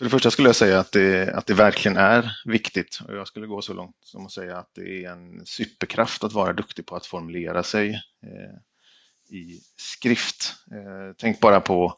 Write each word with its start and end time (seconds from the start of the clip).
För 0.00 0.04
det 0.04 0.10
första 0.10 0.30
skulle 0.30 0.48
jag 0.48 0.56
säga 0.56 0.78
att 0.78 0.92
det, 0.92 1.34
att 1.34 1.46
det 1.46 1.54
verkligen 1.54 1.96
är 1.96 2.32
viktigt 2.44 3.00
och 3.08 3.16
jag 3.16 3.26
skulle 3.26 3.46
gå 3.46 3.62
så 3.62 3.74
långt 3.74 3.96
som 4.04 4.26
att 4.26 4.32
säga 4.32 4.58
att 4.58 4.70
det 4.74 5.04
är 5.04 5.10
en 5.10 5.46
superkraft 5.46 6.24
att 6.24 6.32
vara 6.32 6.52
duktig 6.52 6.86
på 6.86 6.96
att 6.96 7.06
formulera 7.06 7.62
sig 7.62 7.90
eh, 8.26 9.36
i 9.36 9.60
skrift. 9.76 10.54
Eh, 10.72 11.14
tänk 11.18 11.40
bara 11.40 11.60
på 11.60 11.94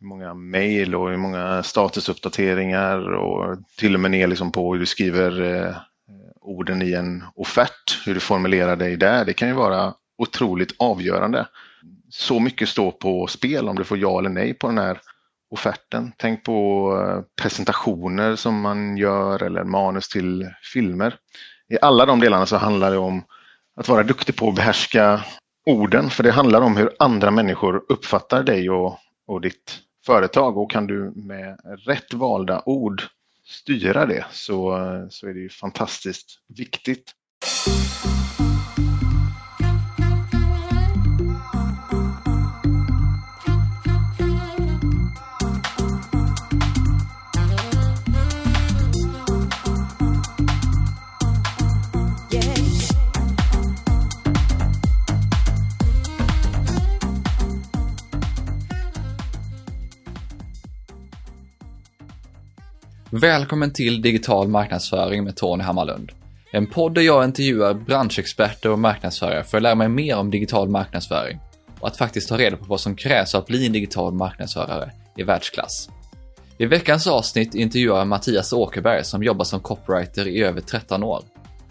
hur 0.00 0.06
många 0.06 0.34
mejl 0.34 0.94
och 0.94 1.10
hur 1.10 1.16
många 1.16 1.62
statusuppdateringar 1.62 3.12
och 3.12 3.58
till 3.76 3.94
och 3.94 4.00
med 4.00 4.10
ner 4.10 4.26
liksom 4.26 4.52
på 4.52 4.72
hur 4.72 4.80
du 4.80 4.86
skriver 4.86 5.40
eh, 5.42 5.76
orden 6.40 6.82
i 6.82 6.92
en 6.92 7.24
offert, 7.34 8.06
hur 8.06 8.14
du 8.14 8.20
formulerar 8.20 8.76
dig 8.76 8.96
där. 8.96 9.24
Det 9.24 9.32
kan 9.32 9.48
ju 9.48 9.54
vara 9.54 9.94
otroligt 10.18 10.74
avgörande. 10.78 11.48
Så 12.08 12.40
mycket 12.40 12.68
står 12.68 12.90
på 12.90 13.26
spel 13.26 13.68
om 13.68 13.76
du 13.76 13.84
får 13.84 13.98
ja 13.98 14.18
eller 14.18 14.30
nej 14.30 14.54
på 14.54 14.66
den 14.66 14.78
här 14.78 15.00
offerten. 15.50 16.12
Tänk 16.16 16.44
på 16.44 16.90
eh, 17.02 17.42
presentationer 17.42 18.36
som 18.36 18.60
man 18.60 18.96
gör 18.96 19.42
eller 19.42 19.64
manus 19.64 20.08
till 20.08 20.50
filmer. 20.72 21.16
I 21.68 21.78
alla 21.82 22.06
de 22.06 22.20
delarna 22.20 22.46
så 22.46 22.56
handlar 22.56 22.90
det 22.90 22.98
om 22.98 23.22
att 23.76 23.88
vara 23.88 24.02
duktig 24.02 24.36
på 24.36 24.48
att 24.48 24.54
behärska 24.54 25.24
orden, 25.66 26.10
för 26.10 26.22
det 26.22 26.30
handlar 26.30 26.60
om 26.60 26.76
hur 26.76 26.90
andra 26.98 27.30
människor 27.30 27.84
uppfattar 27.88 28.42
dig 28.42 28.70
och, 28.70 28.98
och 29.26 29.40
ditt 29.40 29.78
företag 30.06 30.58
och 30.58 30.70
kan 30.70 30.86
du 30.86 31.12
med 31.16 31.60
rätt 31.86 32.14
valda 32.14 32.62
ord 32.66 33.02
styra 33.44 34.06
det 34.06 34.24
så, 34.30 34.76
eh, 34.76 35.08
så 35.08 35.28
är 35.28 35.34
det 35.34 35.40
ju 35.40 35.48
fantastiskt 35.48 36.38
viktigt. 36.48 37.12
Välkommen 63.12 63.72
till 63.72 64.02
Digital 64.02 64.48
marknadsföring 64.48 65.24
med 65.24 65.36
Tony 65.36 65.64
Hammarlund. 65.64 66.12
En 66.52 66.66
podd 66.66 66.94
där 66.94 67.02
jag 67.02 67.24
intervjuar 67.24 67.74
branschexperter 67.74 68.70
och 68.70 68.78
marknadsförare 68.78 69.44
för 69.44 69.56
att 69.56 69.62
lära 69.62 69.74
mig 69.74 69.88
mer 69.88 70.16
om 70.16 70.30
digital 70.30 70.68
marknadsföring 70.68 71.40
och 71.80 71.88
att 71.88 71.96
faktiskt 71.96 72.28
ta 72.28 72.38
reda 72.38 72.56
på 72.56 72.64
vad 72.64 72.80
som 72.80 72.96
krävs 72.96 73.30
för 73.30 73.38
att 73.38 73.46
bli 73.46 73.66
en 73.66 73.72
digital 73.72 74.12
marknadsförare 74.12 74.90
i 75.16 75.22
världsklass. 75.22 75.88
I 76.58 76.66
veckans 76.66 77.06
avsnitt 77.06 77.54
intervjuar 77.54 77.98
jag 77.98 78.06
Mattias 78.06 78.52
Åkerberg 78.52 79.04
som 79.04 79.22
jobbar 79.22 79.44
som 79.44 79.60
copywriter 79.60 80.28
i 80.28 80.42
över 80.42 80.60
13 80.60 81.04
år. 81.04 81.22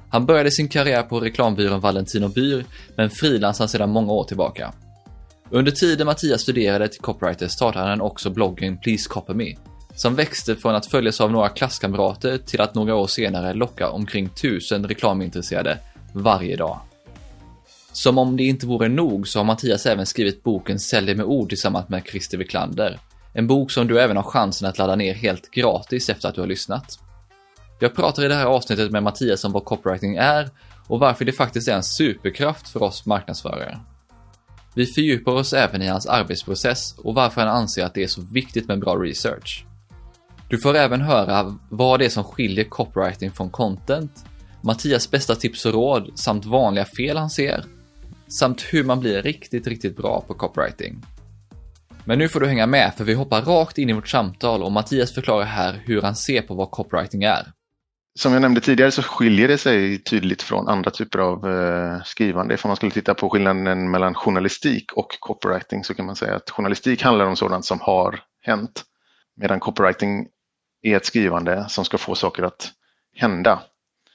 Han 0.10 0.26
började 0.26 0.52
sin 0.52 0.68
karriär 0.68 1.04
på 1.04 1.20
reklambyrån 1.20 1.80
Valentino 1.80 2.28
Byr, 2.28 2.66
men 2.96 3.10
frilansar 3.10 3.68
sedan 3.68 3.90
många 3.90 4.12
år 4.12 4.24
tillbaka. 4.24 4.74
Under 5.50 5.72
tiden 5.72 6.08
Mattias 6.08 6.42
studerade 6.42 6.88
till 6.88 7.02
copywriter 7.02 7.48
startade 7.48 7.90
han 7.90 8.02
också 8.02 8.30
bloggen 8.30 8.78
Please 8.78 9.10
Copy 9.10 9.34
Me 9.34 9.56
som 10.00 10.16
växte 10.16 10.56
från 10.56 10.76
att 10.76 10.86
följas 10.86 11.22
av 11.22 11.32
några 11.32 11.50
klasskamrater 11.50 12.38
till 12.38 12.62
att 12.62 12.76
några 12.76 12.96
år 12.96 13.08
senare 13.08 13.54
locka 13.54 13.90
omkring 13.90 14.30
tusen 14.30 14.88
reklamintresserade 14.88 15.78
varje 16.14 16.56
dag. 16.56 16.80
Som 17.92 18.18
om 18.18 18.38
det 18.38 18.44
inte 18.44 18.68
vore 18.68 18.90
nog 18.90 19.28
så 19.28 19.40
har 19.40 19.44
Mattias 19.44 19.86
även 19.86 20.06
skrivit 20.06 20.44
boken 20.44 20.80
Sälj 20.80 21.16
med 21.16 21.26
ord 21.26 21.50
tillsammans 21.50 21.90
med 21.90 22.04
Christer 22.06 22.38
Wiklander. 22.38 23.00
En 23.34 23.48
bok 23.48 23.72
som 23.72 23.88
du 23.88 24.02
även 24.02 24.18
har 24.18 24.24
chansen 24.24 24.68
att 24.70 24.78
ladda 24.78 24.96
ner 24.96 25.14
helt 25.14 25.52
gratis 25.52 26.10
efter 26.10 26.30
att 26.30 26.36
du 26.36 26.42
har 26.42 26.48
lyssnat. 26.48 27.00
Jag 27.80 27.96
pratar 27.96 28.26
i 28.26 28.28
det 28.28 28.36
här 28.36 28.46
avsnittet 28.46 28.92
med 28.92 29.04
Mattias 29.04 29.44
om 29.44 29.52
vad 29.52 29.66
copywriting 29.66 30.16
är 30.16 30.50
och 30.88 31.00
varför 31.00 31.26
det 31.26 31.32
faktiskt 31.32 31.68
är 31.68 31.76
en 31.76 31.84
superkraft 31.84 32.70
för 32.70 32.84
oss 32.84 33.06
marknadsförare. 33.06 33.80
Vi 34.76 34.86
fördjupar 34.86 35.32
oss 35.32 35.54
även 35.54 35.82
i 35.82 35.88
hans 35.88 36.06
arbetsprocess 36.06 36.96
och 36.98 37.16
varför 37.16 37.42
han 37.42 37.50
anser 37.50 37.86
att 37.86 37.94
det 37.94 38.04
är 38.04 38.08
så 38.08 38.22
viktigt 38.22 38.68
med 38.68 38.80
bra 38.80 38.96
research. 38.96 39.66
Du 40.50 40.58
får 40.58 40.76
även 40.76 41.02
höra 41.02 41.58
vad 41.70 42.00
det 42.00 42.06
är 42.06 42.10
som 42.10 42.24
skiljer 42.24 42.66
copywriting 42.66 43.32
från 43.32 43.50
content, 43.50 44.26
Mattias 44.62 45.12
bästa 45.12 45.36
tips 45.36 45.66
och 45.66 45.74
råd 45.74 46.12
samt 46.16 46.46
vanliga 46.46 46.86
fel 46.86 47.18
han 47.18 47.30
ser, 47.30 47.66
samt 48.28 48.62
hur 48.62 48.84
man 48.84 49.00
blir 49.00 49.22
riktigt, 49.22 49.68
riktigt 49.68 49.98
bra 49.98 50.24
på 50.28 50.34
copywriting. 50.34 51.02
Men 52.06 52.20
nu 52.20 52.30
får 52.30 52.40
du 52.40 52.48
hänga 52.48 52.68
med 52.68 52.94
för 52.98 53.04
vi 53.04 53.14
hoppar 53.14 53.42
rakt 53.42 53.78
in 53.78 53.90
i 53.90 53.94
vårt 53.94 54.08
samtal 54.08 54.64
och 54.64 54.72
Mattias 54.72 55.14
förklarar 55.14 55.46
här 55.46 55.82
hur 55.86 56.02
han 56.02 56.16
ser 56.16 56.42
på 56.42 56.54
vad 56.54 56.72
copywriting 56.72 57.24
är. 57.24 57.52
Som 58.20 58.34
jag 58.34 58.42
nämnde 58.42 58.62
tidigare 58.62 58.92
så 58.92 59.02
skiljer 59.02 59.48
det 59.48 59.58
sig 59.58 60.04
tydligt 60.04 60.42
från 60.42 60.68
andra 60.68 60.92
typer 60.92 61.20
av 61.20 61.50
eh, 61.50 62.04
skrivande. 62.06 62.58
Om 62.64 62.68
man 62.68 62.76
skulle 62.76 62.92
titta 62.92 63.14
på 63.14 63.30
skillnaden 63.30 63.92
mellan 63.92 64.14
journalistik 64.14 64.94
och 64.94 65.18
copywriting 65.20 65.84
så 65.84 65.94
kan 65.94 66.06
man 66.06 66.16
säga 66.16 66.36
att 66.36 66.50
journalistik 66.50 67.04
handlar 67.04 67.26
om 67.26 67.36
sådant 67.36 67.66
som 67.66 67.80
har 67.82 68.20
hänt. 68.42 68.84
Medan 69.42 69.60
copywriting 69.60 70.28
är 70.82 70.98
ett 70.98 71.06
skrivande 71.06 71.70
som 71.70 71.86
ska 71.86 71.98
få 71.98 72.16
saker 72.16 72.44
att 72.44 72.72
hända. 73.16 73.64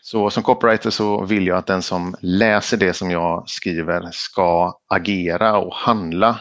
Så 0.02 0.30
som 0.30 0.42
copywriter 0.42 0.90
så 0.90 1.24
vill 1.24 1.46
jag 1.46 1.58
att 1.58 1.66
den 1.66 1.82
som 1.82 2.14
läser 2.20 2.76
det 2.76 2.92
som 2.92 3.10
jag 3.10 3.48
skriver 3.48 4.08
ska 4.12 4.78
agera 4.88 5.58
och 5.58 5.74
handla 5.74 6.40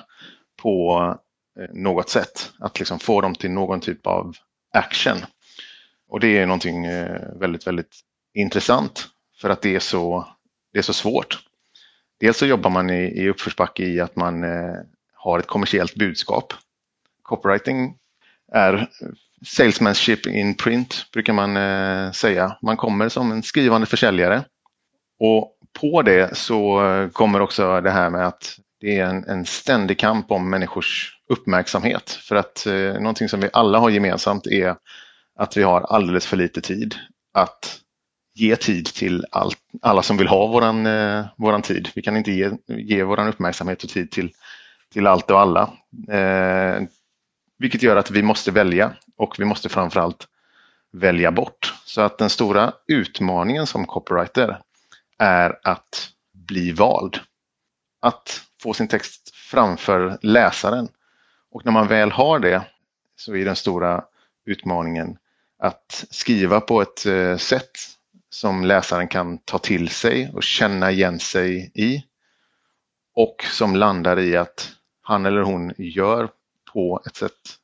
på 0.61 0.99
eh, 1.59 1.75
något 1.75 2.09
sätt. 2.09 2.51
Att 2.59 2.79
liksom 2.79 2.99
få 2.99 3.21
dem 3.21 3.35
till 3.35 3.51
någon 3.51 3.79
typ 3.79 4.07
av 4.07 4.35
action. 4.73 5.17
Och 6.09 6.19
det 6.19 6.37
är 6.37 6.45
någonting 6.45 6.85
eh, 6.85 7.21
väldigt, 7.39 7.67
väldigt 7.67 7.99
intressant 8.33 9.07
för 9.41 9.49
att 9.49 9.61
det 9.61 9.75
är 9.75 9.79
så, 9.79 10.27
det 10.73 10.79
är 10.79 10.83
så 10.83 10.93
svårt. 10.93 11.39
Dels 12.19 12.37
så 12.37 12.45
jobbar 12.45 12.69
man 12.69 12.89
i, 12.89 13.03
i 13.03 13.29
uppförsbacke 13.29 13.83
i 13.83 13.99
att 13.99 14.15
man 14.15 14.43
eh, 14.43 14.75
har 15.13 15.39
ett 15.39 15.47
kommersiellt 15.47 15.95
budskap. 15.95 16.53
Copywriting 17.21 17.95
är 18.51 18.89
salesmanship 19.45 20.27
in 20.27 20.55
print 20.55 21.05
brukar 21.13 21.33
man 21.33 21.57
eh, 21.57 22.11
säga. 22.11 22.57
Man 22.61 22.77
kommer 22.77 23.09
som 23.09 23.31
en 23.31 23.43
skrivande 23.43 23.87
försäljare. 23.87 24.43
Och 25.19 25.57
på 25.79 26.01
det 26.01 26.37
så 26.37 26.85
eh, 26.85 27.09
kommer 27.09 27.39
också 27.39 27.81
det 27.81 27.91
här 27.91 28.09
med 28.09 28.27
att 28.27 28.59
det 28.79 28.99
är 28.99 29.05
en, 29.05 29.23
en 29.23 29.45
ständig 29.45 29.99
kamp 29.99 30.31
om 30.31 30.49
människors 30.49 31.17
uppmärksamhet. 31.29 32.09
För 32.09 32.35
att 32.35 32.65
eh, 32.65 32.93
någonting 32.93 33.29
som 33.29 33.39
vi 33.39 33.49
alla 33.53 33.79
har 33.79 33.89
gemensamt 33.89 34.47
är 34.47 34.75
att 35.39 35.57
vi 35.57 35.63
har 35.63 35.81
alldeles 35.81 36.25
för 36.25 36.37
lite 36.37 36.61
tid 36.61 36.95
att 37.33 37.79
ge 38.35 38.55
tid 38.55 38.85
till 38.85 39.25
all, 39.31 39.51
alla 39.81 40.01
som 40.01 40.17
vill 40.17 40.27
ha 40.27 40.47
våran, 40.47 40.85
eh, 40.85 41.25
våran 41.37 41.61
tid. 41.61 41.89
Vi 41.95 42.01
kan 42.01 42.17
inte 42.17 42.31
ge, 42.31 42.51
ge 42.67 43.03
våran 43.03 43.27
uppmärksamhet 43.27 43.83
och 43.83 43.89
tid 43.89 44.11
till, 44.11 44.31
till 44.93 45.07
allt 45.07 45.31
och 45.31 45.39
alla. 45.39 45.73
Eh, 46.11 46.83
vilket 47.59 47.83
gör 47.83 47.95
att 47.95 48.11
vi 48.11 48.23
måste 48.23 48.51
välja 48.51 48.93
och 49.17 49.35
vi 49.39 49.45
måste 49.45 49.69
framförallt 49.69 50.27
välja 50.91 51.31
bort. 51.31 51.73
Så 51.85 52.01
att 52.01 52.17
den 52.17 52.29
stora 52.29 52.73
utmaningen 52.87 53.67
som 53.67 53.85
copywriter 53.85 54.59
är 55.17 55.59
att 55.63 56.09
bli 56.31 56.71
vald. 56.71 57.19
Att 57.99 58.41
få 58.61 58.73
sin 58.73 58.87
text 58.87 59.35
framför 59.35 60.17
läsaren. 60.21 60.87
Och 61.51 61.65
när 61.65 61.71
man 61.71 61.87
väl 61.87 62.11
har 62.11 62.39
det 62.39 62.61
så 63.15 63.35
är 63.35 63.45
den 63.45 63.55
stora 63.55 64.03
utmaningen 64.45 65.17
att 65.59 66.05
skriva 66.09 66.61
på 66.61 66.81
ett 66.81 67.05
eh, 67.05 67.37
sätt 67.37 67.71
som 68.29 68.65
läsaren 68.65 69.07
kan 69.07 69.37
ta 69.37 69.57
till 69.57 69.89
sig 69.89 70.31
och 70.33 70.43
känna 70.43 70.91
igen 70.91 71.19
sig 71.19 71.71
i. 71.73 72.03
Och 73.15 73.45
som 73.51 73.75
landar 73.75 74.19
i 74.19 74.37
att 74.37 74.71
han 75.01 75.25
eller 75.25 75.41
hon 75.41 75.73
gör 75.77 76.29
på 76.73 77.01
ett 77.05 77.15
sätt, 77.15 77.57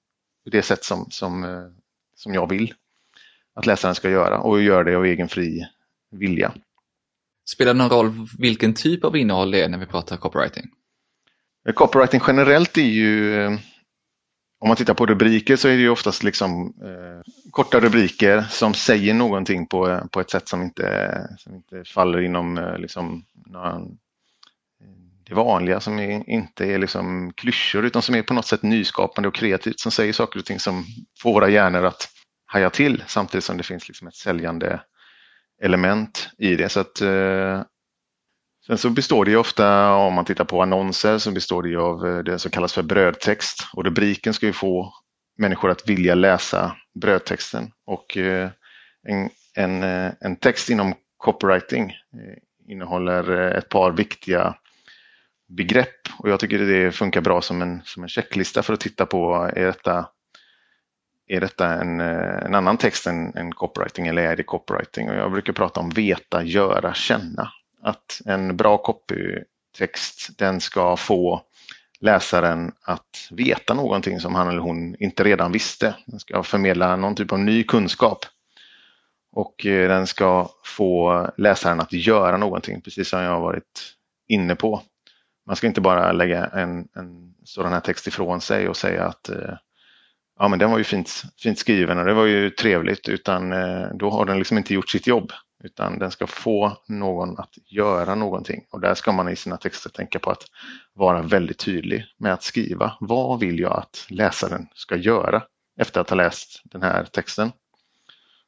det 0.46 0.62
sätt 0.62 0.84
som, 0.84 1.08
som, 1.10 1.44
eh, 1.44 1.68
som 2.16 2.34
jag 2.34 2.50
vill 2.50 2.74
att 3.56 3.66
läsaren 3.66 3.96
ska 3.96 4.10
göra 4.10 4.40
och 4.40 4.62
gör 4.62 4.84
det 4.84 4.96
av 4.96 5.06
egen 5.06 5.30
fri 5.30 5.68
vilja. 6.12 6.54
Spelar 7.50 7.74
det 7.74 7.78
någon 7.78 7.90
roll 7.90 8.28
vilken 8.38 8.74
typ 8.74 9.04
av 9.04 9.18
innehåll 9.18 9.52
det 9.52 9.62
är 9.62 9.70
när 9.70 9.78
vi 9.78 9.86
pratar 9.86 10.18
copywriting? 10.18 10.66
Eh, 11.68 11.74
copywriting 11.74 12.22
generellt 12.28 12.78
är 12.78 12.82
ju, 12.82 13.42
eh, 13.42 13.52
om 14.60 14.68
man 14.68 14.78
tittar 14.78 14.94
på 14.94 15.06
rubriker 15.06 15.56
så 15.56 15.68
är 15.68 15.72
det 15.72 15.82
ju 15.82 15.90
oftast 15.90 16.24
liksom 16.24 16.74
eh, 16.84 17.32
korta 17.52 17.80
rubriker 17.80 18.42
som 18.42 18.74
säger 18.74 19.14
någonting 19.14 19.68
på, 19.68 20.00
på 20.12 20.20
ett 20.20 20.30
sätt 20.30 20.48
som 20.48 20.62
inte, 20.62 21.28
som 21.38 21.56
inte 21.56 21.84
faller 21.86 22.22
inom 22.22 22.76
liksom, 22.80 23.26
någon 23.46 23.98
det 25.30 25.36
vanliga 25.36 25.80
som 25.80 26.00
är, 26.00 26.30
inte 26.30 26.66
är 26.66 26.78
liksom 26.78 27.34
klyschor 27.34 27.86
utan 27.86 28.02
som 28.02 28.16
är 28.16 28.22
på 28.22 28.34
något 28.34 28.46
sätt 28.46 28.64
nyskapande 28.64 29.28
och 29.28 29.36
kreativt 29.36 29.80
som 29.80 29.92
säger 29.92 30.14
saker 30.14 30.40
och 30.40 30.46
ting 30.46 30.60
som 30.60 30.86
får 31.20 31.34
våra 31.34 31.50
hjärnor 31.50 31.86
att 31.86 32.10
haja 32.46 32.70
till 32.70 33.04
samtidigt 33.08 33.44
som 33.44 33.58
det 33.58 33.64
finns 33.64 33.88
liksom 33.88 34.08
ett 34.08 34.16
säljande 34.16 34.82
element 35.62 36.30
i 36.38 36.56
det. 36.56 36.70
Så 36.70 36.80
att, 36.80 37.02
eh, 37.02 37.62
sen 38.68 38.78
så 38.78 38.90
består 38.90 39.26
det 39.26 39.32
ju 39.32 39.38
ofta, 39.38 39.94
om 39.94 40.14
man 40.14 40.26
tittar 40.26 40.46
på 40.46 40.62
annonser, 40.62 41.18
så 41.18 41.32
består 41.32 41.64
det 41.64 41.70
ju 41.70 41.80
av 41.80 42.08
eh, 42.08 42.18
det 42.18 42.40
som 42.40 42.52
kallas 42.52 42.74
för 42.74 42.84
brödtext 42.84 43.68
och 43.74 43.86
rubriken 43.86 44.34
ska 44.34 44.46
ju 44.46 44.54
få 44.54 44.94
människor 45.38 45.72
att 45.72 45.90
vilja 45.90 46.16
läsa 46.16 46.76
brödtexten. 47.02 47.72
Och 47.86 48.18
eh, 48.18 48.50
en, 49.08 49.30
en, 49.56 49.84
eh, 49.84 50.12
en 50.20 50.36
text 50.36 50.70
inom 50.70 50.94
copywriting 51.18 51.94
innehåller 52.68 53.32
ett 53.32 53.70
par 53.70 53.92
viktiga 53.92 54.56
begrepp 55.50 56.08
och 56.20 56.30
jag 56.30 56.40
tycker 56.40 56.60
det 56.60 56.92
funkar 56.92 57.22
bra 57.22 57.42
som 57.42 57.62
en, 57.62 57.82
som 57.86 58.04
en 58.04 58.10
checklista 58.10 58.64
för 58.64 58.74
att 58.74 58.80
titta 58.80 59.06
på 59.06 59.50
är 59.56 59.66
detta, 59.66 60.10
är 61.28 61.42
detta 61.42 61.74
en, 61.74 62.00
en 62.00 62.56
annan 62.56 62.78
text 62.78 63.08
än, 63.08 63.36
än 63.36 63.52
copywriting 63.52 64.08
eller 64.08 64.22
är 64.22 64.36
det 64.36 64.44
copywriting? 64.44 65.10
Och 65.10 65.16
jag 65.16 65.32
brukar 65.32 65.54
prata 65.54 65.80
om 65.80 65.90
veta, 65.90 66.44
göra, 66.44 66.94
känna. 66.94 67.52
Att 67.82 68.22
en 68.26 68.58
bra 68.58 68.78
copytext 68.78 70.38
den 70.38 70.62
ska 70.62 70.98
få 70.98 71.42
läsaren 72.00 72.72
att 72.82 73.28
veta 73.32 73.74
någonting 73.74 74.20
som 74.20 74.36
han 74.36 74.48
eller 74.48 74.60
hon 74.60 74.96
inte 75.00 75.24
redan 75.24 75.52
visste. 75.52 75.96
Den 76.06 76.20
ska 76.20 76.44
förmedla 76.44 76.96
någon 76.96 77.16
typ 77.16 77.32
av 77.32 77.40
ny 77.40 77.64
kunskap. 77.64 78.26
Och 79.32 79.66
eh, 79.66 79.90
den 79.90 80.08
ska 80.08 80.50
få 80.66 81.28
läsaren 81.38 81.80
att 81.80 81.94
göra 81.94 82.38
någonting, 82.38 82.82
precis 82.82 83.10
som 83.10 83.22
jag 83.22 83.32
har 83.32 83.42
varit 83.42 83.96
inne 84.28 84.56
på. 84.56 84.82
Man 85.50 85.56
ska 85.56 85.68
inte 85.68 85.82
bara 85.82 86.12
lägga 86.12 86.46
en, 86.46 86.88
en 86.96 87.34
sådan 87.44 87.74
här 87.74 87.80
text 87.80 88.08
ifrån 88.08 88.42
sig 88.42 88.70
och 88.70 88.78
säga 88.78 89.06
att 89.06 89.30
eh, 89.30 89.58
ja 90.40 90.48
men 90.48 90.60
den 90.60 90.72
var 90.72 90.78
ju 90.78 90.84
fint, 90.84 91.24
fint 91.44 91.60
skriven 91.60 91.98
och 91.98 92.06
det 92.06 92.14
var 92.14 92.26
ju 92.26 92.50
trevligt 92.50 93.10
utan 93.10 93.54
eh, 93.54 93.88
då 93.94 94.10
har 94.10 94.26
den 94.26 94.38
liksom 94.38 94.58
inte 94.58 94.74
gjort 94.74 94.90
sitt 94.90 95.08
jobb. 95.08 95.32
Utan 95.64 96.00
den 96.00 96.12
ska 96.12 96.28
få 96.28 96.78
någon 96.88 97.40
att 97.40 97.50
göra 97.66 98.16
någonting 98.16 98.66
och 98.72 98.82
där 98.82 98.94
ska 98.94 99.12
man 99.12 99.30
i 99.30 99.36
sina 99.36 99.58
texter 99.58 99.90
tänka 99.90 100.20
på 100.20 100.32
att 100.32 100.44
vara 100.94 101.22
väldigt 101.22 101.60
tydlig 101.60 102.06
med 102.18 102.34
att 102.34 102.44
skriva. 102.44 102.98
Vad 103.00 103.40
vill 103.40 103.60
jag 103.60 103.78
att 103.78 104.06
läsaren 104.10 104.68
ska 104.74 104.96
göra 104.96 105.44
efter 105.80 106.02
att 106.02 106.10
ha 106.10 106.18
läst 106.18 106.62
den 106.64 106.82
här 106.82 107.04
texten? 107.04 107.52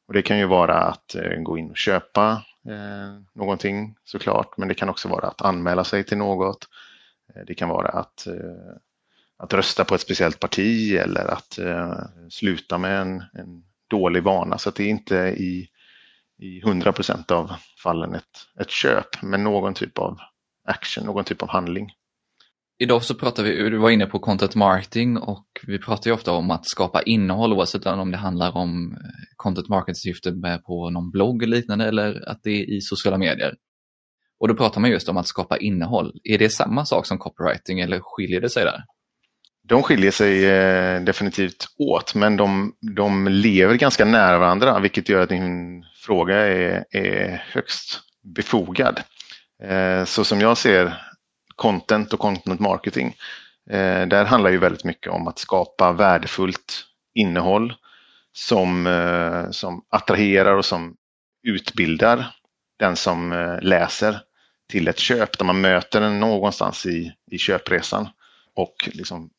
Och 0.07 0.13
Det 0.13 0.21
kan 0.21 0.39
ju 0.39 0.45
vara 0.45 0.77
att 0.77 1.15
eh, 1.15 1.41
gå 1.41 1.57
in 1.57 1.69
och 1.69 1.77
köpa 1.77 2.43
eh, 2.67 3.21
någonting 3.33 3.95
såklart, 4.03 4.57
men 4.57 4.67
det 4.67 4.73
kan 4.73 4.89
också 4.89 5.07
vara 5.07 5.27
att 5.27 5.41
anmäla 5.41 5.83
sig 5.83 6.03
till 6.03 6.17
något. 6.17 6.67
Eh, 7.35 7.41
det 7.47 7.53
kan 7.53 7.69
vara 7.69 7.87
att, 7.87 8.27
eh, 8.27 8.75
att 9.37 9.53
rösta 9.53 9.85
på 9.85 9.95
ett 9.95 10.01
speciellt 10.01 10.39
parti 10.39 10.93
eller 10.93 11.33
att 11.33 11.57
eh, 11.57 11.93
sluta 12.29 12.77
med 12.77 13.01
en, 13.01 13.23
en 13.33 13.63
dålig 13.89 14.23
vana. 14.23 14.57
Så 14.57 14.69
att 14.69 14.75
det 14.75 14.83
är 14.83 14.89
inte 14.89 15.15
i, 15.17 15.67
i 16.41 16.59
100 16.59 16.91
procent 16.91 17.31
av 17.31 17.51
fallen 17.83 18.15
ett, 18.15 18.59
ett 18.59 18.69
köp, 18.69 19.21
men 19.21 19.43
någon 19.43 19.73
typ 19.73 19.97
av 19.97 20.17
action, 20.67 21.05
någon 21.05 21.23
typ 21.23 21.43
av 21.43 21.49
handling. 21.49 21.91
Idag 22.79 23.03
så 23.03 23.15
pratar 23.15 23.43
vi, 23.43 23.69
du 23.69 23.77
var 23.77 23.89
inne 23.89 24.05
på 24.05 24.19
content 24.19 24.55
marketing 24.55 25.17
och 25.17 25.45
vi 25.67 25.79
pratar 25.79 26.09
ju 26.09 26.13
ofta 26.13 26.31
om 26.31 26.51
att 26.51 26.65
skapa 26.65 27.01
innehåll 27.01 27.53
oavsett 27.53 27.85
om 27.85 28.11
det 28.11 28.17
handlar 28.17 28.57
om 28.57 28.97
content 29.35 29.69
marketing-syfte 29.69 30.59
på 30.65 30.89
någon 30.89 31.11
blogg 31.11 31.43
eller 31.43 31.57
liknande 31.57 31.85
eller 31.85 32.29
att 32.29 32.43
det 32.43 32.49
är 32.49 32.69
i 32.69 32.81
sociala 32.81 33.17
medier. 33.17 33.55
Och 34.41 34.47
då 34.47 34.55
pratar 34.55 34.81
man 34.81 34.89
just 34.89 35.09
om 35.09 35.17
att 35.17 35.27
skapa 35.27 35.57
innehåll. 35.57 36.13
Är 36.23 36.37
det 36.37 36.49
samma 36.49 36.85
sak 36.85 37.05
som 37.05 37.17
copywriting 37.17 37.79
eller 37.79 37.99
skiljer 37.99 38.41
det 38.41 38.49
sig 38.49 38.63
där? 38.63 38.83
De 39.67 39.83
skiljer 39.83 40.11
sig 40.11 40.45
eh, 40.45 41.01
definitivt 41.01 41.67
åt 41.77 42.15
men 42.15 42.37
de, 42.37 42.73
de 42.95 43.27
lever 43.27 43.75
ganska 43.75 44.05
nära 44.05 44.39
varandra 44.39 44.79
vilket 44.79 45.09
gör 45.09 45.21
att 45.21 45.29
din 45.29 45.83
fråga 46.05 46.35
är, 46.35 46.85
är 46.91 47.43
högst 47.51 47.99
befogad. 48.35 49.01
Eh, 49.63 50.05
så 50.05 50.23
som 50.23 50.41
jag 50.41 50.57
ser 50.57 50.93
content 51.55 52.13
och 52.13 52.19
content 52.19 52.59
marketing, 52.59 53.15
eh, 53.69 54.07
där 54.07 54.25
handlar 54.25 54.49
ju 54.49 54.57
väldigt 54.57 54.83
mycket 54.83 55.11
om 55.11 55.27
att 55.27 55.39
skapa 55.39 55.91
värdefullt 55.91 56.83
innehåll 57.13 57.73
som, 58.33 58.87
som 59.51 59.85
attraherar 59.89 60.55
och 60.55 60.65
som 60.65 60.95
utbildar 61.47 62.25
den 62.79 62.95
som 62.95 63.57
läser 63.61 64.19
till 64.71 64.87
ett 64.87 64.99
köp 64.99 65.37
där 65.37 65.45
man 65.45 65.61
möter 65.61 66.01
den 66.01 66.19
någonstans 66.19 66.85
i, 66.85 67.13
i 67.31 67.37
köpresan 67.37 68.07
och 68.55 68.89
liksom 68.93 69.29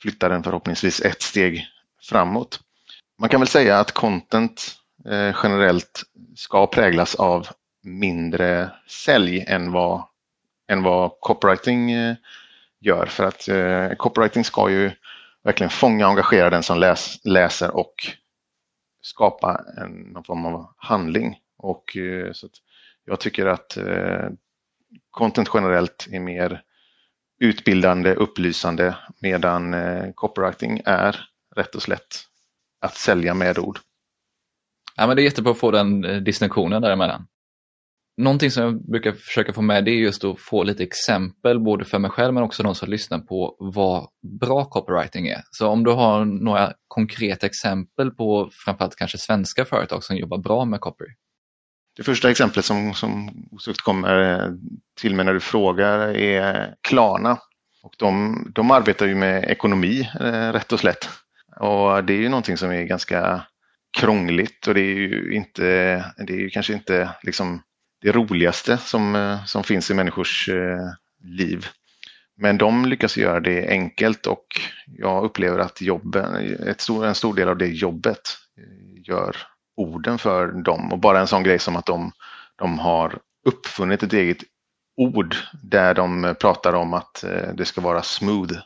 flyttar 0.00 0.30
den 0.30 0.42
förhoppningsvis 0.42 1.00
ett 1.00 1.22
steg 1.22 1.66
framåt. 2.02 2.60
Man 3.18 3.28
kan 3.28 3.40
väl 3.40 3.48
säga 3.48 3.78
att 3.78 3.92
content 3.92 4.76
eh, 5.04 5.36
generellt 5.42 6.02
ska 6.36 6.66
präglas 6.66 7.14
av 7.14 7.48
mindre 7.82 8.70
sälj 8.88 9.44
än 9.48 9.72
vad, 9.72 10.02
än 10.68 10.82
vad 10.82 11.10
copywriting 11.20 11.90
eh, 11.90 12.16
gör. 12.80 13.06
För 13.06 13.24
att 13.24 13.48
eh, 13.48 13.96
copywriting 13.96 14.44
ska 14.44 14.70
ju 14.70 14.90
verkligen 15.44 15.70
fånga 15.70 16.06
och 16.06 16.10
engagera 16.10 16.50
den 16.50 16.62
som 16.62 16.78
läs, 16.78 17.24
läser 17.24 17.76
och 17.76 17.94
skapa 19.02 19.64
en, 19.76 19.90
någon 19.90 20.24
form 20.24 20.46
av 20.46 20.74
handling. 20.76 21.38
Och, 21.58 21.96
eh, 21.96 22.32
så 22.32 22.48
jag 23.04 23.20
tycker 23.20 23.46
att 23.46 23.76
eh, 23.76 24.28
content 25.16 25.50
generellt 25.54 26.08
är 26.12 26.20
mer 26.20 26.62
utbildande, 27.40 28.14
upplysande 28.14 28.96
medan 29.22 29.74
eh, 29.74 30.12
copywriting 30.14 30.80
är 30.84 31.16
rätt 31.56 31.74
och 31.74 31.82
slätt 31.82 32.24
att 32.80 32.94
sälja 32.94 33.34
med 33.34 33.58
ord. 33.58 33.78
Ja, 34.96 35.06
men 35.06 35.16
det 35.16 35.22
är 35.22 35.24
jättebra 35.24 35.52
att 35.52 35.58
få 35.58 35.70
den 35.70 36.04
eh, 36.04 36.16
distinktionen 36.16 36.82
däremellan. 36.82 37.26
Någonting 38.16 38.50
som 38.50 38.62
jag 38.62 38.90
brukar 38.90 39.12
försöka 39.12 39.52
få 39.52 39.62
med 39.62 39.84
det 39.84 39.90
är 39.90 39.94
just 39.94 40.24
att 40.24 40.40
få 40.40 40.62
lite 40.62 40.82
exempel 40.82 41.60
både 41.60 41.84
för 41.84 41.98
mig 41.98 42.10
själv 42.10 42.34
men 42.34 42.42
också 42.42 42.62
de 42.62 42.74
som 42.74 42.88
lyssnar 42.88 43.18
på 43.18 43.56
vad 43.58 44.08
bra 44.40 44.64
copywriting 44.64 45.26
är. 45.26 45.42
Så 45.50 45.68
om 45.68 45.84
du 45.84 45.90
har 45.90 46.24
några 46.24 46.72
konkreta 46.88 47.46
exempel 47.46 48.10
på 48.10 48.50
framförallt 48.64 48.96
kanske 48.96 49.18
svenska 49.18 49.64
företag 49.64 50.04
som 50.04 50.16
jobbar 50.16 50.38
bra 50.38 50.64
med 50.64 50.80
copy? 50.80 51.04
Det 51.96 52.02
första 52.02 52.30
exemplet 52.30 52.64
som, 52.64 52.94
som 52.94 53.30
osökt 53.50 53.80
kommer 53.80 54.32
eh, 54.32 54.50
till 55.00 55.14
mig 55.14 55.24
när 55.24 55.34
du 55.34 55.40
frågar 55.40 55.98
är 56.16 56.74
Klarna. 56.80 57.38
Och 57.82 57.94
de, 57.98 58.42
de 58.54 58.70
arbetar 58.70 59.06
ju 59.06 59.14
med 59.14 59.44
ekonomi 59.44 60.10
eh, 60.20 60.52
rätt 60.52 60.72
och 60.72 60.80
slätt. 60.80 61.08
Och 61.56 62.04
det 62.04 62.12
är 62.12 62.18
ju 62.18 62.28
någonting 62.28 62.56
som 62.56 62.70
är 62.70 62.82
ganska 62.82 63.42
krångligt 63.98 64.66
och 64.66 64.74
det 64.74 64.80
är 64.80 64.94
ju, 64.94 65.34
inte, 65.34 65.64
det 66.16 66.32
är 66.32 66.38
ju 66.38 66.50
kanske 66.50 66.72
inte 66.72 67.10
liksom 67.22 67.62
det 68.00 68.12
roligaste 68.12 68.78
som, 68.78 69.16
eh, 69.16 69.44
som 69.44 69.64
finns 69.64 69.90
i 69.90 69.94
människors 69.94 70.48
eh, 70.48 70.90
liv. 71.24 71.66
Men 72.36 72.58
de 72.58 72.84
lyckas 72.84 73.16
göra 73.16 73.40
det 73.40 73.68
enkelt 73.68 74.26
och 74.26 74.46
jag 74.86 75.24
upplever 75.24 75.58
att 75.58 75.80
jobben, 75.80 76.56
ett 76.66 76.80
stor, 76.80 77.06
en 77.06 77.14
stor 77.14 77.34
del 77.34 77.48
av 77.48 77.56
det 77.56 77.68
jobbet 77.68 78.20
eh, 78.58 79.02
gör 79.08 79.36
orden 79.76 80.18
för 80.18 80.46
dem. 80.46 80.92
Och 80.92 80.98
bara 80.98 81.20
en 81.20 81.26
sån 81.26 81.42
grej 81.42 81.58
som 81.58 81.76
att 81.76 81.86
de, 81.86 82.12
de 82.56 82.78
har 82.78 83.18
uppfunnit 83.44 84.02
ett 84.02 84.12
eget 84.12 84.38
ord 84.96 85.36
där 85.62 85.94
de 85.94 86.34
pratar 86.40 86.72
om 86.72 86.94
att 86.94 87.24
eh, 87.24 87.54
det 87.54 87.64
ska 87.64 87.80
vara 87.80 88.02
smooth. 88.02 88.58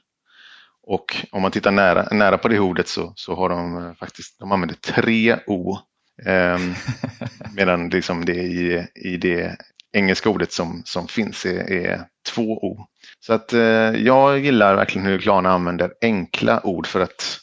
Och 0.83 1.26
om 1.31 1.43
man 1.43 1.50
tittar 1.50 1.71
nära, 1.71 2.09
nära 2.11 2.38
på 2.38 2.49
det 2.49 2.59
ordet 2.59 2.88
så, 2.88 3.12
så 3.17 3.35
har 3.35 3.49
de 3.49 3.76
eh, 3.76 3.95
faktiskt, 3.95 4.38
de 4.38 4.52
använder 4.52 4.76
tre 4.76 5.37
O. 5.47 5.79
Eh, 6.26 6.59
medan 7.55 7.88
liksom 7.88 8.25
det 8.25 8.43
i, 8.43 8.87
i 8.95 9.17
det 9.17 9.57
engelska 9.93 10.29
ordet 10.29 10.52
som, 10.52 10.83
som 10.85 11.09
finns 11.09 11.47
är, 11.47 11.73
är 11.73 12.07
två 12.35 12.43
O. 12.43 12.87
Så 13.21 13.33
att 13.33 13.52
eh, 13.52 13.61
jag 13.97 14.38
gillar 14.38 14.75
verkligen 14.75 15.07
hur 15.07 15.19
Klarna 15.19 15.50
använder 15.50 15.93
enkla 16.00 16.67
ord 16.67 16.87
för 16.87 17.00
att 17.00 17.38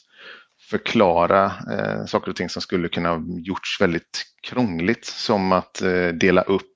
förklara 0.69 1.45
eh, 1.45 2.05
saker 2.05 2.29
och 2.29 2.35
ting 2.35 2.49
som 2.49 2.61
skulle 2.61 2.89
kunna 2.89 3.23
gjorts 3.27 3.81
väldigt 3.81 4.23
krångligt 4.41 5.05
som 5.05 5.51
att 5.51 5.81
eh, 5.81 6.07
dela 6.07 6.41
upp, 6.41 6.73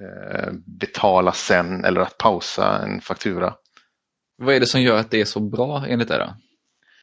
eh, 0.00 0.52
betala 0.80 1.32
sen 1.32 1.84
eller 1.84 2.00
att 2.00 2.18
pausa 2.18 2.78
en 2.82 3.00
faktura. 3.00 3.54
Vad 4.38 4.54
är 4.54 4.60
det 4.60 4.66
som 4.66 4.82
gör 4.82 4.98
att 4.98 5.10
det 5.10 5.20
är 5.20 5.24
så 5.24 5.40
bra 5.40 5.86
enligt 5.86 6.08
dig? 6.08 6.28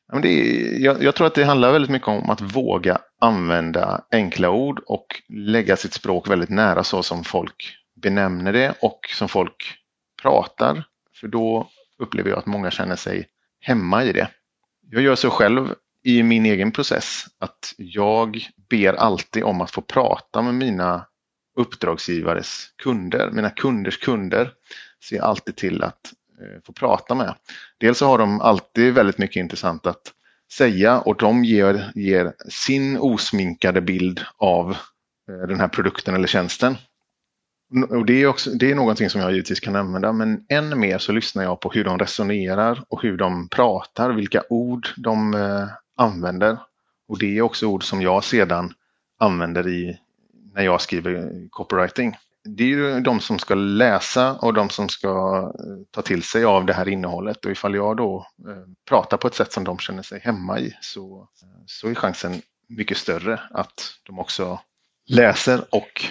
Ja, 0.08 0.20
det 0.20 0.30
är, 0.30 0.80
jag, 0.80 1.04
jag, 1.04 1.16
tror 1.16 1.28
att 1.28 1.36
det 1.36 1.44
handlar 1.44 1.72
väldigt 1.72 1.92
mycket 1.92 2.08
om 2.08 2.30
att 2.30 2.42
våga 2.42 3.00
använda 3.22 4.02
enkla 4.12 4.50
ord 4.50 4.80
och 4.86 5.06
lägga 5.30 5.76
sitt 5.78 5.94
språk 5.94 6.30
väldigt 6.30 6.50
nära 6.50 6.84
så 6.84 7.04
som 7.04 7.24
folk 7.24 7.78
benämner 8.02 8.54
det 8.54 8.76
och 8.82 9.00
som 9.14 9.30
folk 9.30 9.78
pratar. 10.22 10.84
För 11.20 11.28
då 11.28 11.70
upplever 12.00 12.30
jag 12.30 12.40
att 12.40 12.46
många 12.46 12.72
känner 12.72 12.96
sig 12.96 13.28
hemma 13.60 14.04
i 14.04 14.14
det. 14.14 14.28
Jag 14.92 15.02
gör 15.02 15.16
så 15.16 15.30
själv 15.30 15.76
i 16.06 16.24
min 16.24 16.46
egen 16.46 16.72
process 16.72 17.26
att 17.40 17.74
jag 17.78 18.48
ber 18.70 18.94
alltid 18.94 19.44
om 19.44 19.62
att 19.62 19.72
få 19.72 19.82
prata 19.82 20.42
med 20.42 20.54
mina 20.54 21.06
uppdragsgivares 21.58 22.68
kunder. 22.84 23.32
Mina 23.32 23.50
kunders 23.50 23.98
kunder 23.98 24.52
ser 25.04 25.16
jag 25.16 25.26
alltid 25.26 25.56
till 25.56 25.84
att 25.84 26.14
eh, 26.42 26.62
få 26.64 26.74
prata 26.74 27.16
med. 27.16 27.36
Dels 27.78 27.98
så 27.98 28.06
har 28.06 28.18
de 28.18 28.42
alltid 28.42 28.94
väldigt 28.94 29.18
mycket 29.18 29.36
intressant 29.36 29.86
att 29.86 30.14
säga 30.54 31.00
och 31.00 31.18
de 31.18 31.44
ger, 31.44 31.92
ger 31.96 32.34
sin 32.50 32.98
osminkade 32.98 33.82
bild 33.82 34.22
av 34.38 34.72
eh, 35.30 35.48
den 35.48 35.60
här 35.60 35.68
produkten 35.68 36.16
eller 36.16 36.28
tjänsten. 36.28 36.78
Och 37.90 38.06
det, 38.06 38.22
är 38.22 38.28
också, 38.28 38.52
det 38.52 38.72
är 38.72 38.76
någonting 38.76 39.10
som 39.10 39.22
jag 39.22 39.32
givetvis 39.32 39.60
kan 39.60 39.76
använda 39.76 40.14
men 40.14 40.46
än 40.50 40.80
mer 40.80 40.98
så 40.98 41.12
lyssnar 41.12 41.44
jag 41.44 41.60
på 41.60 41.70
hur 41.70 41.84
de 41.84 42.00
resonerar 42.00 42.84
och 42.90 43.02
hur 43.02 43.18
de 43.18 43.50
pratar, 43.50 44.12
vilka 44.12 44.44
ord 44.50 44.88
de 44.98 45.34
eh, 45.34 45.68
använder. 45.96 46.58
Och 47.08 47.20
det 47.20 47.38
är 47.38 47.42
också 47.42 47.66
ord 47.66 47.84
som 47.84 48.02
jag 48.02 48.24
sedan 48.24 48.74
använder 49.20 49.68
i 49.68 50.00
när 50.54 50.64
jag 50.64 50.82
skriver 50.82 51.48
copywriting. 51.50 52.18
Det 52.44 52.64
är 52.64 52.68
ju 52.68 53.00
de 53.00 53.20
som 53.20 53.40
ska 53.40 53.56
läsa 53.56 54.34
och 54.34 54.54
de 54.54 54.70
som 54.70 54.90
ska 54.90 55.40
eh, 55.60 55.86
ta 55.92 56.02
till 56.02 56.24
sig 56.24 56.44
av 56.44 56.66
det 56.66 56.74
här 56.74 56.88
innehållet 56.88 57.46
och 57.46 57.52
ifall 57.52 57.76
jag 57.76 57.98
då 57.98 58.28
eh, 58.48 58.68
pratar 58.90 59.18
på 59.18 59.28
ett 59.28 59.36
sätt 59.36 59.52
som 59.52 59.64
de 59.64 59.78
känner 59.78 60.04
sig 60.04 60.20
hemma 60.20 60.60
i 60.60 60.78
så, 60.82 61.30
så 61.66 61.88
är 61.88 61.96
chansen 61.96 62.42
mycket 62.68 62.98
större 62.98 63.42
att 63.52 64.00
de 64.04 64.20
också 64.20 64.60
läser 65.08 65.76
och 65.76 66.06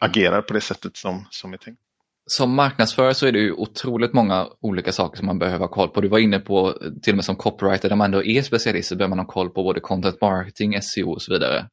agerar 0.00 0.42
på 0.42 0.54
det 0.54 0.60
sättet 0.60 0.96
som, 0.96 1.26
som 1.30 1.52
är 1.52 1.56
tänkt. 1.56 1.80
Som 2.26 2.54
marknadsförare 2.54 3.14
så 3.14 3.26
är 3.26 3.32
det 3.32 3.38
ju 3.38 3.52
otroligt 3.52 4.12
många 4.12 4.48
olika 4.60 4.92
saker 4.92 5.16
som 5.16 5.26
man 5.26 5.38
behöver 5.38 5.58
ha 5.58 5.68
koll 5.68 5.88
på. 5.88 6.00
Du 6.00 6.08
var 6.08 6.18
inne 6.18 6.40
på 6.40 6.78
till 7.02 7.12
och 7.12 7.16
med 7.16 7.24
som 7.24 7.36
copywriter 7.36 7.88
där 7.88 7.96
man 7.96 8.04
ändå 8.04 8.24
är 8.24 8.42
specialist 8.42 8.88
så 8.88 8.96
behöver 8.96 9.16
man 9.16 9.26
ha 9.26 9.32
koll 9.32 9.50
på 9.50 9.62
både 9.62 9.80
content 9.80 10.20
marketing, 10.20 10.82
SEO 10.82 11.10
och 11.10 11.22
så 11.22 11.32
vidare. 11.32 11.68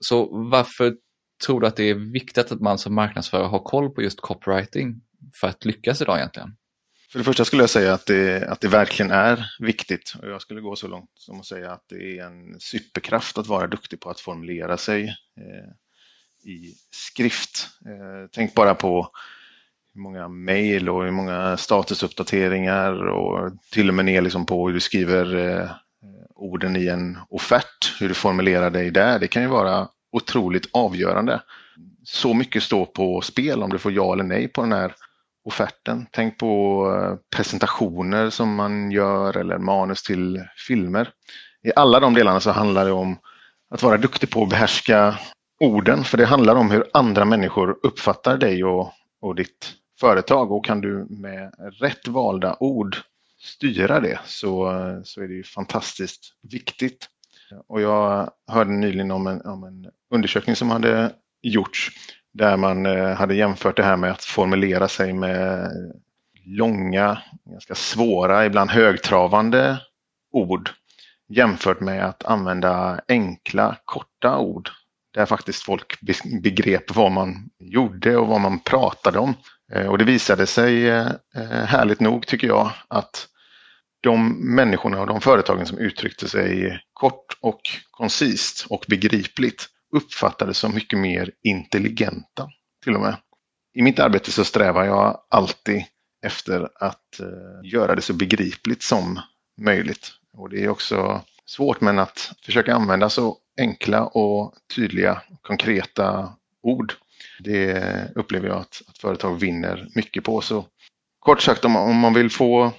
Så 0.00 0.48
varför 0.50 0.94
tror 1.46 1.60
du 1.60 1.66
att 1.66 1.76
det 1.76 1.84
är 1.84 2.12
viktigt 2.12 2.52
att 2.52 2.60
man 2.60 2.78
som 2.78 2.94
marknadsförare 2.94 3.46
har 3.46 3.58
koll 3.58 3.90
på 3.90 4.02
just 4.02 4.20
copywriting 4.20 5.00
för 5.40 5.48
att 5.48 5.64
lyckas 5.64 6.02
idag 6.02 6.18
egentligen? 6.18 6.56
För 7.12 7.18
det 7.18 7.24
första 7.24 7.44
skulle 7.44 7.62
jag 7.62 7.70
säga 7.70 7.94
att 7.94 8.06
det, 8.06 8.48
att 8.48 8.60
det 8.60 8.68
verkligen 8.68 9.10
är 9.10 9.46
viktigt 9.58 10.14
och 10.22 10.28
jag 10.28 10.42
skulle 10.42 10.60
gå 10.60 10.76
så 10.76 10.88
långt 10.88 11.10
som 11.14 11.40
att 11.40 11.46
säga 11.46 11.72
att 11.72 11.84
det 11.88 12.18
är 12.18 12.24
en 12.24 12.60
superkraft 12.60 13.38
att 13.38 13.46
vara 13.46 13.66
duktig 13.66 14.00
på 14.00 14.10
att 14.10 14.20
formulera 14.20 14.76
sig 14.76 15.04
eh, 15.36 15.70
i 16.50 16.74
skrift. 16.90 17.68
Eh, 17.86 18.28
tänk 18.32 18.54
bara 18.54 18.74
på 18.74 19.10
hur 19.94 20.00
många 20.00 20.28
mejl 20.28 20.88
och 20.88 21.04
hur 21.04 21.10
många 21.10 21.56
statusuppdateringar 21.56 23.06
och 23.06 23.52
till 23.72 23.88
och 23.88 23.94
med 23.94 24.04
ner 24.04 24.22
liksom 24.22 24.46
på 24.46 24.66
hur 24.66 24.74
du 24.74 24.80
skriver 24.80 25.36
eh, 25.36 25.70
orden 26.34 26.76
i 26.76 26.88
en 26.88 27.18
offert, 27.28 28.00
hur 28.00 28.08
du 28.08 28.14
formulerar 28.14 28.70
dig 28.70 28.90
där. 28.90 29.18
Det 29.18 29.28
kan 29.28 29.42
ju 29.42 29.48
vara 29.48 29.88
otroligt 30.12 30.68
avgörande. 30.72 31.42
Så 32.04 32.34
mycket 32.34 32.62
står 32.62 32.86
på 32.86 33.20
spel 33.20 33.62
om 33.62 33.70
du 33.70 33.78
får 33.78 33.92
ja 33.92 34.12
eller 34.12 34.24
nej 34.24 34.48
på 34.48 34.60
den 34.60 34.72
här 34.72 34.94
offerten. 35.44 36.06
Tänk 36.10 36.38
på 36.38 36.84
eh, 36.96 37.36
presentationer 37.36 38.30
som 38.30 38.54
man 38.54 38.90
gör 38.90 39.36
eller 39.36 39.58
manus 39.58 40.02
till 40.02 40.44
filmer. 40.66 41.10
I 41.62 41.72
alla 41.76 42.00
de 42.00 42.14
delarna 42.14 42.40
så 42.40 42.50
handlar 42.50 42.84
det 42.84 42.92
om 42.92 43.16
att 43.70 43.82
vara 43.82 43.96
duktig 43.96 44.30
på 44.30 44.42
att 44.42 44.50
behärska 44.50 45.18
orden, 45.60 46.04
för 46.04 46.18
det 46.18 46.26
handlar 46.26 46.56
om 46.56 46.70
hur 46.70 46.84
andra 46.92 47.24
människor 47.24 47.76
uppfattar 47.82 48.36
dig 48.36 48.64
och, 48.64 48.92
och 49.20 49.34
ditt 49.34 49.74
företag 50.00 50.52
och 50.52 50.64
kan 50.64 50.80
du 50.80 51.06
med 51.10 51.54
rätt 51.80 52.08
valda 52.08 52.56
ord 52.60 52.96
styra 53.38 54.00
det 54.00 54.20
så, 54.24 54.70
så 55.04 55.22
är 55.22 55.28
det 55.28 55.34
ju 55.34 55.44
fantastiskt 55.44 56.32
viktigt. 56.42 57.08
Och 57.68 57.80
jag 57.80 58.30
hörde 58.46 58.70
nyligen 58.70 59.10
om 59.10 59.26
en, 59.26 59.40
om 59.40 59.64
en 59.64 59.90
undersökning 60.14 60.56
som 60.56 60.70
hade 60.70 61.12
gjorts 61.42 61.90
där 62.32 62.56
man 62.56 62.86
eh, 62.86 63.14
hade 63.14 63.34
jämfört 63.34 63.76
det 63.76 63.82
här 63.82 63.96
med 63.96 64.10
att 64.10 64.24
formulera 64.24 64.88
sig 64.88 65.12
med 65.12 65.70
långa, 66.44 67.22
ganska 67.50 67.74
svåra, 67.74 68.46
ibland 68.46 68.70
högtravande 68.70 69.78
ord 70.32 70.70
jämfört 71.28 71.80
med 71.80 72.04
att 72.04 72.24
använda 72.24 73.00
enkla, 73.08 73.76
korta 73.84 74.38
ord 74.38 74.70
där 75.14 75.26
faktiskt 75.26 75.62
folk 75.62 76.00
begrep 76.42 76.96
vad 76.96 77.12
man 77.12 77.50
gjorde 77.58 78.16
och 78.16 78.26
vad 78.26 78.40
man 78.40 78.58
pratade 78.58 79.18
om. 79.18 79.34
Eh, 79.74 79.86
och 79.86 79.98
det 79.98 80.04
visade 80.04 80.46
sig 80.46 80.88
eh, 80.88 81.06
eh, 81.36 81.64
härligt 81.64 82.00
nog 82.00 82.26
tycker 82.26 82.46
jag 82.46 82.72
att 82.88 83.28
de 84.00 84.28
människorna 84.54 85.00
och 85.00 85.06
de 85.06 85.20
företagen 85.20 85.66
som 85.66 85.78
uttryckte 85.78 86.28
sig 86.28 86.80
kort 86.92 87.38
och 87.40 87.60
koncist 87.90 88.66
och 88.70 88.84
begripligt 88.88 89.68
uppfattades 89.96 90.58
som 90.58 90.74
mycket 90.74 90.98
mer 90.98 91.30
intelligenta 91.42 92.48
till 92.84 92.94
och 92.94 93.00
med. 93.00 93.16
I 93.74 93.82
mitt 93.82 94.00
arbete 94.00 94.30
så 94.30 94.44
strävar 94.44 94.84
jag 94.84 95.20
alltid 95.30 95.84
efter 96.26 96.68
att 96.74 97.20
göra 97.64 97.94
det 97.94 98.02
så 98.02 98.12
begripligt 98.12 98.82
som 98.82 99.20
möjligt. 99.60 100.10
Och 100.36 100.50
det 100.50 100.64
är 100.64 100.68
också 100.68 101.22
svårt 101.46 101.80
men 101.80 101.98
att 101.98 102.32
försöka 102.44 102.74
använda 102.74 103.10
så 103.10 103.36
enkla 103.58 104.06
och 104.06 104.54
tydliga 104.76 105.22
konkreta 105.42 106.32
ord. 106.62 106.94
Det 107.38 107.82
upplever 108.14 108.48
jag 108.48 108.56
att, 108.56 108.82
att 108.88 108.98
företag 108.98 109.40
vinner 109.40 109.88
mycket 109.94 110.24
på. 110.24 110.40
Så 110.40 110.66
kort 111.18 111.42
sagt 111.42 111.64
om, 111.64 111.76
om 111.76 111.96
man 111.96 112.14
vill 112.14 112.30
få 112.30 112.72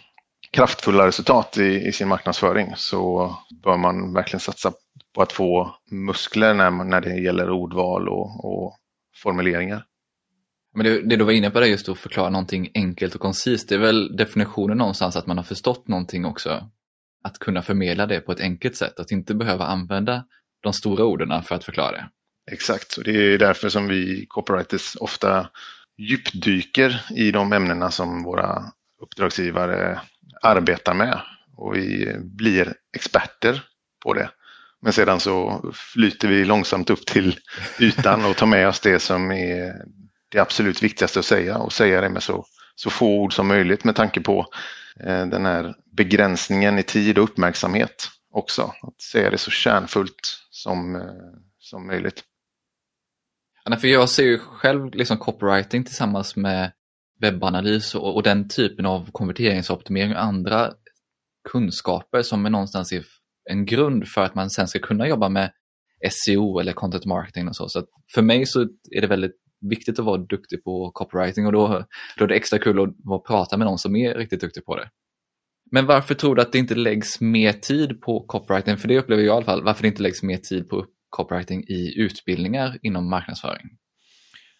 kraftfulla 0.51 1.07
resultat 1.07 1.57
i, 1.57 1.87
i, 1.87 1.91
sin 1.91 2.07
marknadsföring 2.07 2.73
så 2.75 3.35
bör 3.63 3.77
man 3.77 4.13
verkligen 4.13 4.39
satsa 4.39 4.73
på 5.15 5.21
att 5.21 5.31
få 5.31 5.75
muskler 5.91 6.53
när, 6.53 6.71
när 6.71 7.01
det 7.01 7.21
gäller 7.21 7.49
ordval 7.49 8.09
och, 8.09 8.45
och 8.45 8.77
formuleringar. 9.23 9.85
Men 10.75 10.85
det, 10.85 11.01
det, 11.01 11.15
du 11.15 11.25
var 11.25 11.31
inne 11.31 11.49
på 11.49 11.59
det 11.59 11.67
just 11.67 11.89
att 11.89 11.97
förklara 11.97 12.29
någonting 12.29 12.69
enkelt 12.73 13.15
och 13.15 13.21
koncist, 13.21 13.69
det 13.69 13.75
är 13.75 13.79
väl 13.79 14.15
definitionen 14.15 14.77
någonstans 14.77 15.15
att 15.15 15.27
man 15.27 15.37
har 15.37 15.43
förstått 15.43 15.87
någonting 15.87 16.25
också. 16.25 16.69
Att 17.23 17.39
kunna 17.39 17.61
förmedla 17.61 18.05
det 18.05 18.19
på 18.19 18.31
ett 18.31 18.39
enkelt 18.39 18.75
sätt, 18.75 18.99
att 18.99 19.11
inte 19.11 19.35
behöva 19.35 19.65
använda 19.65 20.25
de 20.61 20.73
stora 20.73 21.05
orden 21.05 21.43
för 21.43 21.55
att 21.55 21.63
förklara 21.63 21.91
det. 21.91 22.09
Exakt, 22.51 22.97
och 22.97 23.03
det 23.03 23.33
är 23.33 23.37
därför 23.37 23.69
som 23.69 23.87
vi 23.87 24.25
copywriters 24.29 24.95
ofta 24.99 25.49
djupdyker 25.97 27.05
i 27.15 27.31
de 27.31 27.53
ämnena 27.53 27.91
som 27.91 28.23
våra 28.23 28.63
uppdragsgivare 29.01 29.99
arbetar 30.41 30.93
med 30.93 31.21
och 31.57 31.75
vi 31.75 32.15
blir 32.19 32.73
experter 32.95 33.63
på 34.03 34.13
det. 34.13 34.29
Men 34.81 34.93
sedan 34.93 35.19
så 35.19 35.65
flyter 35.73 36.27
vi 36.27 36.45
långsamt 36.45 36.89
upp 36.89 37.05
till 37.05 37.39
ytan 37.79 38.25
och 38.25 38.35
tar 38.35 38.45
med 38.45 38.67
oss 38.67 38.79
det 38.79 38.99
som 38.99 39.31
är 39.31 39.73
det 40.29 40.39
absolut 40.39 40.83
viktigaste 40.83 41.19
att 41.19 41.25
säga 41.25 41.57
och 41.57 41.73
säga 41.73 42.01
det 42.01 42.09
med 42.09 42.23
så, 42.23 42.45
så 42.75 42.89
få 42.89 43.07
ord 43.07 43.33
som 43.33 43.47
möjligt 43.47 43.83
med 43.83 43.95
tanke 43.95 44.21
på 44.21 44.47
eh, 44.99 45.25
den 45.25 45.45
här 45.45 45.75
begränsningen 45.97 46.79
i 46.79 46.83
tid 46.83 47.17
och 47.17 47.23
uppmärksamhet 47.23 48.09
också. 48.31 48.61
Att 48.61 49.01
säga 49.01 49.29
det 49.29 49.37
så 49.37 49.51
kärnfullt 49.51 50.37
som, 50.49 50.95
eh, 50.95 51.01
som 51.59 51.87
möjligt. 51.87 52.23
Ja, 53.69 53.77
för 53.77 53.87
jag 53.87 54.09
ser 54.09 54.23
ju 54.23 54.37
själv 54.37 54.95
liksom 54.95 55.17
copywriting 55.17 55.83
tillsammans 55.83 56.35
med 56.35 56.71
webbanalys 57.21 57.95
och, 57.95 58.15
och 58.15 58.23
den 58.23 58.49
typen 58.49 58.85
av 58.85 59.11
konverteringsoptimering 59.11 60.11
och 60.11 60.23
andra 60.23 60.73
kunskaper 61.49 62.21
som 62.21 62.45
är 62.45 62.49
någonstans 62.49 62.91
är 62.91 63.05
en 63.49 63.65
grund 63.65 64.07
för 64.07 64.21
att 64.21 64.35
man 64.35 64.49
sen 64.49 64.67
ska 64.67 64.79
kunna 64.79 65.07
jobba 65.07 65.29
med 65.29 65.51
SEO 66.09 66.59
eller 66.59 66.73
content 66.73 67.05
marketing 67.05 67.47
och 67.47 67.55
så. 67.55 67.69
Så 67.69 67.85
för 68.13 68.21
mig 68.21 68.45
så 68.45 68.61
är 68.91 69.01
det 69.01 69.07
väldigt 69.07 69.35
viktigt 69.69 69.99
att 69.99 70.05
vara 70.05 70.17
duktig 70.17 70.63
på 70.63 70.91
copywriting 70.91 71.45
och 71.45 71.51
då, 71.51 71.85
då 72.17 72.23
är 72.23 72.27
det 72.27 72.35
extra 72.35 72.59
kul 72.59 72.79
att 72.79 72.89
att 72.89 73.23
prata 73.23 73.57
med 73.57 73.67
någon 73.67 73.77
som 73.77 73.95
är 73.95 74.15
riktigt 74.15 74.41
duktig 74.41 74.65
på 74.65 74.75
det. 74.75 74.89
Men 75.71 75.85
varför 75.85 76.15
tror 76.15 76.35
du 76.35 76.41
att 76.41 76.51
det 76.51 76.57
inte 76.57 76.75
läggs 76.75 77.21
mer 77.21 77.53
tid 77.53 78.01
på 78.01 78.25
copywriting? 78.27 78.77
För 78.77 78.87
det 78.87 78.99
upplever 78.99 79.23
jag 79.23 79.33
i 79.33 79.37
alla 79.37 79.45
fall. 79.45 79.63
Varför 79.63 79.81
det 79.81 79.87
inte 79.87 80.03
läggs 80.03 80.23
mer 80.23 80.37
tid 80.37 80.69
på 80.69 80.85
copywriting 81.15 81.63
i 81.67 81.93
utbildningar 81.97 82.77
inom 82.81 83.09
marknadsföring? 83.09 83.69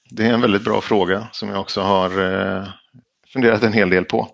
Det 0.10 0.26
är 0.26 0.34
en 0.34 0.42
väldigt 0.42 0.64
bra 0.64 0.82
fråga 0.82 1.28
som 1.32 1.50
jag 1.50 1.62
också 1.62 1.82
har 1.82 2.10
eh, 2.10 2.68
funderat 3.34 3.64
en 3.64 3.74
hel 3.74 3.90
del 3.90 4.06
på. 4.06 4.30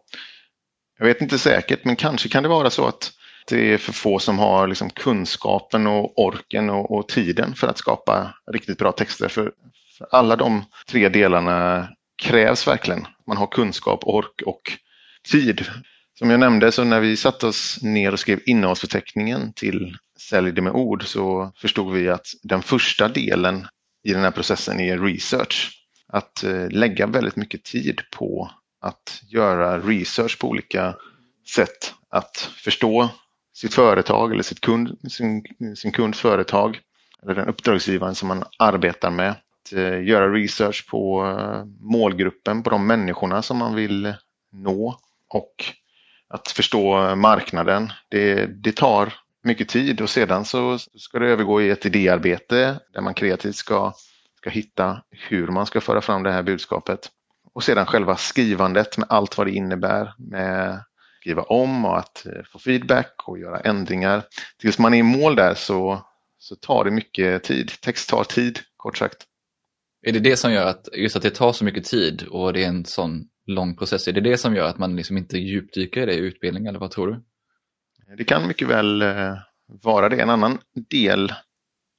Jag 0.99 1.05
vet 1.05 1.21
inte 1.21 1.39
säkert, 1.39 1.85
men 1.85 1.95
kanske 1.95 2.29
kan 2.29 2.43
det 2.43 2.49
vara 2.49 2.69
så 2.69 2.87
att 2.87 3.11
det 3.47 3.73
är 3.73 3.77
för 3.77 3.93
få 3.93 4.19
som 4.19 4.39
har 4.39 4.67
liksom 4.67 4.89
kunskapen 4.89 5.87
och 5.87 6.19
orken 6.19 6.69
och, 6.69 6.91
och 6.91 7.07
tiden 7.07 7.55
för 7.55 7.67
att 7.67 7.77
skapa 7.77 8.35
riktigt 8.51 8.77
bra 8.77 8.91
texter. 8.91 9.27
För, 9.27 9.51
för, 9.97 10.07
alla 10.11 10.35
de 10.35 10.63
tre 10.87 11.09
delarna 11.09 11.89
krävs 12.23 12.67
verkligen. 12.67 13.07
Man 13.27 13.37
har 13.37 13.47
kunskap, 13.47 13.99
ork 14.03 14.41
och 14.45 14.61
tid. 15.31 15.65
Som 16.19 16.29
jag 16.29 16.39
nämnde, 16.39 16.71
så 16.71 16.83
när 16.83 16.99
vi 16.99 17.17
satte 17.17 17.47
oss 17.47 17.79
ner 17.81 18.11
och 18.11 18.19
skrev 18.19 18.39
innehållsförteckningen 18.45 19.53
till 19.53 19.97
Sälj 20.29 20.51
det 20.51 20.61
med 20.61 20.73
ord 20.73 21.03
så 21.07 21.51
förstod 21.55 21.93
vi 21.93 22.09
att 22.09 22.27
den 22.43 22.61
första 22.61 23.07
delen 23.07 23.67
i 24.03 24.13
den 24.13 24.23
här 24.23 24.31
processen 24.31 24.79
är 24.79 24.97
research. 24.97 25.87
Att 26.07 26.43
eh, 26.43 26.69
lägga 26.69 27.07
väldigt 27.07 27.35
mycket 27.35 27.63
tid 27.63 28.01
på 28.11 28.51
att 28.81 29.21
göra 29.27 29.79
research 29.79 30.39
på 30.39 30.47
olika 30.47 30.95
sätt. 31.55 31.93
Att 32.09 32.37
förstå 32.37 33.09
sitt 33.53 33.73
företag 33.73 34.31
eller 34.31 34.43
sitt 34.43 34.61
kund, 34.61 35.11
sin, 35.11 35.43
sin 35.75 35.91
kunds 35.91 36.19
företag 36.19 36.79
eller 37.23 37.35
den 37.35 37.47
uppdragsgivaren 37.47 38.15
som 38.15 38.27
man 38.27 38.43
arbetar 38.59 39.09
med. 39.11 39.31
Att 39.31 39.73
eh, 39.73 40.03
göra 40.03 40.33
research 40.33 40.89
på 40.89 41.25
eh, 41.25 41.65
målgruppen, 41.79 42.63
på 42.63 42.69
de 42.69 42.87
människorna 42.87 43.41
som 43.41 43.57
man 43.57 43.75
vill 43.75 44.13
nå 44.51 44.99
och 45.29 45.65
att 46.27 46.47
förstå 46.47 47.15
marknaden. 47.15 47.91
Det, 48.09 48.45
det 48.45 48.75
tar 48.75 49.13
mycket 49.43 49.69
tid 49.69 50.01
och 50.01 50.09
sedan 50.09 50.45
så 50.45 50.77
ska 50.77 51.19
det 51.19 51.27
övergå 51.27 51.61
i 51.61 51.69
ett 51.69 51.85
idéarbete 51.85 52.79
där 52.93 53.01
man 53.01 53.13
kreativt 53.13 53.55
ska, 53.55 53.93
ska 54.37 54.49
hitta 54.49 55.01
hur 55.09 55.47
man 55.47 55.65
ska 55.65 55.81
föra 55.81 56.01
fram 56.01 56.23
det 56.23 56.31
här 56.31 56.43
budskapet. 56.43 57.09
Och 57.53 57.63
sedan 57.63 57.85
själva 57.85 58.15
skrivandet 58.15 58.97
med 58.97 59.07
allt 59.09 59.37
vad 59.37 59.47
det 59.47 59.51
innebär 59.51 60.13
med 60.17 60.83
skriva 61.21 61.41
om 61.41 61.85
och 61.85 61.99
att 61.99 62.25
eh, 62.25 62.43
få 62.51 62.59
feedback 62.59 63.13
och 63.25 63.39
göra 63.39 63.59
ändringar. 63.59 64.23
Tills 64.59 64.79
man 64.79 64.93
är 64.93 64.97
i 64.97 65.03
mål 65.03 65.35
där 65.35 65.53
så, 65.53 66.05
så 66.37 66.55
tar 66.55 66.85
det 66.85 66.91
mycket 66.91 67.43
tid. 67.43 67.71
Text 67.81 68.09
tar 68.09 68.23
tid, 68.23 68.59
kort 68.77 68.97
sagt. 68.97 69.17
Är 70.01 70.11
det 70.11 70.19
det 70.19 70.37
som 70.37 70.53
gör 70.53 70.65
att, 70.65 70.87
just 70.93 71.15
att 71.15 71.21
det 71.21 71.29
tar 71.29 71.53
så 71.53 71.65
mycket 71.65 71.85
tid 71.85 72.23
och 72.29 72.53
det 72.53 72.63
är 72.63 72.67
en 72.67 72.85
sån 72.85 73.23
lång 73.47 73.75
process, 73.75 74.07
är 74.07 74.11
det 74.11 74.21
det 74.21 74.37
som 74.37 74.55
gör 74.55 74.65
att 74.65 74.77
man 74.77 74.95
liksom 74.95 75.17
inte 75.17 75.37
djupdyker 75.37 76.01
i 76.01 76.05
det 76.05 76.13
i 76.13 76.17
utbildning 76.17 76.65
eller 76.65 76.79
vad 76.79 76.91
tror 76.91 77.07
du? 77.07 77.23
Det 78.17 78.23
kan 78.23 78.47
mycket 78.47 78.67
väl 78.67 79.01
eh, 79.01 79.33
vara 79.83 80.09
det. 80.09 80.21
En 80.21 80.29
annan 80.29 80.57
del 80.89 81.33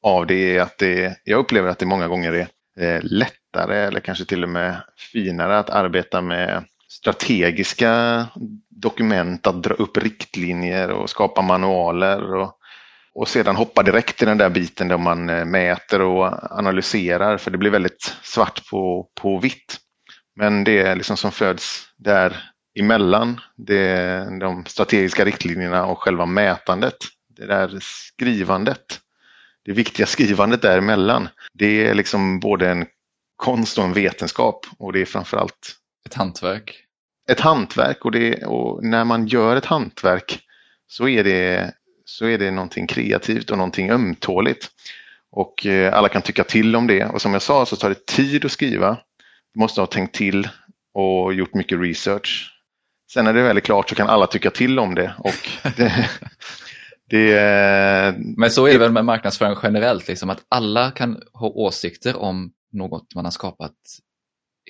av 0.02 0.26
det 0.26 0.56
är 0.56 0.62
att 0.62 0.78
det, 0.78 1.20
jag 1.24 1.38
upplever 1.38 1.68
att 1.68 1.78
det 1.78 1.86
många 1.86 2.08
gånger 2.08 2.32
är 2.32 2.48
eh, 2.80 3.00
lättare 3.02 3.78
eller 3.78 4.00
kanske 4.00 4.24
till 4.24 4.42
och 4.42 4.48
med 4.48 4.82
finare 5.12 5.58
att 5.58 5.70
arbeta 5.70 6.20
med 6.20 6.64
strategiska 6.88 8.26
dokument, 8.68 9.46
att 9.46 9.62
dra 9.62 9.74
upp 9.74 9.96
riktlinjer 9.96 10.90
och 10.90 11.10
skapa 11.10 11.42
manualer 11.42 12.34
och, 12.34 12.52
och 13.14 13.28
sedan 13.28 13.56
hoppa 13.56 13.82
direkt 13.82 14.18
till 14.18 14.28
den 14.28 14.38
där 14.38 14.50
biten 14.50 14.88
där 14.88 14.98
man 14.98 15.30
eh, 15.30 15.44
mäter 15.44 16.00
och 16.00 16.52
analyserar 16.58 17.36
för 17.36 17.50
det 17.50 17.58
blir 17.58 17.70
väldigt 17.70 18.16
svart 18.22 18.70
på, 18.70 19.08
på 19.20 19.38
vitt. 19.38 19.78
Men 20.36 20.64
det 20.64 20.78
är 20.78 20.96
liksom 20.96 21.16
som 21.16 21.32
föds 21.32 21.86
där 21.98 22.51
emellan, 22.74 23.40
det, 23.56 24.38
de 24.40 24.64
strategiska 24.66 25.24
riktlinjerna 25.24 25.86
och 25.86 25.98
själva 25.98 26.26
mätandet, 26.26 26.96
det 27.36 27.46
där 27.46 27.78
skrivandet, 27.80 29.00
det 29.64 29.72
viktiga 29.72 30.06
skrivandet 30.06 30.62
däremellan, 30.62 31.28
det 31.52 31.86
är 31.86 31.94
liksom 31.94 32.40
både 32.40 32.70
en 32.70 32.86
konst 33.36 33.78
och 33.78 33.84
en 33.84 33.92
vetenskap 33.92 34.66
och 34.78 34.92
det 34.92 35.00
är 35.00 35.04
framförallt 35.04 35.76
ett 36.06 36.14
hantverk. 36.14 36.84
Ett 37.28 37.40
hantverk 37.40 38.04
och, 38.04 38.12
det, 38.12 38.44
och 38.44 38.84
när 38.84 39.04
man 39.04 39.26
gör 39.26 39.56
ett 39.56 39.66
hantverk 39.66 40.40
så 40.86 41.08
är, 41.08 41.24
det, 41.24 41.74
så 42.04 42.26
är 42.26 42.38
det 42.38 42.50
någonting 42.50 42.86
kreativt 42.86 43.50
och 43.50 43.58
någonting 43.58 43.90
ömtåligt. 43.90 44.70
Och 45.30 45.66
eh, 45.66 45.94
alla 45.94 46.08
kan 46.08 46.22
tycka 46.22 46.44
till 46.44 46.76
om 46.76 46.86
det 46.86 47.04
och 47.04 47.22
som 47.22 47.32
jag 47.32 47.42
sa 47.42 47.66
så 47.66 47.76
tar 47.76 47.88
det 47.88 48.06
tid 48.06 48.44
att 48.44 48.52
skriva. 48.52 48.98
Du 49.54 49.60
måste 49.60 49.80
ha 49.80 49.86
tänkt 49.86 50.14
till 50.14 50.48
och 50.94 51.34
gjort 51.34 51.54
mycket 51.54 51.80
research. 51.80 52.51
Sen 53.12 53.24
när 53.24 53.32
det 53.32 53.42
väl 53.42 53.56
är 53.56 53.60
klart 53.60 53.88
så 53.88 53.94
kan 53.94 54.08
alla 54.08 54.26
tycka 54.26 54.50
till 54.50 54.78
om 54.78 54.94
det. 54.94 55.14
Och 55.18 55.48
det, 55.76 56.10
det 57.10 58.14
Men 58.36 58.50
så 58.50 58.66
är 58.66 58.72
det 58.72 58.78
väl 58.78 58.92
med 58.92 59.04
marknadsföring 59.04 59.56
generellt, 59.62 60.08
liksom, 60.08 60.30
att 60.30 60.44
alla 60.48 60.90
kan 60.90 61.22
ha 61.32 61.48
åsikter 61.48 62.16
om 62.16 62.52
något 62.72 63.14
man 63.14 63.24
har 63.24 63.32
skapat 63.32 63.76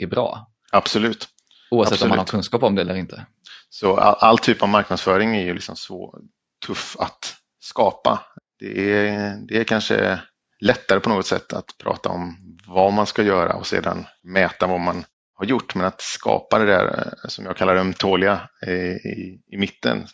är 0.01 0.07
bra. 0.07 0.51
Absolut. 0.73 1.29
Oavsett 1.71 1.93
Absolut. 1.93 2.03
om 2.03 2.09
man 2.09 2.19
har 2.19 2.25
kunskap 2.25 2.63
om 2.63 2.75
det 2.75 2.83
eller 2.83 2.95
inte. 2.95 3.27
Så 3.69 3.97
all, 3.97 4.17
all 4.19 4.39
typ 4.39 4.63
av 4.63 4.69
marknadsföring 4.69 5.37
är 5.37 5.45
ju 5.45 5.55
liksom 5.55 5.77
så 5.77 6.19
tuff 6.67 6.97
att 6.99 7.35
skapa. 7.61 8.21
Det 8.59 9.07
är, 9.07 9.37
det 9.49 9.61
är 9.61 9.65
kanske 9.65 10.21
lättare 10.61 11.01
på 11.01 11.09
något 11.09 11.27
sätt 11.27 11.53
att 11.53 11.75
prata 11.79 12.09
om 12.09 12.37
vad 12.67 12.93
man 12.93 13.07
ska 13.07 13.23
göra 13.23 13.55
och 13.55 13.67
sedan 13.67 14.07
mäta 14.23 14.67
vad 14.67 14.81
man 14.81 15.05
har 15.43 15.47
gjort. 15.49 15.75
Men 15.75 15.87
att 15.87 16.01
skapa 16.01 16.59
det 16.59 16.67
där 16.67 16.87
eh, 16.87 17.29
som 17.29 17.45
jag 17.45 17.57
kallar 17.57 17.77
ömtåliga 17.77 18.49
eh, 18.67 18.97
i, 18.97 19.41
i 19.53 19.57
mitten. 19.57 20.07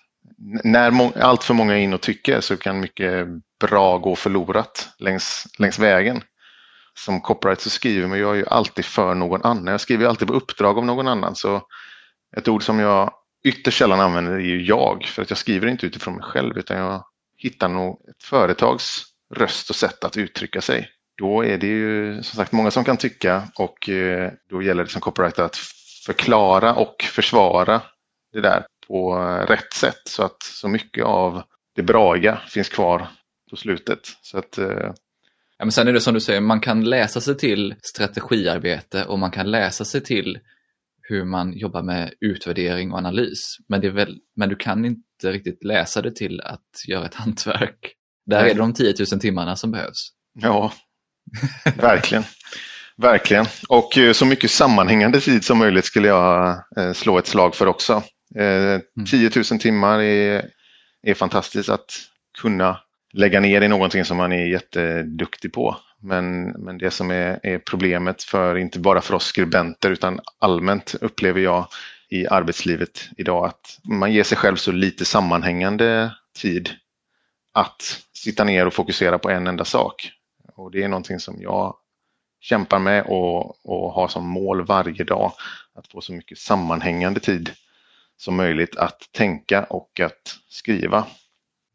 När 0.65 0.91
må, 0.91 1.13
allt 1.21 1.45
för 1.45 1.55
många 1.55 1.75
är 1.75 1.79
in 1.79 1.95
och 1.95 2.01
tycker 2.01 2.41
så 2.41 2.57
kan 2.57 2.81
mycket 2.81 3.27
bra 3.61 3.99
gå 3.99 4.17
förlorat 4.17 4.89
längs, 4.99 5.47
längs 5.59 5.79
vägen. 5.79 6.23
Som 6.95 7.21
copyright 7.21 7.61
så 7.61 7.71
skriver 7.71 8.09
man, 8.09 8.19
jag 8.19 8.37
ju 8.37 8.47
alltid 8.47 8.85
för 8.85 9.15
någon 9.15 9.45
annan. 9.45 9.67
Jag 9.67 9.81
skriver 9.81 10.07
alltid 10.07 10.29
på 10.29 10.35
uppdrag 10.35 10.79
av 10.79 10.85
någon 10.85 11.09
annan. 11.09 11.35
Så 11.35 11.63
ett 12.37 12.49
ord 12.49 12.63
som 12.63 12.79
jag 12.79 13.13
ytterst 13.45 13.79
sällan 13.79 14.01
använder 14.01 14.33
är 14.33 14.39
ju 14.39 14.63
jag. 14.63 15.05
För 15.05 15.23
att 15.23 15.31
jag 15.31 15.39
skriver 15.39 15.67
inte 15.67 15.87
utifrån 15.87 16.15
mig 16.15 16.25
själv 16.25 16.59
utan 16.59 16.79
jag 16.79 17.05
hittar 17.37 17.69
nog 17.69 18.09
ett 18.11 18.23
företags 18.23 19.05
röst 19.35 19.71
och 19.71 19.77
sätt 19.77 20.05
att 20.05 20.17
uttrycka 20.17 20.61
sig. 20.61 20.89
Då 21.19 21.45
är 21.45 21.59
det 21.59 21.67
ju 21.67 22.23
som 22.23 22.37
sagt 22.37 22.53
många 22.53 22.71
som 22.71 22.85
kan 22.85 22.97
tycka 22.97 23.43
och 23.59 23.89
eh, 23.89 24.33
då 24.51 24.63
gäller 24.63 24.85
det 24.85 24.91
som 24.91 25.01
copywriter 25.01 25.43
att 25.43 25.57
förklara 26.07 26.75
och 26.75 27.03
försvara 27.03 27.83
det 28.33 28.41
där 28.41 28.67
på 28.89 29.15
rätt 29.49 29.73
sätt 29.73 30.03
så 30.05 30.23
att 30.23 30.43
så 30.43 30.69
mycket 30.69 31.05
av 31.05 31.43
det 31.75 31.83
braiga 31.83 32.39
finns 32.49 32.69
kvar 32.69 33.09
på 33.51 33.57
slutet. 33.57 34.01
Så 34.23 34.39
att, 34.39 34.59
eh, 34.59 34.93
Ja, 35.59 35.65
men 35.65 35.73
sen 35.73 35.89
är 35.89 35.93
det 35.93 36.01
som 36.01 36.15
du 36.15 36.21
säger, 36.21 36.41
man 36.41 36.61
kan 36.61 36.85
läsa 36.85 37.21
sig 37.21 37.37
till 37.37 37.75
strategiarbete 37.83 39.05
och 39.05 39.19
man 39.19 39.31
kan 39.31 39.51
läsa 39.51 39.85
sig 39.85 40.01
till 40.01 40.39
hur 41.03 41.25
man 41.25 41.53
jobbar 41.53 41.83
med 41.83 42.13
utvärdering 42.21 42.93
och 42.93 42.99
analys. 42.99 43.57
Men, 43.69 43.81
det 43.81 43.87
är 43.87 43.91
väl, 43.91 44.19
men 44.37 44.49
du 44.49 44.57
kan 44.57 44.85
inte 44.85 45.33
riktigt 45.33 45.65
läsa 45.65 46.03
det 46.03 46.17
till 46.17 46.41
att 46.41 46.89
göra 46.89 47.07
ett 47.07 47.15
hantverk. 47.15 47.95
Där 48.27 48.43
Nej. 48.43 48.51
är 48.51 48.55
det 48.55 48.61
de 48.61 48.75
10 48.75 48.95
000 49.13 49.21
timmarna 49.21 49.57
som 49.57 49.71
behövs. 49.71 50.09
Ja, 50.41 50.73
verkligen. 51.77 52.25
Verkligen. 52.97 53.47
Och 53.69 53.99
eh, 53.99 54.13
så 54.13 54.27
mycket 54.27 54.51
sammanhängande 54.51 55.21
tid 55.21 55.45
som 55.45 55.59
möjligt 55.59 55.85
skulle 55.85 56.09
jag 56.09 56.63
eh, 56.77 56.93
slå 56.93 57.19
ett 57.19 57.27
slag 57.27 57.55
för 57.55 57.67
också. 57.67 58.03
Eh, 58.37 59.05
10 59.11 59.31
000 59.51 59.61
timmar 59.61 60.01
är, 60.01 60.45
är 61.03 61.15
fantastiskt 61.15 61.69
att 61.69 61.99
kunna 62.39 62.81
lägga 63.13 63.41
ner 63.41 63.61
i 63.61 63.69
någonting 63.69 64.05
som 64.05 64.17
man 64.17 64.33
är 64.33 64.47
jätteduktig 64.47 65.53
på. 65.53 65.77
Men, 66.03 66.49
men 66.49 66.79
det 66.79 66.91
som 66.91 67.11
är, 67.11 67.41
är 67.43 67.59
problemet 67.59 68.23
för, 68.23 68.57
inte 68.57 68.79
bara 68.79 69.01
för 69.01 69.15
oss 69.15 69.25
skribenter 69.25 69.91
utan 69.91 70.21
allmänt 70.39 70.95
upplever 71.01 71.41
jag 71.41 71.67
i 72.11 72.27
arbetslivet 72.27 73.09
idag 73.17 73.47
att 73.47 73.79
man 73.85 74.13
ger 74.13 74.23
sig 74.23 74.39
själv 74.39 74.57
så 74.57 74.73
lite 74.73 75.05
sammanhängande 75.05 76.11
tid 76.41 76.71
att 77.55 78.03
sitta 78.15 78.45
ner 78.45 78.67
och 78.67 78.75
fokusera 78.75 79.19
på 79.19 79.31
en 79.31 79.47
enda 79.47 79.65
sak. 79.65 80.11
Och 80.59 80.71
det 80.71 80.83
är 80.83 80.89
någonting 80.89 81.21
som 81.21 81.43
jag 81.43 81.77
kämpar 82.41 82.79
med 82.79 83.05
och, 83.07 83.67
och 83.67 83.93
har 83.93 84.09
som 84.09 84.29
mål 84.29 84.67
varje 84.67 85.05
dag. 85.05 85.33
Att 85.75 85.89
få 85.89 86.01
så 86.01 86.13
mycket 86.13 86.39
sammanhängande 86.39 87.21
tid 87.21 87.51
som 88.17 88.37
möjligt 88.37 88.77
att 88.77 89.09
tänka 89.13 89.65
och 89.65 90.01
att 90.01 90.39
skriva. 90.49 91.07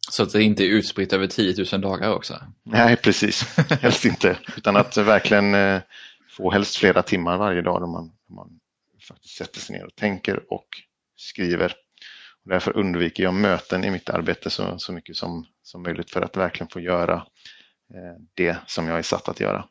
Så 0.10 0.24
att 0.24 0.34
det 0.34 0.44
inte 0.44 0.64
är 0.64 0.68
utspritt 0.68 1.14
över 1.14 1.28
10 1.28 1.66
000 1.72 1.82
dagar 1.82 2.14
också. 2.14 2.40
Nej, 2.64 2.96
precis. 2.96 3.58
Helst 3.82 4.06
inte. 4.06 4.38
Utan 4.58 4.76
att 4.76 4.98
verkligen 4.98 5.56
eh, 5.56 5.82
få 6.30 6.52
helst 6.52 6.76
flera 6.76 7.04
timmar 7.04 7.38
varje 7.38 7.62
dag 7.62 7.82
då 7.82 7.88
man, 7.88 8.12
då 8.28 8.34
man 8.34 8.60
faktiskt 9.08 9.36
sätter 9.36 9.60
sig 9.60 9.78
ner 9.78 9.86
och 9.86 9.96
tänker 9.96 10.54
och 10.54 10.68
skriver. 11.16 11.74
Och 12.44 12.50
därför 12.50 12.78
undviker 12.78 13.24
jag 13.24 13.34
möten 13.34 13.84
i 13.84 13.92
mitt 13.92 14.10
arbete 14.10 14.50
så, 14.50 14.80
så 14.80 14.94
mycket 14.94 15.16
som, 15.16 15.46
som 15.64 15.84
möjligt 15.84 16.12
för 16.12 16.22
att 16.22 16.38
verkligen 16.38 16.70
få 16.70 16.80
göra 16.80 17.26
det 18.34 18.58
som 18.68 18.88
jag 18.88 18.98
är 18.98 19.02
satt 19.02 19.30
att 19.30 19.40
göra. 19.40 19.66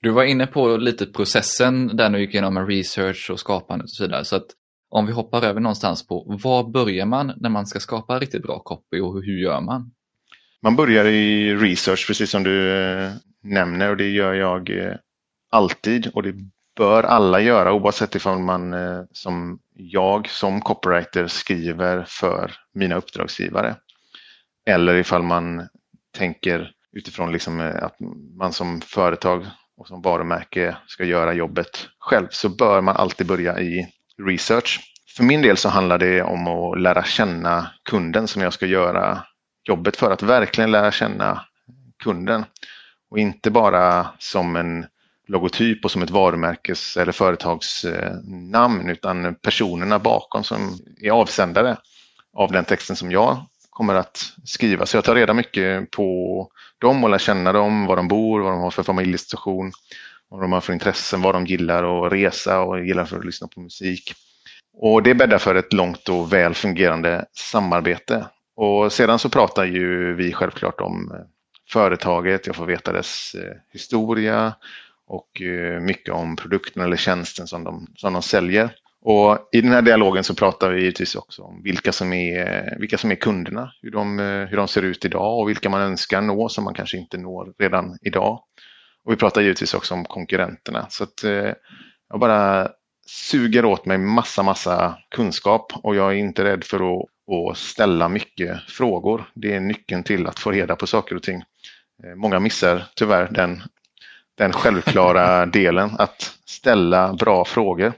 Du 0.00 0.10
var 0.10 0.24
inne 0.24 0.46
på 0.46 0.76
lite 0.76 1.06
processen 1.06 1.96
där 1.96 2.10
du 2.10 2.20
gick 2.20 2.34
igenom 2.34 2.54
med 2.54 2.68
research 2.68 3.30
och 3.30 3.40
skapandet 3.40 3.84
och 3.84 3.90
så 3.90 4.04
vidare. 4.04 4.24
Så 4.24 4.36
att 4.36 4.46
om 4.90 5.06
vi 5.06 5.12
hoppar 5.12 5.44
över 5.44 5.60
någonstans 5.60 6.06
på 6.06 6.38
var 6.42 6.64
börjar 6.64 7.06
man 7.06 7.32
när 7.36 7.48
man 7.48 7.66
ska 7.66 7.80
skapa 7.80 8.18
riktigt 8.18 8.42
bra 8.42 8.58
copy 8.58 9.00
och 9.00 9.22
hur 9.22 9.42
gör 9.42 9.60
man? 9.60 9.90
Man 10.62 10.76
börjar 10.76 11.04
i 11.04 11.54
research 11.54 12.06
precis 12.06 12.30
som 12.30 12.42
du 12.42 12.72
eh, 12.72 13.12
nämner 13.42 13.90
och 13.90 13.96
det 13.96 14.08
gör 14.08 14.34
jag 14.34 14.70
eh, 14.70 14.94
alltid 15.50 16.06
och 16.06 16.22
det 16.22 16.34
bör 16.76 17.02
alla 17.02 17.40
göra 17.40 17.72
oavsett 17.72 18.14
ifall 18.14 18.38
man 18.38 18.72
eh, 18.72 19.02
som 19.12 19.58
jag 19.74 20.28
som 20.28 20.60
copywriter 20.60 21.26
skriver 21.26 22.04
för 22.08 22.52
mina 22.72 22.96
uppdragsgivare. 22.96 23.76
Eller 24.66 24.94
ifall 24.94 25.22
man 25.22 25.68
tänker 26.16 26.72
utifrån 26.94 27.32
liksom 27.32 27.60
eh, 27.60 27.84
att 27.84 27.96
man 28.38 28.52
som 28.52 28.80
företag 28.80 29.46
och 29.76 29.88
som 29.88 30.02
varumärke 30.02 30.76
ska 30.86 31.04
göra 31.04 31.32
jobbet 31.32 31.88
själv 31.98 32.26
så 32.30 32.48
bör 32.48 32.80
man 32.80 32.96
alltid 32.96 33.26
börja 33.26 33.60
i 33.60 33.88
research. 34.22 34.80
För 35.16 35.24
min 35.24 35.42
del 35.42 35.56
så 35.56 35.68
handlar 35.68 35.98
det 35.98 36.22
om 36.22 36.46
att 36.46 36.80
lära 36.80 37.04
känna 37.04 37.70
kunden 37.84 38.28
som 38.28 38.42
jag 38.42 38.52
ska 38.52 38.66
göra 38.66 39.22
jobbet 39.68 39.96
för. 39.96 40.10
Att 40.10 40.22
verkligen 40.22 40.70
lära 40.70 40.92
känna 40.92 41.44
kunden. 42.02 42.44
Och 43.10 43.18
inte 43.18 43.50
bara 43.50 44.06
som 44.18 44.56
en 44.56 44.86
logotyp 45.28 45.84
och 45.84 45.90
som 45.90 46.02
ett 46.02 46.10
varumärkes 46.10 46.96
eller 46.96 47.12
företagsnamn 47.12 48.90
utan 48.90 49.34
personerna 49.34 49.98
bakom 49.98 50.44
som 50.44 50.78
är 51.00 51.10
avsändare 51.10 51.76
av 52.36 52.52
den 52.52 52.64
texten 52.64 52.96
som 52.96 53.10
jag 53.10 53.46
kommer 53.74 53.94
att 53.94 54.32
skriva. 54.44 54.86
Så 54.86 54.96
jag 54.96 55.04
tar 55.04 55.14
reda 55.14 55.34
mycket 55.34 55.90
på 55.90 56.48
dem 56.78 57.04
och 57.04 57.10
lär 57.10 57.18
känna 57.18 57.52
dem, 57.52 57.86
var 57.86 57.96
de 57.96 58.08
bor, 58.08 58.40
vad 58.40 58.52
de 58.52 58.60
har 58.60 58.70
för 58.70 58.82
familjesituation, 58.82 59.72
vad 60.28 60.40
de 60.40 60.52
har 60.52 60.60
för 60.60 60.72
intressen, 60.72 61.22
vad 61.22 61.34
de 61.34 61.46
gillar 61.46 62.06
att 62.06 62.12
resa 62.12 62.60
och 62.60 62.86
gillar 62.86 63.04
för 63.04 63.18
att 63.18 63.24
lyssna 63.24 63.48
på 63.48 63.60
musik. 63.60 64.14
Och 64.76 65.02
det 65.02 65.14
bäddar 65.14 65.38
för 65.38 65.54
ett 65.54 65.72
långt 65.72 66.08
och 66.08 66.32
väl 66.32 66.54
fungerande 66.54 67.24
samarbete. 67.32 68.26
Och 68.56 68.92
sedan 68.92 69.18
så 69.18 69.28
pratar 69.28 69.64
ju 69.64 70.14
vi 70.14 70.32
självklart 70.32 70.80
om 70.80 71.10
eh, 71.14 71.20
företaget, 71.70 72.46
jag 72.46 72.56
får 72.56 72.66
veta 72.66 72.92
dess 72.92 73.34
eh, 73.34 73.56
historia 73.72 74.54
och 75.06 75.42
eh, 75.42 75.80
mycket 75.80 76.14
om 76.14 76.36
produkten 76.36 76.82
eller 76.82 76.96
tjänsten 76.96 77.46
som 77.46 77.64
de, 77.64 77.86
som 77.96 78.12
de 78.12 78.22
säljer. 78.22 78.74
Och 79.06 79.48
I 79.52 79.60
den 79.60 79.72
här 79.72 79.82
dialogen 79.82 80.24
så 80.24 80.34
pratar 80.34 80.70
vi 80.70 80.80
givetvis 80.80 81.14
också 81.14 81.42
om 81.42 81.62
vilka 81.62 81.92
som 81.92 82.12
är, 82.12 82.76
vilka 82.78 82.98
som 82.98 83.10
är 83.10 83.14
kunderna, 83.14 83.72
hur 83.82 83.90
de, 83.90 84.18
eh, 84.18 84.46
hur 84.46 84.56
de 84.56 84.68
ser 84.68 84.82
ut 84.82 85.04
idag 85.04 85.38
och 85.38 85.48
vilka 85.48 85.70
man 85.70 85.80
önskar 85.80 86.20
nå 86.20 86.48
som 86.48 86.64
man 86.64 86.74
kanske 86.74 86.96
inte 86.96 87.18
når 87.18 87.52
redan 87.58 87.98
idag. 88.02 88.40
Och 89.04 89.12
Vi 89.12 89.16
pratar 89.16 89.40
givetvis 89.40 89.74
också 89.74 89.94
om 89.94 90.04
konkurrenterna. 90.04 90.86
Så 90.88 91.04
att, 91.04 91.24
eh, 91.24 91.52
jag 92.08 92.20
bara 92.20 92.68
suger 93.06 93.64
åt 93.64 93.86
mig 93.86 93.98
massa, 93.98 94.42
massa 94.42 94.98
kunskap 95.10 95.72
och 95.82 95.96
jag 95.96 96.10
är 96.10 96.16
inte 96.16 96.44
rädd 96.44 96.64
för 96.64 96.76
att, 96.76 97.06
att 97.50 97.58
ställa 97.58 98.08
mycket 98.08 98.62
frågor. 98.62 99.24
Det 99.34 99.54
är 99.54 99.60
nyckeln 99.60 100.02
till 100.02 100.26
att 100.26 100.38
få 100.38 100.50
reda 100.50 100.76
på 100.76 100.86
saker 100.86 101.16
och 101.16 101.22
ting. 101.22 101.42
Eh, 102.04 102.14
många 102.16 102.40
missar 102.40 102.84
tyvärr 102.96 103.28
den, 103.30 103.62
den 104.38 104.52
självklara 104.52 105.46
delen 105.60 105.90
att 105.98 106.34
ställa 106.46 107.12
bra 107.12 107.44
frågor. 107.44 107.92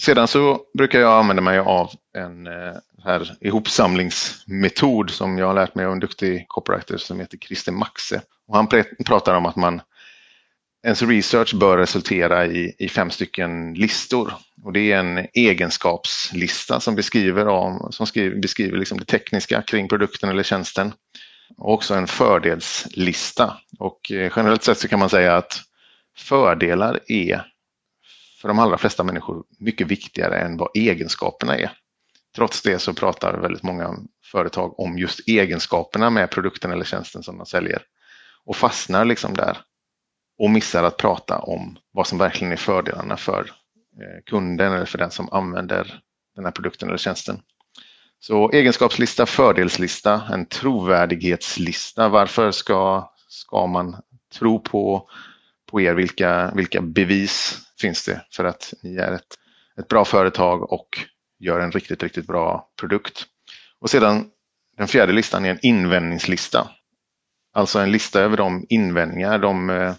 Sedan 0.00 0.28
så 0.28 0.60
brukar 0.78 1.00
jag 1.00 1.18
använda 1.18 1.42
mig 1.42 1.58
av 1.58 1.90
en 2.16 2.46
eh, 2.46 2.76
här 3.04 3.36
ihopsamlingsmetod 3.40 5.10
som 5.10 5.38
jag 5.38 5.46
har 5.46 5.54
lärt 5.54 5.74
mig 5.74 5.86
av 5.86 5.92
en 5.92 6.00
duktig 6.00 6.44
copywriter 6.48 6.96
som 6.96 7.20
heter 7.20 7.38
Christer 7.38 7.72
Maxe. 7.72 8.22
Och 8.48 8.56
han 8.56 8.68
pratar 9.06 9.34
om 9.34 9.46
att 9.46 9.56
man 9.56 9.80
ens 10.86 11.02
research 11.02 11.54
bör 11.54 11.78
resultera 11.78 12.46
i, 12.46 12.74
i 12.78 12.88
fem 12.88 13.10
stycken 13.10 13.74
listor. 13.74 14.32
Och 14.64 14.72
det 14.72 14.92
är 14.92 14.98
en 14.98 15.26
egenskapslista 15.32 16.80
som 16.80 16.94
beskriver, 16.94 17.48
om, 17.48 17.88
som 17.92 18.06
skriver, 18.06 18.36
beskriver 18.36 18.78
liksom 18.78 18.98
det 18.98 19.04
tekniska 19.04 19.62
kring 19.62 19.88
produkten 19.88 20.30
eller 20.30 20.42
tjänsten. 20.42 20.92
Och 21.56 21.72
också 21.72 21.94
en 21.94 22.06
fördelslista. 22.06 23.56
Och 23.78 24.12
eh, 24.12 24.32
generellt 24.36 24.62
sett 24.62 24.78
så 24.78 24.88
kan 24.88 24.98
man 24.98 25.10
säga 25.10 25.36
att 25.36 25.60
fördelar 26.16 27.00
är 27.06 27.44
för 28.40 28.48
de 28.48 28.58
allra 28.58 28.78
flesta 28.78 29.04
människor 29.04 29.44
mycket 29.58 29.86
viktigare 29.86 30.38
än 30.38 30.56
vad 30.56 30.68
egenskaperna 30.74 31.56
är. 31.56 31.72
Trots 32.36 32.62
det 32.62 32.78
så 32.78 32.94
pratar 32.94 33.38
väldigt 33.38 33.62
många 33.62 33.94
företag 34.24 34.80
om 34.80 34.98
just 34.98 35.28
egenskaperna 35.28 36.10
med 36.10 36.30
produkten 36.30 36.72
eller 36.72 36.84
tjänsten 36.84 37.22
som 37.22 37.38
de 37.38 37.46
säljer 37.46 37.82
och 38.44 38.56
fastnar 38.56 39.04
liksom 39.04 39.34
där 39.34 39.58
och 40.38 40.50
missar 40.50 40.84
att 40.84 40.96
prata 40.96 41.38
om 41.38 41.78
vad 41.92 42.06
som 42.06 42.18
verkligen 42.18 42.52
är 42.52 42.56
fördelarna 42.56 43.16
för 43.16 43.40
eh, 44.00 44.22
kunden 44.26 44.72
eller 44.72 44.86
för 44.86 44.98
den 44.98 45.10
som 45.10 45.32
använder 45.32 46.00
den 46.34 46.44
här 46.44 46.52
produkten 46.52 46.88
eller 46.88 46.98
tjänsten. 46.98 47.40
Så 48.20 48.50
egenskapslista, 48.50 49.26
fördelslista, 49.26 50.22
en 50.32 50.46
trovärdighetslista. 50.46 52.08
Varför 52.08 52.50
ska, 52.50 53.12
ska 53.28 53.66
man 53.66 53.96
tro 54.32 54.60
på, 54.60 55.10
på 55.70 55.80
er? 55.80 55.94
Vilka, 55.94 56.52
vilka 56.54 56.80
bevis 56.80 57.67
finns 57.80 58.04
det 58.04 58.24
för 58.32 58.44
att 58.44 58.74
ni 58.82 58.96
är 58.96 59.12
ett, 59.12 59.34
ett 59.80 59.88
bra 59.88 60.04
företag 60.04 60.72
och 60.72 60.88
gör 61.38 61.60
en 61.60 61.72
riktigt, 61.72 62.02
riktigt 62.02 62.26
bra 62.26 62.68
produkt? 62.80 63.26
Och 63.80 63.90
sedan 63.90 64.30
den 64.76 64.88
fjärde 64.88 65.12
listan 65.12 65.44
är 65.44 65.50
en 65.50 65.58
invändningslista. 65.62 66.70
Alltså 67.52 67.78
en 67.78 67.92
lista 67.92 68.20
över 68.20 68.36
de 68.36 68.66
invändningar, 68.68 69.38
de 69.38 69.70
eh, 69.70 69.94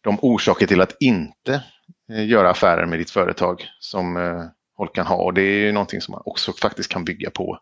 de 0.00 0.18
orsaker 0.22 0.66
till 0.66 0.80
att 0.80 0.96
inte 1.00 1.62
eh, 2.12 2.26
göra 2.26 2.50
affärer 2.50 2.86
med 2.86 2.98
ditt 2.98 3.10
företag 3.10 3.64
som 3.80 4.16
eh, 4.16 4.44
folk 4.76 4.94
kan 4.94 5.06
ha. 5.06 5.16
Och 5.16 5.34
det 5.34 5.42
är 5.42 5.66
ju 5.66 5.72
någonting 5.72 6.00
som 6.00 6.12
man 6.12 6.22
också 6.24 6.52
faktiskt 6.52 6.92
kan 6.92 7.04
bygga 7.04 7.30
på 7.30 7.58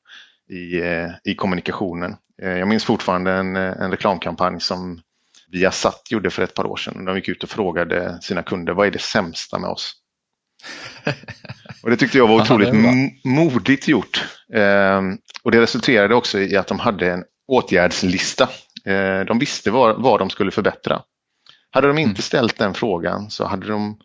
i, 0.50 0.82
i 1.30 1.34
kommunikationen. 1.34 2.16
Jag 2.36 2.68
minns 2.68 2.84
fortfarande 2.84 3.32
en, 3.32 3.56
en 3.56 3.90
reklamkampanj 3.90 4.60
som 4.60 5.00
Viasat 5.52 6.10
gjorde 6.10 6.30
för 6.30 6.42
ett 6.42 6.54
par 6.54 6.66
år 6.66 6.76
sedan. 6.76 7.04
De 7.04 7.16
gick 7.16 7.28
ut 7.28 7.42
och 7.42 7.50
frågade 7.50 8.18
sina 8.22 8.42
kunder 8.42 8.72
vad 8.72 8.86
är 8.86 8.90
det 8.90 9.00
sämsta 9.00 9.58
med 9.58 9.70
oss? 9.70 9.94
och 11.82 11.90
Det 11.90 11.96
tyckte 11.96 12.18
jag 12.18 12.28
var 12.28 12.42
otroligt 12.42 12.74
modigt 13.24 13.88
gjort. 13.88 14.24
Och 15.42 15.50
Det 15.50 15.60
resulterade 15.60 16.14
också 16.14 16.38
i 16.40 16.56
att 16.56 16.66
de 16.66 16.78
hade 16.78 17.12
en 17.12 17.24
åtgärdslista. 17.48 18.48
De 19.26 19.38
visste 19.38 19.70
vad, 19.70 20.02
vad 20.02 20.18
de 20.20 20.30
skulle 20.30 20.50
förbättra. 20.50 21.02
Hade 21.70 21.86
de 21.86 21.98
inte 21.98 22.08
mm. 22.08 22.22
ställt 22.22 22.58
den 22.58 22.74
frågan 22.74 23.30
så 23.30 23.44
hade 23.44 23.66
de 23.66 23.98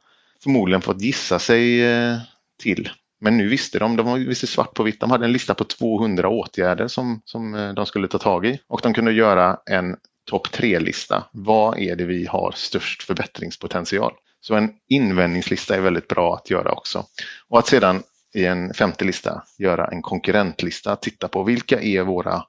förmodligen 0.43 0.81
fått 0.81 1.01
gissa 1.01 1.39
sig 1.39 1.85
eh, 1.85 2.17
till. 2.63 2.89
Men 3.21 3.37
nu 3.37 3.47
visste 3.47 3.79
de, 3.79 3.95
de 3.95 4.25
visste 4.25 4.47
svart 4.47 4.73
på 4.73 4.83
vitt, 4.83 4.99
de 4.99 5.11
hade 5.11 5.25
en 5.25 5.31
lista 5.31 5.53
på 5.53 5.63
200 5.63 6.29
åtgärder 6.29 6.87
som, 6.87 7.21
som 7.25 7.55
eh, 7.55 7.73
de 7.73 7.85
skulle 7.85 8.07
ta 8.07 8.17
tag 8.17 8.45
i 8.45 8.59
och 8.67 8.79
de 8.83 8.93
kunde 8.93 9.11
göra 9.11 9.57
en 9.65 9.95
topp 10.25 10.51
tre-lista. 10.51 11.23
Vad 11.31 11.79
är 11.79 11.95
det 11.95 12.05
vi 12.05 12.25
har 12.25 12.53
störst 12.55 13.03
förbättringspotential? 13.03 14.13
Så 14.41 14.55
en 14.55 14.69
invändningslista 14.89 15.75
är 15.75 15.81
väldigt 15.81 16.07
bra 16.07 16.35
att 16.35 16.49
göra 16.49 16.71
också. 16.71 17.05
Och 17.49 17.59
att 17.59 17.67
sedan 17.67 18.03
i 18.35 18.45
en 18.45 18.73
femte 18.73 19.05
lista 19.05 19.43
göra 19.59 19.87
en 19.87 20.01
konkurrentlista, 20.01 20.95
titta 20.95 21.27
på 21.27 21.43
vilka 21.43 21.81
är 21.81 22.01
våra, 22.01 22.43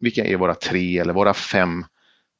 vilka 0.00 0.24
är 0.24 0.36
våra 0.36 0.54
tre 0.54 0.98
eller 0.98 1.12
våra 1.12 1.34
fem 1.34 1.84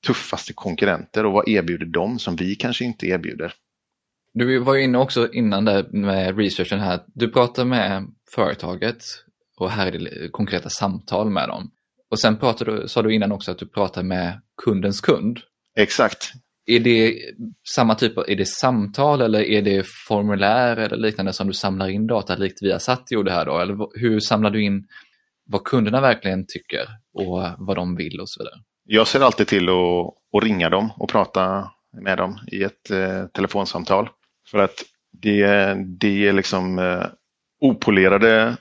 tuffaste 0.06 0.52
konkurrenter 0.52 1.26
och 1.26 1.32
vad 1.32 1.48
erbjuder 1.48 1.86
de 1.86 2.18
som 2.18 2.36
vi 2.36 2.54
kanske 2.54 2.84
inte 2.84 3.06
erbjuder? 3.06 3.54
Du 4.34 4.58
var 4.58 4.74
ju 4.74 4.84
inne 4.84 4.98
också 4.98 5.32
innan 5.32 5.64
där 5.64 5.88
med 5.92 6.38
researchen 6.38 6.80
här. 6.80 7.00
Du 7.06 7.28
pratar 7.28 7.64
med 7.64 8.06
företaget 8.34 9.04
och 9.56 9.70
här 9.70 9.86
är 9.86 9.98
det 9.98 10.28
konkreta 10.28 10.68
samtal 10.68 11.30
med 11.30 11.48
dem. 11.48 11.70
Och 12.10 12.20
sen 12.20 12.36
pratade 12.36 12.80
du, 12.80 12.88
sa 12.88 13.02
du 13.02 13.14
innan 13.14 13.32
också 13.32 13.50
att 13.50 13.58
du 13.58 13.66
pratar 13.66 14.02
med 14.02 14.40
kundens 14.64 15.00
kund. 15.00 15.40
Exakt. 15.76 16.32
Är 16.66 16.80
det 16.80 17.14
samma 17.74 17.94
typ 17.94 18.18
av, 18.18 18.24
är 18.28 18.36
det 18.36 18.48
samtal 18.48 19.20
eller 19.20 19.40
är 19.40 19.62
det 19.62 19.86
formulär 20.08 20.76
eller 20.76 20.96
liknande 20.96 21.32
som 21.32 21.46
du 21.46 21.52
samlar 21.52 21.88
in 21.88 22.06
data 22.06 22.36
likt 22.36 22.62
Viasat 22.62 23.10
gjorde 23.10 23.32
här 23.32 23.46
då? 23.46 23.58
Eller 23.58 24.00
hur 24.00 24.20
samlar 24.20 24.50
du 24.50 24.62
in 24.62 24.86
vad 25.44 25.64
kunderna 25.64 26.00
verkligen 26.00 26.44
tycker 26.48 26.86
och 27.14 27.42
vad 27.58 27.76
de 27.76 27.96
vill 27.96 28.20
och 28.20 28.28
så 28.28 28.42
vidare? 28.42 28.54
Jag 28.84 29.06
ser 29.06 29.20
alltid 29.20 29.46
till 29.46 29.68
att, 29.68 30.36
att 30.36 30.44
ringa 30.44 30.70
dem 30.70 30.90
och 30.96 31.08
prata 31.08 31.70
med 32.02 32.18
dem 32.18 32.38
i 32.52 32.62
ett 32.62 32.90
eh, 32.90 33.26
telefonsamtal. 33.26 34.08
För 34.50 34.58
att 34.58 34.84
det, 35.12 35.46
det 36.00 36.28
är 36.28 36.32
liksom 36.32 36.78
eh, 36.78 37.06
opolerade 37.60 38.56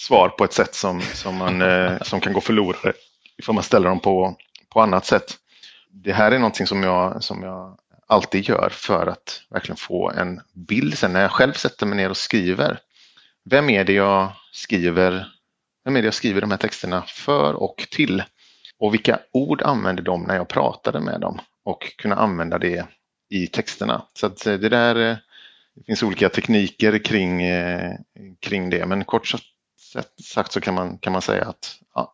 svar 0.00 0.28
på 0.28 0.44
ett 0.44 0.52
sätt 0.52 0.74
som, 0.74 1.00
som, 1.00 1.36
man, 1.36 1.62
eh, 1.62 2.02
som 2.02 2.20
kan 2.20 2.32
gå 2.32 2.40
förlorade 2.40 2.92
ifall 3.38 3.54
man 3.54 3.64
ställer 3.64 3.88
dem 3.88 4.00
på, 4.00 4.36
på 4.76 4.82
annat 4.82 5.06
sätt. 5.06 5.36
Det 5.90 6.12
här 6.12 6.32
är 6.32 6.38
någonting 6.38 6.66
som 6.66 6.82
jag, 6.82 7.24
som 7.24 7.42
jag 7.42 7.78
alltid 8.06 8.48
gör 8.48 8.68
för 8.72 9.06
att 9.06 9.42
verkligen 9.50 9.76
få 9.76 10.10
en 10.10 10.40
bild 10.52 10.98
sen 10.98 11.12
när 11.12 11.22
jag 11.22 11.30
själv 11.30 11.52
sätter 11.52 11.86
mig 11.86 11.96
ner 11.96 12.10
och 12.10 12.16
skriver. 12.16 12.80
Vem 13.44 13.70
är 13.70 13.84
det 13.84 13.92
jag 13.92 14.32
skriver, 14.52 15.32
vem 15.84 15.96
är 15.96 16.02
det 16.02 16.06
jag 16.06 16.14
skriver 16.14 16.40
de 16.40 16.50
här 16.50 16.58
texterna 16.58 17.02
för 17.02 17.54
och 17.54 17.88
till? 17.90 18.22
Och 18.78 18.94
vilka 18.94 19.18
ord 19.32 19.62
använde 19.62 20.02
de 20.02 20.22
när 20.22 20.36
jag 20.36 20.48
pratade 20.48 21.00
med 21.00 21.20
dem 21.20 21.40
och 21.64 21.96
kunna 21.98 22.14
använda 22.14 22.58
det 22.58 22.86
i 23.30 23.46
texterna. 23.46 24.02
Så 24.14 24.26
att 24.26 24.46
eh, 24.46 24.54
det 24.54 24.68
där 24.68 25.10
eh, 25.10 25.16
det 25.74 25.84
finns 25.86 26.02
olika 26.02 26.28
tekniker 26.28 27.04
kring, 27.04 27.42
eh, 27.42 27.92
kring 28.40 28.70
det 28.70 28.86
men 28.86 29.04
kort 29.04 29.32
sagt 30.22 30.52
så 30.52 30.60
kan 30.60 30.74
man, 30.74 30.98
kan 30.98 31.12
man 31.12 31.22
säga 31.22 31.44
att 31.44 31.78
ja, 31.94 32.12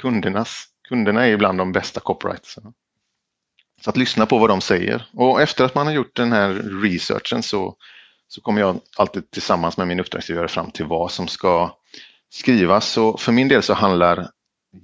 kundernas, 0.00 0.68
kunderna 0.88 1.26
är 1.26 1.32
ibland 1.32 1.58
de 1.58 1.72
bästa 1.72 2.00
copywritersarna. 2.00 2.72
Så 3.80 3.90
att 3.90 3.96
lyssna 3.96 4.26
på 4.26 4.38
vad 4.38 4.50
de 4.50 4.60
säger 4.60 5.08
och 5.12 5.42
efter 5.42 5.64
att 5.64 5.74
man 5.74 5.86
har 5.86 5.94
gjort 5.94 6.16
den 6.16 6.32
här 6.32 6.48
researchen 6.82 7.42
så, 7.42 7.76
så 8.28 8.40
kommer 8.40 8.60
jag 8.60 8.80
alltid 8.96 9.30
tillsammans 9.30 9.76
med 9.76 9.88
min 9.88 10.00
uppdragsgivare 10.00 10.48
fram 10.48 10.70
till 10.70 10.84
vad 10.84 11.10
som 11.10 11.28
ska 11.28 11.76
skrivas. 12.30 12.88
Så 12.88 13.16
för 13.16 13.32
min 13.32 13.48
del 13.48 13.62
så 13.62 13.74
handlar 13.74 14.30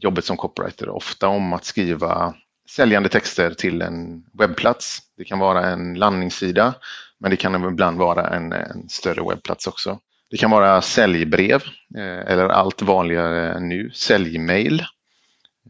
jobbet 0.01 0.25
som 0.25 0.37
copywriter 0.37 0.89
ofta 0.89 1.29
om 1.29 1.53
att 1.53 1.65
skriva 1.65 2.35
säljande 2.71 3.09
texter 3.09 3.55
till 3.55 3.83
en 3.83 4.25
webbplats. 4.33 4.99
Det 5.17 5.25
kan 5.25 5.39
vara 5.39 5.67
en 5.67 5.95
landningssida, 5.95 6.75
men 7.21 7.31
det 7.31 7.37
kan 7.37 7.65
ibland 7.65 7.99
vara 7.99 8.29
en, 8.29 8.53
en 8.53 8.89
större 8.89 9.29
webbplats 9.29 9.67
också. 9.67 9.99
Det 10.31 10.37
kan 10.37 10.51
vara 10.51 10.83
säljbrev 10.83 11.63
eh, 11.97 12.33
eller 12.33 12.49
allt 12.49 12.83
vanligare 12.83 13.61
nu, 13.61 13.91
säljmail. 13.95 14.85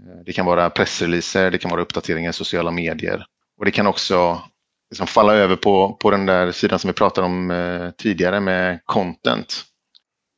Eh, 0.00 0.24
det 0.26 0.32
kan 0.32 0.46
vara 0.46 0.70
pressreleaser, 0.70 1.50
det 1.50 1.58
kan 1.58 1.70
vara 1.70 1.82
uppdateringar 1.82 2.30
i 2.30 2.32
sociala 2.32 2.70
medier 2.70 3.26
och 3.58 3.64
det 3.64 3.70
kan 3.70 3.86
också 3.86 4.42
liksom 4.90 5.06
falla 5.06 5.34
över 5.34 5.56
på, 5.56 5.92
på 5.92 6.10
den 6.10 6.26
där 6.26 6.52
sidan 6.52 6.78
som 6.78 6.88
vi 6.88 6.94
pratade 6.94 7.26
om 7.26 7.50
eh, 7.50 7.90
tidigare 7.90 8.40
med 8.40 8.80
content. 8.84 9.64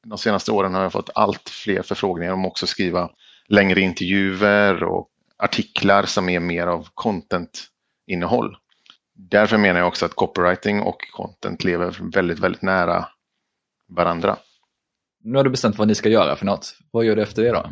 De 0.06 0.18
senaste 0.18 0.52
åren 0.52 0.74
har 0.74 0.82
jag 0.82 0.92
fått 0.92 1.10
allt 1.14 1.48
fler 1.48 1.82
förfrågningar 1.82 2.32
om 2.32 2.46
också 2.46 2.66
skriva 2.66 3.10
längre 3.48 3.80
intervjuer 3.80 4.82
och 4.84 5.08
artiklar 5.38 6.02
som 6.02 6.28
är 6.28 6.40
mer 6.40 6.66
av 6.66 6.88
content-innehåll. 6.94 8.56
Därför 9.14 9.58
menar 9.58 9.80
jag 9.80 9.88
också 9.88 10.06
att 10.06 10.14
copywriting 10.14 10.80
och 10.80 11.10
content 11.12 11.64
lever 11.64 11.96
väldigt, 12.12 12.38
väldigt 12.38 12.62
nära 12.62 13.08
varandra. 13.88 14.36
Nu 15.24 15.36
har 15.36 15.44
du 15.44 15.50
bestämt 15.50 15.78
vad 15.78 15.88
ni 15.88 15.94
ska 15.94 16.08
göra 16.08 16.36
för 16.36 16.46
något. 16.46 16.76
Vad 16.90 17.04
gör 17.04 17.16
du 17.16 17.22
efter 17.22 17.42
det 17.42 17.50
då? 17.50 17.70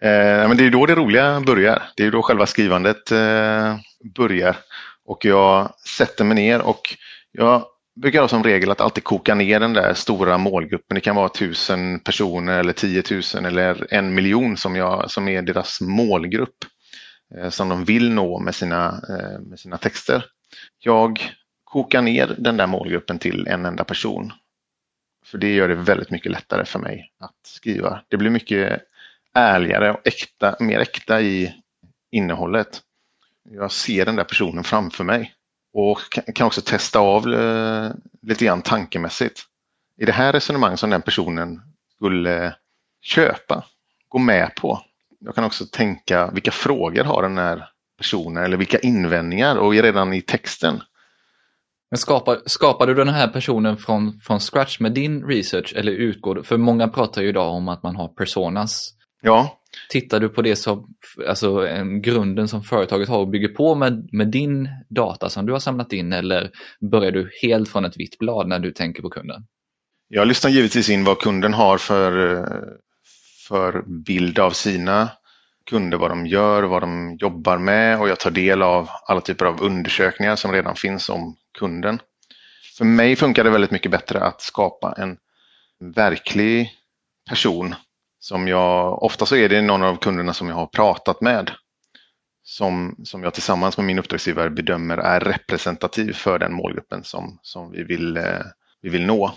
Eh, 0.00 0.48
men 0.48 0.56
det 0.56 0.66
är 0.66 0.70
då 0.70 0.86
det 0.86 0.94
roliga 0.94 1.40
börjar. 1.40 1.82
Det 1.96 2.04
är 2.04 2.10
då 2.10 2.22
själva 2.22 2.46
skrivandet 2.46 3.12
eh, 3.12 3.76
börjar. 4.14 4.56
Och 5.04 5.24
jag 5.24 5.72
sätter 5.98 6.24
mig 6.24 6.34
ner 6.34 6.60
och 6.60 6.96
jag 7.32 7.64
brukar 8.00 8.20
ha 8.20 8.28
som 8.28 8.44
regel 8.44 8.70
att 8.70 8.80
alltid 8.80 9.04
koka 9.04 9.34
ner 9.34 9.60
den 9.60 9.72
där 9.72 9.94
stora 9.94 10.38
målgruppen. 10.38 10.94
Det 10.94 11.00
kan 11.00 11.16
vara 11.16 11.28
tusen 11.28 12.00
personer 12.00 12.58
eller 12.60 12.72
tiotusen 12.72 13.44
eller 13.44 13.94
en 13.94 14.14
miljon 14.14 14.56
som, 14.56 14.76
jag, 14.76 15.10
som 15.10 15.28
är 15.28 15.42
deras 15.42 15.80
målgrupp 15.80 16.64
eh, 17.36 17.50
som 17.50 17.68
de 17.68 17.84
vill 17.84 18.10
nå 18.10 18.38
med 18.38 18.54
sina, 18.54 18.86
eh, 19.08 19.40
med 19.40 19.58
sina 19.58 19.78
texter. 19.78 20.24
Jag 20.78 21.30
kokar 21.64 22.02
ner 22.02 22.34
den 22.38 22.56
där 22.56 22.66
målgruppen 22.66 23.18
till 23.18 23.46
en 23.46 23.66
enda 23.66 23.84
person. 23.84 24.32
För 25.26 25.38
det 25.38 25.54
gör 25.54 25.68
det 25.68 25.74
väldigt 25.74 26.10
mycket 26.10 26.32
lättare 26.32 26.64
för 26.64 26.78
mig 26.78 27.12
att 27.20 27.46
skriva. 27.46 28.00
Det 28.08 28.16
blir 28.16 28.30
mycket 28.30 28.82
ärligare 29.38 29.92
och 29.92 30.06
äkta, 30.06 30.56
mer 30.60 30.78
äkta 30.78 31.20
i 31.20 31.54
innehållet. 32.10 32.80
Jag 33.50 33.72
ser 33.72 34.04
den 34.04 34.16
där 34.16 34.24
personen 34.24 34.64
framför 34.64 35.04
mig 35.04 35.34
och 35.74 35.98
kan 36.34 36.46
också 36.46 36.60
testa 36.60 36.98
av 36.98 37.34
eh, 37.34 37.90
lite 38.22 38.44
grann 38.44 38.62
tankemässigt. 38.62 39.44
I 40.00 40.04
det 40.04 40.12
här 40.12 40.32
resonemanget 40.32 40.80
som 40.80 40.90
den 40.90 41.02
personen 41.02 41.60
skulle 41.96 42.54
köpa, 43.02 43.64
gå 44.08 44.18
med 44.18 44.54
på. 44.54 44.82
Jag 45.20 45.34
kan 45.34 45.44
också 45.44 45.66
tänka 45.72 46.30
vilka 46.30 46.50
frågor 46.50 47.04
har 47.04 47.22
den 47.22 47.38
här 47.38 47.68
personen 47.98 48.44
eller 48.44 48.56
vilka 48.56 48.78
invändningar 48.78 49.56
och 49.56 49.72
redan 49.72 50.12
i 50.12 50.22
texten. 50.22 50.80
Men 51.90 51.98
skapar, 51.98 52.38
skapar 52.46 52.86
du 52.86 52.94
den 52.94 53.08
här 53.08 53.28
personen 53.28 53.76
från, 53.76 54.20
från 54.20 54.40
scratch 54.40 54.80
med 54.80 54.92
din 54.92 55.24
research 55.24 55.72
eller 55.76 55.92
utgår 55.92 56.34
du? 56.34 56.42
För 56.42 56.56
många 56.56 56.88
pratar 56.88 57.22
ju 57.22 57.28
idag 57.28 57.54
om 57.54 57.68
att 57.68 57.82
man 57.82 57.96
har 57.96 58.08
personas. 58.08 58.97
Ja, 59.22 59.58
Tittar 59.88 60.20
du 60.20 60.28
på 60.28 60.42
det 60.42 60.56
som, 60.56 60.94
alltså 61.28 61.68
en 61.68 62.02
grunden 62.02 62.48
som 62.48 62.62
företaget 62.62 63.08
har 63.08 63.18
och 63.18 63.28
bygger 63.28 63.48
på 63.48 63.74
med, 63.74 64.08
med 64.12 64.28
din 64.28 64.68
data 64.88 65.28
som 65.28 65.46
du 65.46 65.52
har 65.52 65.60
samlat 65.60 65.92
in 65.92 66.12
eller 66.12 66.50
börjar 66.80 67.12
du 67.12 67.30
helt 67.42 67.68
från 67.68 67.84
ett 67.84 67.96
vitt 67.96 68.18
blad 68.18 68.48
när 68.48 68.58
du 68.58 68.72
tänker 68.72 69.02
på 69.02 69.10
kunden? 69.10 69.46
Jag 70.08 70.28
lyssnar 70.28 70.50
givetvis 70.50 70.90
in 70.90 71.04
vad 71.04 71.18
kunden 71.18 71.54
har 71.54 71.78
för, 71.78 72.44
för 73.48 73.82
bild 73.86 74.38
av 74.38 74.50
sina 74.50 75.10
kunder, 75.66 75.98
vad 75.98 76.10
de 76.10 76.26
gör, 76.26 76.62
vad 76.62 76.82
de 76.82 77.16
jobbar 77.20 77.58
med 77.58 78.00
och 78.00 78.08
jag 78.08 78.20
tar 78.20 78.30
del 78.30 78.62
av 78.62 78.88
alla 79.06 79.20
typer 79.20 79.46
av 79.46 79.62
undersökningar 79.62 80.36
som 80.36 80.52
redan 80.52 80.74
finns 80.74 81.08
om 81.08 81.36
kunden. 81.58 82.00
För 82.78 82.84
mig 82.84 83.16
funkar 83.16 83.44
det 83.44 83.50
väldigt 83.50 83.70
mycket 83.70 83.90
bättre 83.90 84.20
att 84.20 84.40
skapa 84.40 84.94
en 84.98 85.16
verklig 85.94 86.70
person 87.30 87.74
som 88.20 88.48
jag, 88.48 89.02
ofta 89.02 89.26
så 89.26 89.36
är 89.36 89.48
det 89.48 89.62
någon 89.62 89.82
av 89.82 89.96
kunderna 89.96 90.32
som 90.32 90.48
jag 90.48 90.54
har 90.54 90.66
pratat 90.66 91.20
med 91.20 91.50
som, 92.48 92.96
som 93.04 93.22
jag 93.22 93.34
tillsammans 93.34 93.76
med 93.76 93.86
min 93.86 93.98
uppdragsgivare 93.98 94.50
bedömer 94.50 94.98
är 94.98 95.20
representativ 95.20 96.12
för 96.12 96.38
den 96.38 96.52
målgruppen 96.52 97.04
som, 97.04 97.38
som 97.42 97.72
vi, 97.72 97.82
vill, 97.82 98.16
eh, 98.16 98.24
vi 98.82 98.88
vill 98.88 99.06
nå. 99.06 99.34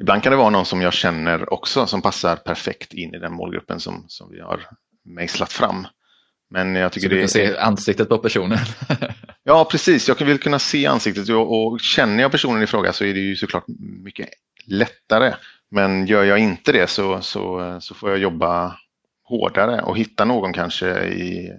Ibland 0.00 0.22
kan 0.22 0.30
det 0.30 0.36
vara 0.36 0.50
någon 0.50 0.66
som 0.66 0.82
jag 0.82 0.92
känner 0.92 1.52
också 1.52 1.86
som 1.86 2.02
passar 2.02 2.36
perfekt 2.36 2.94
in 2.94 3.14
i 3.14 3.18
den 3.18 3.32
målgruppen 3.32 3.80
som, 3.80 4.04
som 4.08 4.30
vi 4.30 4.40
har 4.40 4.60
mejslat 5.04 5.52
fram. 5.52 5.86
Men 6.50 6.74
jag 6.74 6.92
tycker 6.92 7.08
så 7.08 7.14
du 7.14 7.16
kan 7.16 7.22
det... 7.22 7.28
se 7.28 7.56
ansiktet 7.56 8.08
på 8.08 8.18
personen? 8.18 8.58
ja, 9.42 9.68
precis. 9.70 10.08
Jag 10.08 10.24
vill 10.24 10.40
kunna 10.40 10.58
se 10.58 10.86
ansiktet 10.86 11.28
och, 11.28 11.66
och 11.66 11.80
känner 11.80 12.22
jag 12.22 12.30
personen 12.30 12.62
i 12.62 12.66
fråga 12.66 12.92
så 12.92 13.04
är 13.04 13.14
det 13.14 13.20
ju 13.20 13.36
såklart 13.36 13.64
mycket 14.04 14.28
lättare. 14.64 15.34
Men 15.70 16.06
gör 16.06 16.24
jag 16.24 16.38
inte 16.38 16.72
det 16.72 16.86
så, 16.86 17.20
så, 17.20 17.78
så 17.80 17.94
får 17.94 18.10
jag 18.10 18.18
jobba 18.18 18.78
hårdare 19.28 19.82
och 19.82 19.98
hitta 19.98 20.24
någon 20.24 20.52
kanske 20.52 21.04
i, 21.04 21.52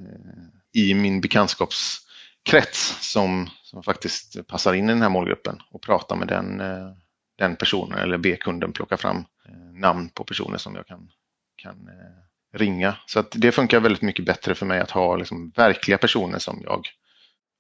i 0.74 0.94
min 0.94 1.22
bekantskapskrets 1.22 3.12
som, 3.12 3.50
som 3.64 3.84
faktiskt 3.84 4.48
passar 4.48 4.74
in 4.74 4.90
i 4.90 4.94
den 4.94 5.02
här 5.02 5.10
målgruppen 5.10 5.60
och 5.72 5.82
prata 5.82 6.16
med 6.16 6.28
den, 6.28 6.62
eh, 6.62 6.92
den 7.38 7.56
personen 7.56 8.00
eller 8.00 8.18
be 8.18 8.36
kunden 8.36 8.74
plocka 8.74 8.98
fram 8.98 9.18
eh, 9.18 9.80
namn 9.80 10.10
på 10.10 10.24
personer 10.24 10.58
som 10.58 10.76
jag 10.76 10.88
kan, 10.88 11.10
kan 11.56 11.88
eh, 11.88 12.58
ringa. 12.58 12.96
Så 13.06 13.20
att 13.20 13.32
det 13.32 13.52
funkar 13.52 13.80
väldigt 13.80 14.02
mycket 14.02 14.26
bättre 14.26 14.56
för 14.56 14.66
mig 14.66 14.80
att 14.80 14.92
ha 14.92 15.16
liksom 15.16 15.52
verkliga 15.56 15.98
personer 15.98 16.40
som 16.40 16.62
jag 16.64 16.88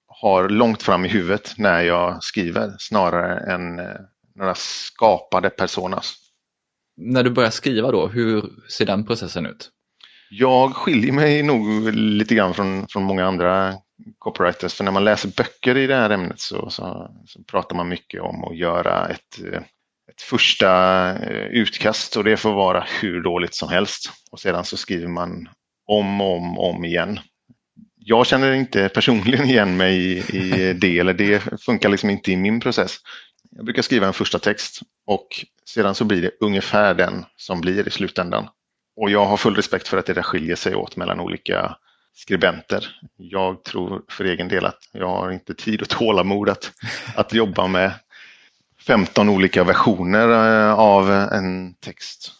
har 0.07 0.49
långt 0.49 0.83
fram 0.83 1.05
i 1.05 1.07
huvudet 1.07 1.53
när 1.57 1.81
jag 1.81 2.23
skriver 2.23 2.75
snarare 2.79 3.53
än 3.53 3.81
några 4.35 4.55
skapade 4.55 5.49
personas 5.49 6.28
när 6.99 7.23
du 7.23 7.29
börjar 7.29 7.49
skriva 7.49 7.91
då, 7.91 8.07
hur 8.07 8.43
ser 8.77 8.85
den 8.85 9.05
processen 9.05 9.45
ut? 9.45 9.69
Jag 10.29 10.75
skiljer 10.75 11.11
mig 11.11 11.43
nog 11.43 11.93
lite 11.93 12.35
grann 12.35 12.53
från, 12.53 12.87
från 12.87 13.03
många 13.03 13.25
andra 13.25 13.73
copywriters, 14.17 14.73
för 14.73 14.83
när 14.83 14.91
man 14.91 15.03
läser 15.03 15.29
böcker 15.37 15.77
i 15.77 15.87
det 15.87 15.95
här 15.95 16.09
ämnet 16.09 16.39
så, 16.39 16.69
så, 16.69 17.11
så 17.25 17.43
pratar 17.43 17.75
man 17.75 17.89
mycket 17.89 18.21
om 18.21 18.43
att 18.43 18.57
göra 18.57 19.07
ett, 19.07 19.39
ett 20.11 20.21
första 20.21 20.71
eh, 21.15 21.45
utkast 21.45 22.17
och 22.17 22.23
det 22.23 22.37
får 22.37 22.53
vara 22.53 22.85
hur 23.01 23.23
dåligt 23.23 23.55
som 23.55 23.69
helst. 23.69 24.11
Och 24.31 24.39
sedan 24.39 24.65
så 24.65 24.77
skriver 24.77 25.07
man 25.07 25.49
om 25.87 26.21
och 26.21 26.37
om, 26.37 26.59
om 26.59 26.85
igen. 26.85 27.19
Jag 27.95 28.27
känner 28.27 28.51
inte 28.51 28.89
personligen 28.89 29.45
igen 29.45 29.77
mig 29.77 29.97
i, 29.97 30.37
i 30.37 30.73
det, 30.73 30.99
eller 30.99 31.13
det 31.13 31.43
funkar 31.65 31.89
liksom 31.89 32.09
inte 32.09 32.31
i 32.31 32.37
min 32.37 32.59
process. 32.59 32.97
Jag 33.55 33.65
brukar 33.65 33.81
skriva 33.81 34.07
en 34.07 34.13
första 34.13 34.39
text 34.39 34.81
och 35.05 35.45
sedan 35.65 35.95
så 35.95 36.05
blir 36.05 36.21
det 36.21 36.31
ungefär 36.39 36.93
den 36.93 37.25
som 37.37 37.61
blir 37.61 37.87
i 37.87 37.91
slutändan. 37.91 38.47
Och 38.95 39.09
jag 39.09 39.25
har 39.25 39.37
full 39.37 39.55
respekt 39.55 39.87
för 39.87 39.97
att 39.97 40.05
det 40.05 40.13
där 40.13 40.21
skiljer 40.21 40.55
sig 40.55 40.75
åt 40.75 40.95
mellan 40.95 41.19
olika 41.19 41.75
skribenter. 42.13 42.99
Jag 43.17 43.63
tror 43.63 44.01
för 44.09 44.25
egen 44.25 44.47
del 44.47 44.65
att 44.65 44.89
jag 44.91 45.07
har 45.07 45.31
inte 45.31 45.53
tid 45.53 45.81
och 45.81 45.89
tålamod 45.89 46.49
att, 46.49 46.71
att 47.15 47.33
jobba 47.33 47.67
med 47.67 47.91
15 48.79 49.29
olika 49.29 49.63
versioner 49.63 50.29
eh, 50.29 50.73
av 50.73 51.11
en 51.11 51.73
text. 51.73 52.31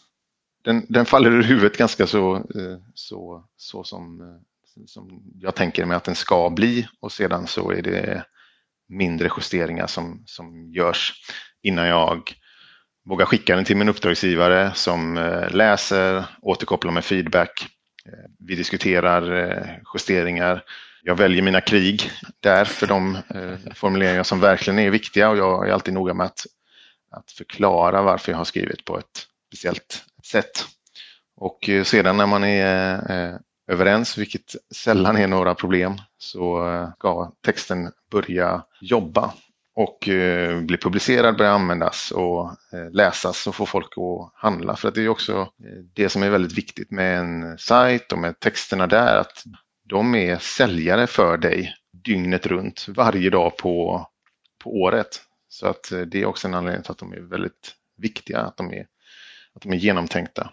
Den, 0.64 0.86
den 0.88 1.06
faller 1.06 1.30
ur 1.30 1.42
huvudet 1.42 1.78
ganska 1.78 2.06
så, 2.06 2.36
eh, 2.36 2.78
så, 2.94 3.44
så 3.56 3.84
som, 3.84 4.20
eh, 4.20 4.84
som 4.86 5.22
jag 5.40 5.54
tänker 5.54 5.84
mig 5.84 5.96
att 5.96 6.04
den 6.04 6.14
ska 6.14 6.50
bli 6.50 6.88
och 7.00 7.12
sedan 7.12 7.46
så 7.46 7.70
är 7.70 7.82
det 7.82 8.24
mindre 8.90 9.30
justeringar 9.36 9.86
som, 9.86 10.22
som 10.26 10.72
görs 10.72 11.12
innan 11.62 11.86
jag 11.86 12.32
vågar 13.08 13.26
skicka 13.26 13.56
den 13.56 13.64
till 13.64 13.76
min 13.76 13.88
uppdragsgivare 13.88 14.72
som 14.74 15.18
eh, 15.18 15.50
läser, 15.50 16.24
återkopplar 16.42 16.92
med 16.92 17.04
feedback. 17.04 17.66
Eh, 18.06 18.30
vi 18.38 18.54
diskuterar 18.54 19.50
eh, 19.50 19.66
justeringar. 19.94 20.64
Jag 21.02 21.14
väljer 21.14 21.42
mina 21.42 21.60
krig 21.60 22.10
där 22.40 22.64
för 22.64 22.86
de 22.86 23.18
formuleringar 23.74 24.22
som 24.22 24.40
verkligen 24.40 24.78
är 24.78 24.90
viktiga 24.90 25.30
och 25.30 25.36
jag 25.36 25.68
är 25.68 25.72
alltid 25.72 25.94
noga 25.94 26.14
med 26.14 26.26
att, 26.26 26.46
att 27.10 27.30
förklara 27.30 28.02
varför 28.02 28.32
jag 28.32 28.36
har 28.38 28.44
skrivit 28.44 28.84
på 28.84 28.98
ett 28.98 29.26
speciellt 29.46 30.04
sätt. 30.26 30.66
Och 31.36 31.70
sedan 31.84 32.16
när 32.16 32.26
man 32.26 32.44
är 32.44 33.38
överens, 33.70 34.18
vilket 34.18 34.54
sällan 34.74 35.16
är 35.16 35.26
några 35.26 35.54
problem, 35.54 35.94
så 36.18 36.68
eh, 36.68 36.92
ska 36.92 37.32
texten 37.44 37.92
börja 38.10 38.62
jobba 38.80 39.34
och 39.74 40.08
eh, 40.08 40.60
bli 40.60 40.76
publicerad, 40.76 41.36
börja 41.36 41.50
användas 41.50 42.10
och 42.10 42.50
eh, 42.72 42.90
läsas 42.92 43.46
och 43.46 43.54
få 43.54 43.66
folk 43.66 43.92
att 43.96 44.32
handla. 44.34 44.76
För 44.76 44.88
att 44.88 44.94
det 44.94 45.02
är 45.02 45.08
också 45.08 45.40
eh, 45.40 45.84
det 45.94 46.08
som 46.08 46.22
är 46.22 46.30
väldigt 46.30 46.58
viktigt 46.58 46.90
med 46.90 47.18
en 47.18 47.58
sajt 47.58 48.12
och 48.12 48.18
med 48.18 48.40
texterna 48.40 48.86
där, 48.86 49.16
att 49.16 49.44
de 49.84 50.14
är 50.14 50.38
säljare 50.38 51.06
för 51.06 51.36
dig 51.36 51.74
dygnet 52.04 52.46
runt, 52.46 52.86
varje 52.88 53.30
dag 53.30 53.56
på, 53.56 54.06
på 54.64 54.70
året. 54.70 55.20
Så 55.48 55.66
att 55.66 55.92
eh, 55.92 56.00
det 56.00 56.22
är 56.22 56.26
också 56.26 56.48
en 56.48 56.54
anledning 56.54 56.82
till 56.82 56.92
att 56.92 56.98
de 56.98 57.12
är 57.12 57.20
väldigt 57.20 57.74
viktiga, 57.96 58.40
att 58.40 58.56
de 58.56 58.72
är, 58.72 58.86
att 59.54 59.62
de 59.62 59.72
är 59.72 59.76
genomtänkta. 59.76 60.50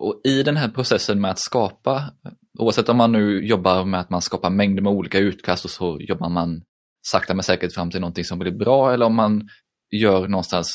Och 0.00 0.20
i 0.24 0.42
den 0.42 0.56
här 0.56 0.68
processen 0.68 1.20
med 1.20 1.30
att 1.30 1.38
skapa, 1.38 2.12
oavsett 2.58 2.88
om 2.88 2.96
man 2.96 3.12
nu 3.12 3.46
jobbar 3.46 3.84
med 3.84 4.00
att 4.00 4.10
man 4.10 4.22
skapar 4.22 4.50
mängder 4.50 4.82
med 4.82 4.92
olika 4.92 5.18
utkast 5.18 5.64
och 5.64 5.70
så 5.70 5.98
jobbar 6.00 6.28
man 6.28 6.62
sakta 7.06 7.34
men 7.34 7.42
säkert 7.42 7.74
fram 7.74 7.90
till 7.90 8.00
någonting 8.00 8.24
som 8.24 8.38
blir 8.38 8.52
bra 8.52 8.92
eller 8.92 9.06
om 9.06 9.14
man 9.14 9.48
gör 9.90 10.28
någonstans 10.28 10.70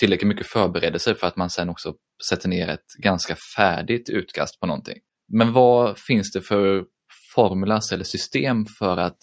tillräckligt 0.00 0.28
mycket 0.28 0.46
förberedelser 0.46 1.14
för 1.14 1.26
att 1.26 1.36
man 1.36 1.50
sen 1.50 1.68
också 1.68 1.94
sätter 2.30 2.48
ner 2.48 2.68
ett 2.68 2.86
ganska 3.02 3.36
färdigt 3.56 4.10
utkast 4.10 4.60
på 4.60 4.66
någonting. 4.66 4.98
Men 5.32 5.52
vad 5.52 5.98
finns 5.98 6.32
det 6.32 6.40
för 6.40 6.84
formulas 7.34 7.92
eller 7.92 8.04
system 8.04 8.66
för, 8.78 8.96
att, 8.96 9.18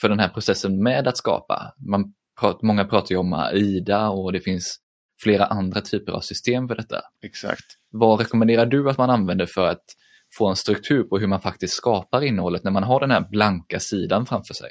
för 0.00 0.08
den 0.08 0.20
här 0.20 0.28
processen 0.28 0.82
med 0.82 1.08
att 1.08 1.16
skapa? 1.16 1.72
Man 1.90 2.04
pratar, 2.40 2.66
många 2.66 2.84
pratar 2.84 3.10
ju 3.10 3.16
om 3.16 3.32
AIDA 3.32 4.08
och 4.08 4.32
det 4.32 4.40
finns 4.40 4.78
flera 5.22 5.46
andra 5.46 5.80
typer 5.80 6.12
av 6.12 6.20
system 6.20 6.68
för 6.68 6.74
detta. 6.74 7.00
Exakt. 7.22 7.64
Vad 7.90 8.20
rekommenderar 8.20 8.66
du 8.66 8.90
att 8.90 8.98
man 8.98 9.10
använder 9.10 9.46
för 9.46 9.68
att 9.68 9.84
få 10.32 10.48
en 10.48 10.56
struktur 10.56 11.02
på 11.02 11.18
hur 11.18 11.26
man 11.26 11.40
faktiskt 11.40 11.74
skapar 11.74 12.24
innehållet 12.24 12.64
när 12.64 12.70
man 12.70 12.82
har 12.82 13.00
den 13.00 13.10
här 13.10 13.20
blanka 13.30 13.80
sidan 13.80 14.26
framför 14.26 14.54
sig? 14.54 14.70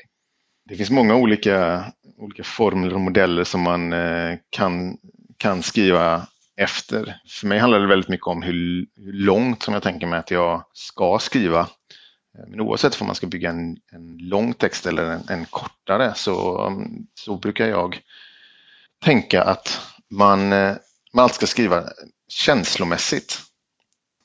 Det 0.70 0.76
finns 0.76 0.90
många 0.90 1.16
olika, 1.16 1.86
olika 2.18 2.44
formler 2.44 2.94
och 2.94 3.02
modeller 3.02 3.44
som 3.44 3.62
man 3.62 3.94
eh, 3.94 4.38
kan, 4.50 4.98
kan 5.38 5.64
skriva 5.64 6.28
efter. 6.58 7.16
För 7.28 7.48
mig 7.48 7.60
handlar 7.60 7.80
det 7.80 7.88
väldigt 7.88 8.10
mycket 8.10 8.28
om 8.28 8.42
hur, 8.42 8.86
hur 8.96 9.14
långt 9.14 9.64
som 9.64 9.74
jag 9.74 9.84
tänker 9.84 10.08
mig 10.08 10.20
att 10.20 10.32
jag 10.32 10.64
ska 10.74 11.20
skriva. 11.20 11.60
Eh, 11.60 12.48
men 12.48 12.62
oavsett 12.62 13.02
om 13.02 13.08
man 13.08 13.16
ska 13.16 13.28
bygga 13.28 13.50
en, 13.50 13.78
en 13.92 14.18
lång 14.18 14.54
text 14.54 14.86
eller 14.86 15.04
en, 15.04 15.22
en 15.30 15.46
kortare 15.46 16.14
så, 16.16 16.72
så 17.14 17.38
brukar 17.38 17.68
jag 17.68 18.00
tänka 19.04 19.44
att 19.44 19.95
man, 20.16 20.54
eh, 20.54 20.76
man 21.14 21.24
alltid 21.24 21.36
ska 21.36 21.48
skriva 21.48 21.84
känslomässigt. 22.28 23.42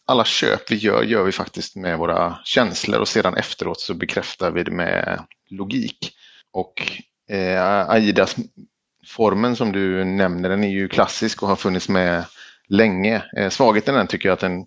Alla 0.07 0.25
köp 0.25 0.71
vi 0.71 0.77
gör, 0.77 1.03
gör 1.03 1.25
vi 1.25 1.33
faktiskt 1.33 1.77
med 1.77 1.99
våra 1.99 2.39
känslor 2.45 3.01
och 3.01 3.09
sedan 3.09 3.37
efteråt 3.37 3.81
så 3.81 3.95
bekräftar 3.95 4.51
vi 4.51 4.63
det 4.63 4.71
med 4.71 5.25
logik. 5.51 6.13
Och 6.53 6.83
eh, 7.31 7.91
Aidas 7.91 8.37
formen 9.07 9.57
som 9.57 9.73
du 9.73 10.05
nämner, 10.05 10.49
den 10.49 10.65
är 10.65 10.69
ju 10.69 10.89
klassisk 10.89 11.43
och 11.43 11.49
har 11.49 11.57
funnits 11.57 11.89
med 11.89 12.25
länge. 12.69 13.23
Eh, 13.37 13.49
svagheten 13.49 13.95
den 13.95 14.07
tycker 14.07 14.29
jag 14.29 14.35
att 14.35 14.41
den 14.41 14.67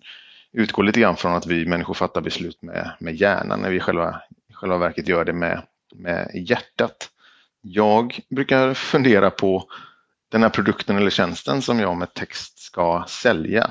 utgår 0.52 0.82
lite 0.82 1.00
grann 1.00 1.16
från 1.16 1.34
att 1.34 1.46
vi 1.46 1.66
människor 1.66 1.94
fattar 1.94 2.20
beslut 2.20 2.62
med, 2.62 2.96
med 3.00 3.14
hjärnan 3.14 3.60
när 3.60 3.70
vi 3.70 3.80
själva, 3.80 4.20
i 4.50 4.52
själva 4.52 4.78
verket 4.78 5.08
gör 5.08 5.24
det 5.24 5.32
med, 5.32 5.62
med 5.94 6.30
hjärtat. 6.34 7.08
Jag 7.60 8.20
brukar 8.30 8.74
fundera 8.74 9.30
på 9.30 9.68
den 10.30 10.42
här 10.42 10.50
produkten 10.50 10.96
eller 10.96 11.10
tjänsten 11.10 11.62
som 11.62 11.80
jag 11.80 11.96
med 11.96 12.14
text 12.14 12.58
ska 12.58 13.04
sälja. 13.08 13.70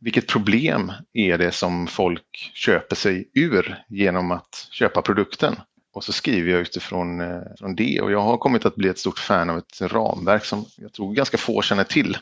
Vilket 0.00 0.28
problem 0.28 0.92
är 1.12 1.38
det 1.38 1.52
som 1.52 1.86
folk 1.86 2.50
köper 2.54 2.96
sig 2.96 3.30
ur 3.34 3.84
genom 3.88 4.30
att 4.30 4.68
köpa 4.70 5.02
produkten? 5.02 5.56
Och 5.92 6.04
så 6.04 6.12
skriver 6.12 6.50
jag 6.50 6.60
utifrån 6.60 7.20
eh, 7.20 7.40
från 7.58 7.74
det 7.74 8.00
och 8.00 8.12
jag 8.12 8.20
har 8.20 8.36
kommit 8.36 8.66
att 8.66 8.76
bli 8.76 8.88
ett 8.88 8.98
stort 8.98 9.18
fan 9.18 9.50
av 9.50 9.58
ett 9.58 9.80
ramverk 9.80 10.44
som 10.44 10.64
jag 10.76 10.92
tror 10.92 11.14
ganska 11.14 11.38
få 11.38 11.62
känner 11.62 11.84
till. 11.84 12.14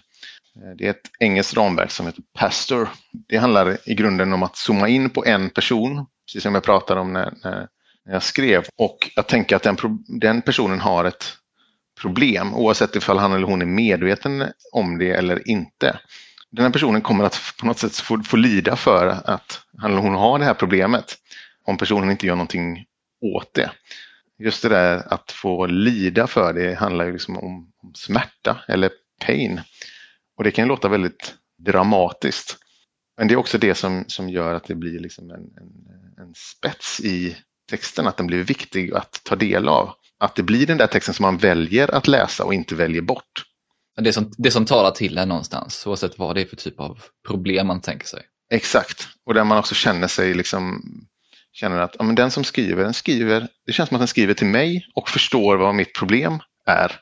Eh, 0.56 0.76
det 0.78 0.86
är 0.86 0.90
ett 0.90 1.10
engelskt 1.20 1.56
ramverk 1.56 1.90
som 1.90 2.06
heter 2.06 2.22
Pastor. 2.38 2.88
Det 3.28 3.36
handlar 3.36 3.90
i 3.90 3.94
grunden 3.94 4.32
om 4.32 4.42
att 4.42 4.56
zooma 4.56 4.88
in 4.88 5.10
på 5.10 5.24
en 5.24 5.50
person, 5.50 6.06
precis 6.26 6.42
som 6.42 6.54
jag 6.54 6.62
pratade 6.62 7.00
om 7.00 7.12
när, 7.12 7.34
när 8.04 8.12
jag 8.12 8.22
skrev. 8.22 8.64
Och 8.76 9.10
jag 9.16 9.26
tänker 9.26 9.56
att 9.56 9.62
den, 9.62 9.76
den 10.20 10.42
personen 10.42 10.80
har 10.80 11.04
ett 11.04 11.24
problem 12.00 12.54
oavsett 12.54 12.96
ifall 12.96 13.18
han 13.18 13.32
eller 13.32 13.46
hon 13.46 13.62
är 13.62 13.66
medveten 13.66 14.44
om 14.72 14.98
det 14.98 15.10
eller 15.10 15.48
inte. 15.48 16.00
Den 16.50 16.64
här 16.64 16.72
personen 16.72 17.02
kommer 17.02 17.24
att 17.24 17.40
på 17.60 17.66
något 17.66 17.78
sätt 17.78 17.96
få, 17.96 18.22
få 18.22 18.36
lida 18.36 18.76
för 18.76 19.06
att 19.06 19.60
han 19.78 19.90
eller 19.90 20.02
hon 20.02 20.14
har 20.14 20.38
det 20.38 20.44
här 20.44 20.54
problemet 20.54 21.16
om 21.64 21.78
personen 21.78 22.10
inte 22.10 22.26
gör 22.26 22.34
någonting 22.34 22.84
åt 23.20 23.54
det. 23.54 23.70
Just 24.38 24.62
det 24.62 24.68
där 24.68 25.12
att 25.12 25.32
få 25.32 25.66
lida 25.66 26.26
för 26.26 26.52
det 26.52 26.74
handlar 26.74 27.06
ju 27.06 27.12
liksom 27.12 27.36
om, 27.36 27.72
om 27.82 27.94
smärta 27.94 28.60
eller 28.68 28.90
pain. 29.26 29.60
Och 30.36 30.44
det 30.44 30.50
kan 30.50 30.68
låta 30.68 30.88
väldigt 30.88 31.34
dramatiskt. 31.58 32.56
Men 33.16 33.28
det 33.28 33.34
är 33.34 33.38
också 33.38 33.58
det 33.58 33.74
som, 33.74 34.04
som 34.08 34.28
gör 34.28 34.54
att 34.54 34.64
det 34.64 34.74
blir 34.74 35.00
liksom 35.00 35.30
en, 35.30 35.40
en, 35.40 36.24
en 36.24 36.34
spets 36.34 37.00
i 37.00 37.36
texten, 37.70 38.06
att 38.06 38.16
den 38.16 38.26
blir 38.26 38.44
viktig 38.44 38.94
att 38.94 39.20
ta 39.24 39.36
del 39.36 39.68
av. 39.68 39.94
Att 40.18 40.34
det 40.34 40.42
blir 40.42 40.66
den 40.66 40.78
där 40.78 40.86
texten 40.86 41.14
som 41.14 41.22
man 41.22 41.36
väljer 41.36 41.94
att 41.94 42.08
läsa 42.08 42.44
och 42.44 42.54
inte 42.54 42.74
väljer 42.74 43.02
bort. 43.02 43.44
Det 44.00 44.12
som, 44.12 44.32
det 44.38 44.50
som 44.50 44.64
talar 44.64 44.90
till 44.90 45.18
en 45.18 45.28
någonstans, 45.28 45.86
oavsett 45.86 46.18
vad 46.18 46.34
det 46.34 46.40
är 46.40 46.46
för 46.46 46.56
typ 46.56 46.80
av 46.80 46.98
problem 47.26 47.66
man 47.66 47.80
tänker 47.80 48.06
sig. 48.06 48.22
Exakt, 48.50 49.08
och 49.26 49.34
där 49.34 49.44
man 49.44 49.58
också 49.58 49.74
känner 49.74 50.08
sig 50.08 50.34
liksom 50.34 50.82
känner 51.52 51.78
att 51.78 51.96
ja, 51.98 52.04
men 52.04 52.14
den 52.14 52.30
som 52.30 52.44
skriver, 52.44 52.84
den 52.84 52.94
skriver, 52.94 53.48
det 53.66 53.72
känns 53.72 53.88
som 53.88 53.96
att 53.96 54.00
den 54.00 54.08
skriver 54.08 54.34
till 54.34 54.46
mig 54.46 54.86
och 54.94 55.08
förstår 55.08 55.56
vad 55.56 55.74
mitt 55.74 55.94
problem 55.94 56.38
är. 56.66 57.00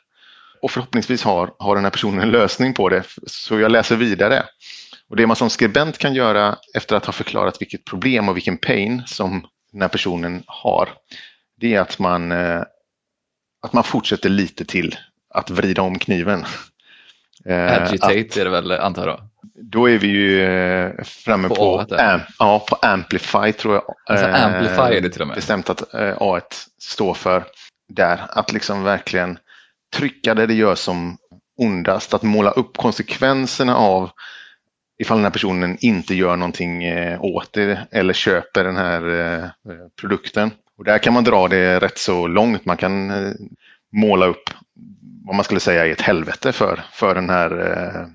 Och 0.63 0.71
förhoppningsvis 0.71 1.23
har, 1.23 1.55
har 1.59 1.75
den 1.75 1.85
här 1.85 1.91
personen 1.91 2.21
en 2.21 2.31
lösning 2.31 2.75
på 2.75 2.89
det, 2.89 3.05
så 3.27 3.59
jag 3.59 3.71
läser 3.71 3.97
vidare. 3.97 4.45
Och 5.09 5.17
det 5.17 5.27
man 5.27 5.37
som 5.37 5.51
skribent 5.51 5.99
kan 5.99 6.15
göra 6.15 6.57
efter 6.75 6.97
att 6.97 7.07
ha 7.07 7.13
förklarat 7.13 7.61
vilket 7.61 7.85
problem 7.85 8.29
och 8.29 8.37
vilken 8.37 8.59
pain 8.59 9.03
som 9.07 9.47
den 9.73 9.81
här 9.81 9.89
personen 9.89 10.43
har, 10.47 10.89
det 11.61 11.75
är 11.75 11.81
att 11.81 11.99
man, 11.99 12.33
eh, 12.33 12.63
att 13.67 13.73
man 13.73 13.85
fortsätter 13.85 14.29
lite 14.29 14.65
till 14.65 14.97
att 15.35 15.51
vrida 15.51 15.83
om 15.83 15.99
kniven. 15.99 16.45
Eh, 17.45 17.73
Agitate 17.73 18.21
att, 18.21 18.37
är 18.37 18.45
det 18.45 18.51
väl, 18.51 18.73
antar 18.73 19.07
jag? 19.07 19.21
Då 19.55 19.91
är 19.91 19.99
vi 19.99 20.07
ju 20.07 20.43
eh, 20.43 21.05
framme 21.05 21.49
på, 21.49 21.55
på, 21.89 21.95
am, 21.95 22.21
ja, 22.39 22.67
på 22.69 22.77
Amplify 22.83 23.53
tror 23.53 23.75
jag. 23.75 23.83
Alltså, 24.07 24.27
amplify 24.27 24.97
är 24.97 25.01
det 25.01 25.11
till 25.11 25.21
och 25.21 25.29
med. 25.29 25.35
Bestämt 25.35 25.71
att 25.71 25.93
A1 25.93 26.43
står 26.79 27.15
för 27.15 27.45
där. 27.89 28.27
Att 28.29 28.53
liksom 28.53 28.83
verkligen 28.83 29.39
trycka 29.95 30.35
det 30.35 30.47
det 30.47 30.55
gör 30.55 30.75
som 30.75 31.19
ondast. 31.57 32.15
Att 32.15 32.23
måla 32.23 32.51
upp 32.51 32.77
konsekvenserna 32.77 33.77
av 33.77 34.11
ifall 34.99 35.17
den 35.17 35.25
här 35.25 35.31
personen 35.31 35.77
inte 35.81 36.15
gör 36.15 36.37
någonting 36.37 36.85
eh, 36.85 37.25
åt 37.25 37.53
det 37.53 37.87
eller 37.91 38.15
köper 38.15 38.65
den 38.65 38.77
här 38.77 39.09
eh, 39.09 39.49
produkten. 40.01 40.51
Och 40.79 40.85
där 40.85 40.99
kan 40.99 41.13
man 41.15 41.25
dra 41.25 41.49
det 41.49 41.81
rätt 41.81 41.99
så 41.99 42.27
långt. 42.27 42.65
Man 42.65 42.77
kan 42.77 43.11
eh, 43.11 43.33
måla 43.93 44.27
upp 44.27 44.51
vad 45.25 45.35
man 45.35 45.45
skulle 45.45 45.61
säga 45.61 45.87
är 45.87 45.91
ett 45.91 46.01
helvete 46.01 46.53
för, 46.53 46.85
för 46.93 47.15
den 47.15 47.31
här 47.31 47.51
eh, 47.51 48.07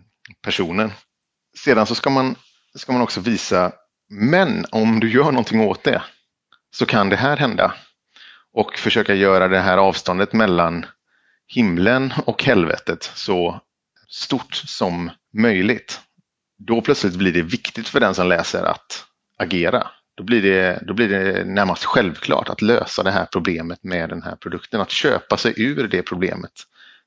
personen. 0.42 0.92
Sedan 1.58 1.86
så 1.86 1.96
ska 1.96 2.10
man, 2.10 2.36
ska 2.76 2.92
man 2.92 3.02
också 3.02 3.22
visa, 3.22 3.72
men 4.10 4.66
om 4.72 5.00
du 5.00 5.12
gör 5.12 5.32
någonting 5.32 5.62
åt 5.62 5.84
det 5.84 6.02
så 6.76 6.86
kan 6.86 7.10
det 7.10 7.16
här 7.16 7.38
hända. 7.38 7.74
Och 8.54 8.78
försöka 8.78 9.14
göra 9.14 9.48
det 9.48 9.60
här 9.60 9.78
avståndet 9.78 10.34
mellan 10.34 10.86
himlen 11.48 12.14
och 12.26 12.44
helvetet 12.44 13.04
så 13.04 13.62
stort 14.08 14.56
som 14.56 15.12
möjligt 15.34 16.02
då 16.68 16.82
plötsligt 16.82 17.16
blir 17.16 17.34
det 17.34 17.42
viktigt 17.42 17.88
för 17.88 18.00
den 18.00 18.16
som 18.16 18.28
läser 18.28 18.64
att 18.64 19.06
agera. 19.38 19.88
Då 20.22 20.26
blir, 20.26 20.42
det, 20.42 20.84
då 20.88 20.94
blir 20.94 21.10
det 21.10 21.46
närmast 21.46 21.84
självklart 21.84 22.50
att 22.50 22.62
lösa 22.62 23.04
det 23.04 23.12
här 23.12 23.26
problemet 23.26 23.84
med 23.84 24.10
den 24.10 24.24
här 24.24 24.36
produkten. 24.36 24.82
Att 24.82 24.92
köpa 24.92 25.38
sig 25.38 25.54
ur 25.58 25.88
det 25.88 26.02
problemet 26.02 26.52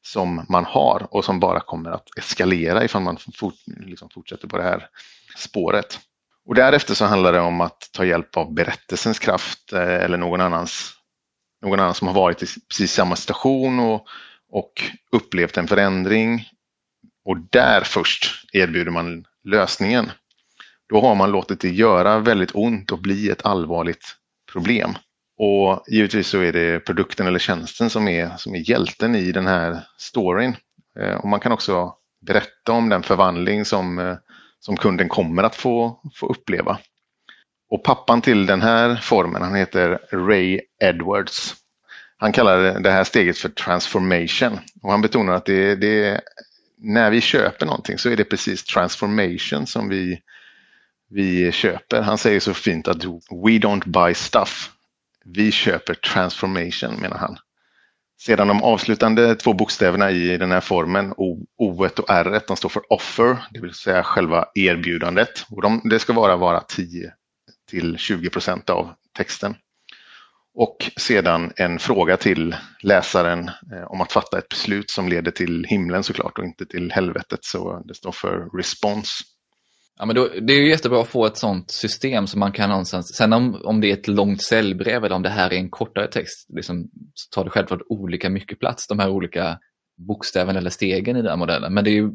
som 0.03 0.47
man 0.49 0.65
har 0.65 1.07
och 1.11 1.25
som 1.25 1.41
bara 1.41 1.61
kommer 1.61 1.91
att 1.91 2.19
eskalera 2.19 2.85
ifall 2.85 3.03
man 3.03 3.17
fort, 3.35 3.55
liksom 3.67 4.11
fortsätter 4.11 4.49
på 4.49 4.57
det 4.57 4.63
här 4.63 4.89
spåret. 5.37 6.01
Och 6.47 6.55
därefter 6.55 6.95
så 6.95 7.05
handlar 7.05 7.33
det 7.33 7.41
om 7.41 7.61
att 7.61 7.89
ta 7.93 8.05
hjälp 8.05 8.37
av 8.37 8.55
berättelsens 8.55 9.19
kraft 9.19 9.73
eh, 9.73 10.05
eller 10.05 10.19
någon 10.19 10.41
annans, 10.41 10.93
någon 11.63 11.81
annan 11.81 11.95
som 11.95 12.09
har 12.09 12.15
varit 12.15 12.43
i 12.43 12.47
precis 12.69 12.93
samma 12.93 13.17
situation 13.17 13.81
och, 13.81 14.07
och 14.51 14.83
upplevt 15.13 15.57
en 15.57 15.69
förändring. 15.69 16.49
Och 17.25 17.37
där 17.51 17.81
först 17.81 18.51
erbjuder 18.53 18.91
man 18.91 19.25
lösningen. 19.45 20.11
Då 20.89 21.01
har 21.01 21.15
man 21.15 21.31
låtit 21.31 21.61
det 21.61 21.69
göra 21.69 22.19
väldigt 22.19 22.55
ont 22.55 22.93
och 22.93 22.99
bli 22.99 23.31
ett 23.31 23.47
allvarligt 23.47 24.17
problem. 24.53 24.91
Och 25.39 25.85
givetvis 25.89 26.29
så 26.29 26.41
är 26.41 26.53
det 26.53 26.81
produkten 26.81 27.27
eller 27.27 27.39
tjänsten 27.39 27.91
som 27.91 28.09
är, 28.09 28.37
som 28.37 28.55
är 28.55 28.71
hjälten 28.71 29.15
i 29.15 29.33
den 29.33 29.47
här 29.47 29.81
storyn. 29.99 30.57
Eh, 31.01 31.15
och 31.15 31.29
man 31.29 31.41
kan 31.41 31.53
också 31.53 31.95
berätta 32.27 32.73
om 32.73 32.89
den 32.89 33.03
förvandling 33.03 33.65
som, 33.65 33.99
eh, 33.99 34.17
som 34.61 34.77
kunden 34.77 35.09
kommer 35.09 35.43
att 35.43 35.55
få, 35.55 36.01
få 36.15 36.27
uppleva. 36.27 36.79
Och 37.71 37.85
pappan 37.85 38.21
till 38.23 38.47
den 38.47 38.63
här 38.63 38.97
formen, 38.97 39.43
han 39.43 39.55
heter 39.55 39.99
Ray 40.13 40.61
Edwards. 40.83 41.55
Han 42.17 42.33
kallar 42.33 42.81
det 42.81 42.91
här 42.91 43.05
steget 43.05 43.39
för 43.39 43.49
transformation 43.49 44.59
och 44.83 44.91
han 44.91 45.03
betonar 45.03 45.33
att 45.33 45.47
det, 45.47 45.75
det, 45.75 46.21
när 46.79 47.11
vi 47.11 47.21
köper 47.21 47.67
någonting 47.67 47.99
så 47.99 48.11
är 48.11 48.17
det 48.17 48.25
precis 48.25 48.65
transformation 48.65 49.67
som 49.67 49.89
vi, 49.89 50.21
vi 51.15 51.53
köper. 51.53 52.03
Han 52.03 52.19
säger 52.19 52.41
så 52.41 52.55
fint 52.55 52.89
att 52.89 53.05
we 53.05 53.59
don't 53.59 53.89
buy 53.89 54.15
stuff. 54.15 54.71
Vi 55.25 55.53
köper 55.53 55.95
transformation 55.95 56.95
menar 56.95 57.17
han. 57.17 57.37
Sedan 58.21 58.49
de 58.49 58.63
avslutande 58.63 59.35
två 59.35 59.53
bokstäverna 59.53 60.11
i 60.11 60.37
den 60.39 60.51
här 60.51 60.61
formen, 60.61 61.13
O, 61.17 61.47
och 61.57 62.11
R, 62.11 62.41
de 62.47 62.57
står 62.57 62.69
för 62.69 62.93
offer, 62.93 63.37
det 63.51 63.61
vill 63.61 63.75
säga 63.75 64.03
själva 64.03 64.45
erbjudandet. 64.55 65.47
Och 65.51 65.63
de, 65.63 65.81
det 65.85 65.99
ska 65.99 66.13
vara, 66.13 66.37
vara 66.37 66.61
10 66.61 67.13
till 67.71 67.99
20 67.99 68.31
procent 68.31 68.71
av 68.71 68.91
texten. 69.17 69.55
Och 70.55 70.91
sedan 70.97 71.53
en 71.57 71.79
fråga 71.79 72.17
till 72.17 72.57
läsaren 72.83 73.49
eh, 73.49 73.85
om 73.87 74.01
att 74.01 74.13
fatta 74.13 74.39
ett 74.39 74.49
beslut 74.49 74.91
som 74.91 75.09
leder 75.09 75.31
till 75.31 75.65
himlen 75.65 76.03
såklart 76.03 76.39
och 76.39 76.45
inte 76.45 76.67
till 76.67 76.93
helvetet. 76.93 77.45
Så 77.45 77.83
det 77.85 77.95
står 77.95 78.13
för 78.13 78.57
response. 78.57 79.25
Ja, 79.99 80.07
men 80.07 80.17
då, 80.17 80.29
det 80.29 80.53
är 80.53 80.61
ju 80.61 80.69
jättebra 80.69 81.01
att 81.01 81.09
få 81.09 81.27
ett 81.27 81.37
sånt 81.37 81.71
system 81.71 82.27
som 82.27 82.41
man 82.41 82.53
kan 82.53 82.69
någonstans, 82.69 83.17
sen 83.17 83.33
om, 83.33 83.61
om 83.65 83.81
det 83.81 83.91
är 83.91 83.93
ett 83.93 84.09
långt 84.09 84.43
säljbrev 84.43 85.05
eller 85.05 85.17
om 85.17 85.23
det 85.23 85.29
här 85.29 85.53
är 85.53 85.57
en 85.57 85.71
kortare 85.71 86.07
text, 86.07 86.47
liksom, 86.49 86.91
så 87.15 87.35
tar 87.35 87.45
det 87.45 87.51
självklart 87.51 87.83
olika 87.89 88.31
mycket 88.31 88.59
plats, 88.61 88.87
de 88.87 88.99
här 88.99 89.11
olika 89.11 89.59
bokstäverna 90.09 90.59
eller 90.59 90.71
stegen 90.71 91.17
i 91.17 91.23
den 91.23 91.39
modellen. 91.39 91.75
Men 91.75 91.85
det 91.85 91.91
är 91.91 91.95
ju 91.95 92.11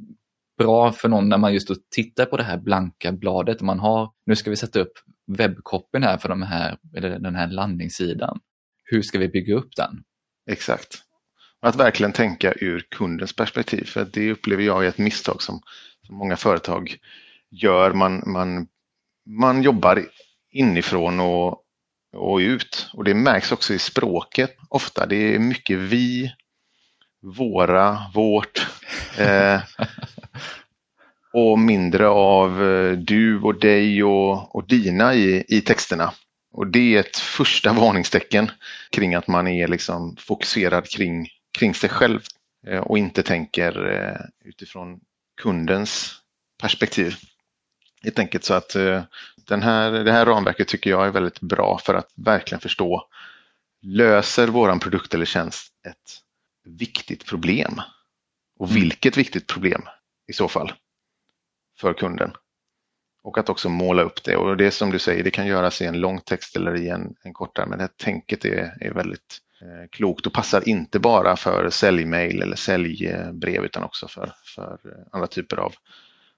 bra 0.57 0.91
för 0.91 1.09
någon 1.09 1.29
när 1.29 1.37
man 1.37 1.53
just 1.53 1.69
tittar 1.95 2.25
på 2.25 2.37
det 2.37 2.43
här 2.43 2.57
blanka 2.57 3.11
bladet. 3.11 3.61
Man 3.61 3.79
har, 3.79 4.11
nu 4.25 4.35
ska 4.35 4.49
vi 4.49 4.55
sätta 4.55 4.79
upp 4.79 4.91
webbkoppen 5.37 6.03
här 6.03 6.17
för 6.17 6.29
de 6.29 6.41
här, 6.41 6.77
eller 6.95 7.19
den 7.19 7.35
här 7.35 7.47
landningssidan. 7.47 8.39
Hur 8.83 9.01
ska 9.01 9.19
vi 9.19 9.27
bygga 9.27 9.55
upp 9.55 9.75
den? 9.75 10.03
Exakt. 10.51 10.97
Att 11.61 11.75
verkligen 11.75 12.11
tänka 12.11 12.53
ur 12.53 12.85
kundens 12.89 13.35
perspektiv. 13.35 13.83
För 13.83 14.07
det 14.13 14.31
upplever 14.31 14.63
jag 14.63 14.85
är 14.85 14.89
ett 14.89 14.97
misstag 14.97 15.41
som, 15.41 15.61
som 16.07 16.15
många 16.15 16.35
företag 16.35 16.97
gör. 17.51 17.93
Man, 17.93 18.23
man, 18.25 18.67
man 19.25 19.63
jobbar 19.63 20.05
inifrån 20.51 21.19
och, 21.19 21.63
och 22.13 22.37
ut. 22.37 22.89
Och 22.93 23.03
det 23.03 23.13
märks 23.13 23.51
också 23.51 23.73
i 23.73 23.79
språket 23.79 24.55
ofta. 24.69 25.05
Det 25.05 25.35
är 25.35 25.39
mycket 25.39 25.79
vi. 25.79 26.33
våra, 27.21 27.97
vårt. 28.13 28.67
Eh, 29.17 29.61
och 31.33 31.59
mindre 31.59 32.07
av 32.07 32.63
eh, 32.63 32.91
du 32.91 33.39
och 33.39 33.59
dig 33.59 34.03
och, 34.03 34.55
och 34.55 34.67
dina 34.67 35.15
i, 35.15 35.43
i 35.47 35.61
texterna. 35.61 36.13
Och 36.51 36.67
det 36.67 36.95
är 36.95 36.99
ett 36.99 37.17
första 37.17 37.73
varningstecken 37.73 38.51
kring 38.89 39.15
att 39.15 39.27
man 39.27 39.47
är 39.47 39.67
liksom 39.67 40.15
fokuserad 40.19 40.89
kring, 40.89 41.27
kring 41.57 41.73
sig 41.73 41.89
själv 41.89 42.21
eh, 42.67 42.79
och 42.79 42.97
inte 42.97 43.23
tänker 43.23 43.91
eh, 43.91 44.47
utifrån 44.49 44.99
kundens 45.41 46.15
perspektiv. 46.61 47.15
Helt 48.03 48.19
enkelt 48.19 48.43
så 48.43 48.53
att 48.53 48.75
den 49.47 49.61
här, 49.61 49.91
det 49.91 50.11
här 50.11 50.25
ramverket 50.25 50.67
tycker 50.67 50.89
jag 50.89 51.07
är 51.07 51.11
väldigt 51.11 51.39
bra 51.39 51.79
för 51.83 51.93
att 51.93 52.11
verkligen 52.15 52.61
förstå 52.61 53.07
löser 53.81 54.47
våran 54.47 54.79
produkt 54.79 55.13
eller 55.13 55.25
tjänst 55.25 55.73
ett 55.87 56.21
viktigt 56.65 57.25
problem? 57.25 57.81
Och 58.59 58.69
mm. 58.69 58.81
vilket 58.81 59.17
viktigt 59.17 59.47
problem 59.47 59.81
i 60.27 60.33
så 60.33 60.47
fall 60.47 60.73
för 61.79 61.93
kunden? 61.93 62.31
Och 63.23 63.37
att 63.37 63.49
också 63.49 63.69
måla 63.69 64.01
upp 64.01 64.23
det. 64.23 64.35
Och 64.35 64.57
det 64.57 64.71
som 64.71 64.91
du 64.91 64.99
säger, 64.99 65.23
det 65.23 65.31
kan 65.31 65.47
göras 65.47 65.81
i 65.81 65.85
en 65.85 65.99
lång 65.99 66.21
text 66.21 66.55
eller 66.55 66.75
i 66.75 66.89
en, 66.89 67.15
en 67.23 67.33
kortare, 67.33 67.65
men 67.65 67.77
det 67.77 67.83
här 67.83 67.91
tänket 67.97 68.45
är, 68.45 68.77
är 68.81 68.93
väldigt 68.93 69.37
eh, 69.61 69.89
klokt 69.89 70.25
och 70.25 70.33
passar 70.33 70.69
inte 70.69 70.99
bara 70.99 71.35
för 71.35 71.69
säljmail 71.69 72.41
eller 72.41 72.55
säljbrev 72.55 73.65
utan 73.65 73.83
också 73.83 74.07
för, 74.07 74.31
för 74.43 74.79
andra 75.11 75.27
typer 75.27 75.57
av, 75.57 75.73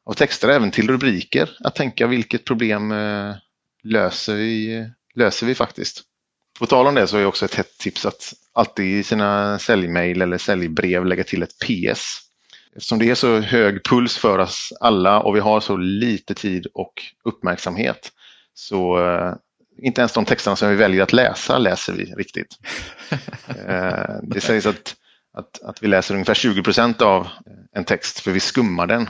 av 0.06 0.14
texter, 0.14 0.50
även 0.50 0.72
till 0.72 0.88
rubriker. 0.88 1.50
Att 1.64 1.76
tänka 1.76 2.08
vilket 2.08 2.46
problem 2.46 2.92
eh, 2.92 3.36
löser, 3.84 4.36
vi, 4.36 4.86
löser 5.16 5.48
vi 5.48 5.56
faktiskt? 5.56 6.02
På 6.60 6.66
tal 6.66 6.88
om 6.88 6.96
det 6.96 7.08
så 7.08 7.18
är 7.18 7.26
också 7.26 7.46
ett 7.46 7.56
hett 7.56 7.78
tips 7.78 8.06
att 8.06 8.34
alltid 8.54 8.86
i 8.86 9.04
sina 9.04 9.60
säljmail 9.60 10.22
eller 10.22 10.38
säljbrev 10.38 11.06
lägga 11.06 11.24
till 11.24 11.44
ett 11.44 11.60
PS. 11.60 12.20
Eftersom 12.76 13.00
det 13.00 13.10
är 13.10 13.16
så 13.16 13.40
hög 13.40 13.84
puls 13.84 14.18
för 14.18 14.40
oss 14.40 14.74
alla 14.80 15.20
och 15.20 15.36
vi 15.36 15.40
har 15.40 15.60
så 15.60 15.78
lite 15.78 16.34
tid 16.34 16.68
och 16.74 16.94
uppmärksamhet 17.24 18.12
så 18.54 19.00
uh, 19.00 19.34
inte 19.82 20.02
ens 20.02 20.14
de 20.14 20.26
texterna 20.26 20.56
som 20.56 20.70
vi 20.70 20.76
väljer 20.76 21.04
att 21.04 21.14
läsa 21.14 21.58
läser 21.58 21.94
vi 21.94 22.06
riktigt. 22.06 22.58
uh, 23.50 24.16
det 24.24 24.42
sägs 24.42 24.66
att, 24.66 24.96
att, 25.34 25.62
att 25.62 25.84
vi 25.84 25.88
läser 25.88 26.14
ungefär 26.14 26.34
20 26.34 26.64
procent 26.64 27.02
av 27.02 27.28
en 27.76 27.86
text 27.86 28.20
för 28.20 28.32
vi 28.32 28.40
skummar 28.40 28.88
den. 28.88 29.10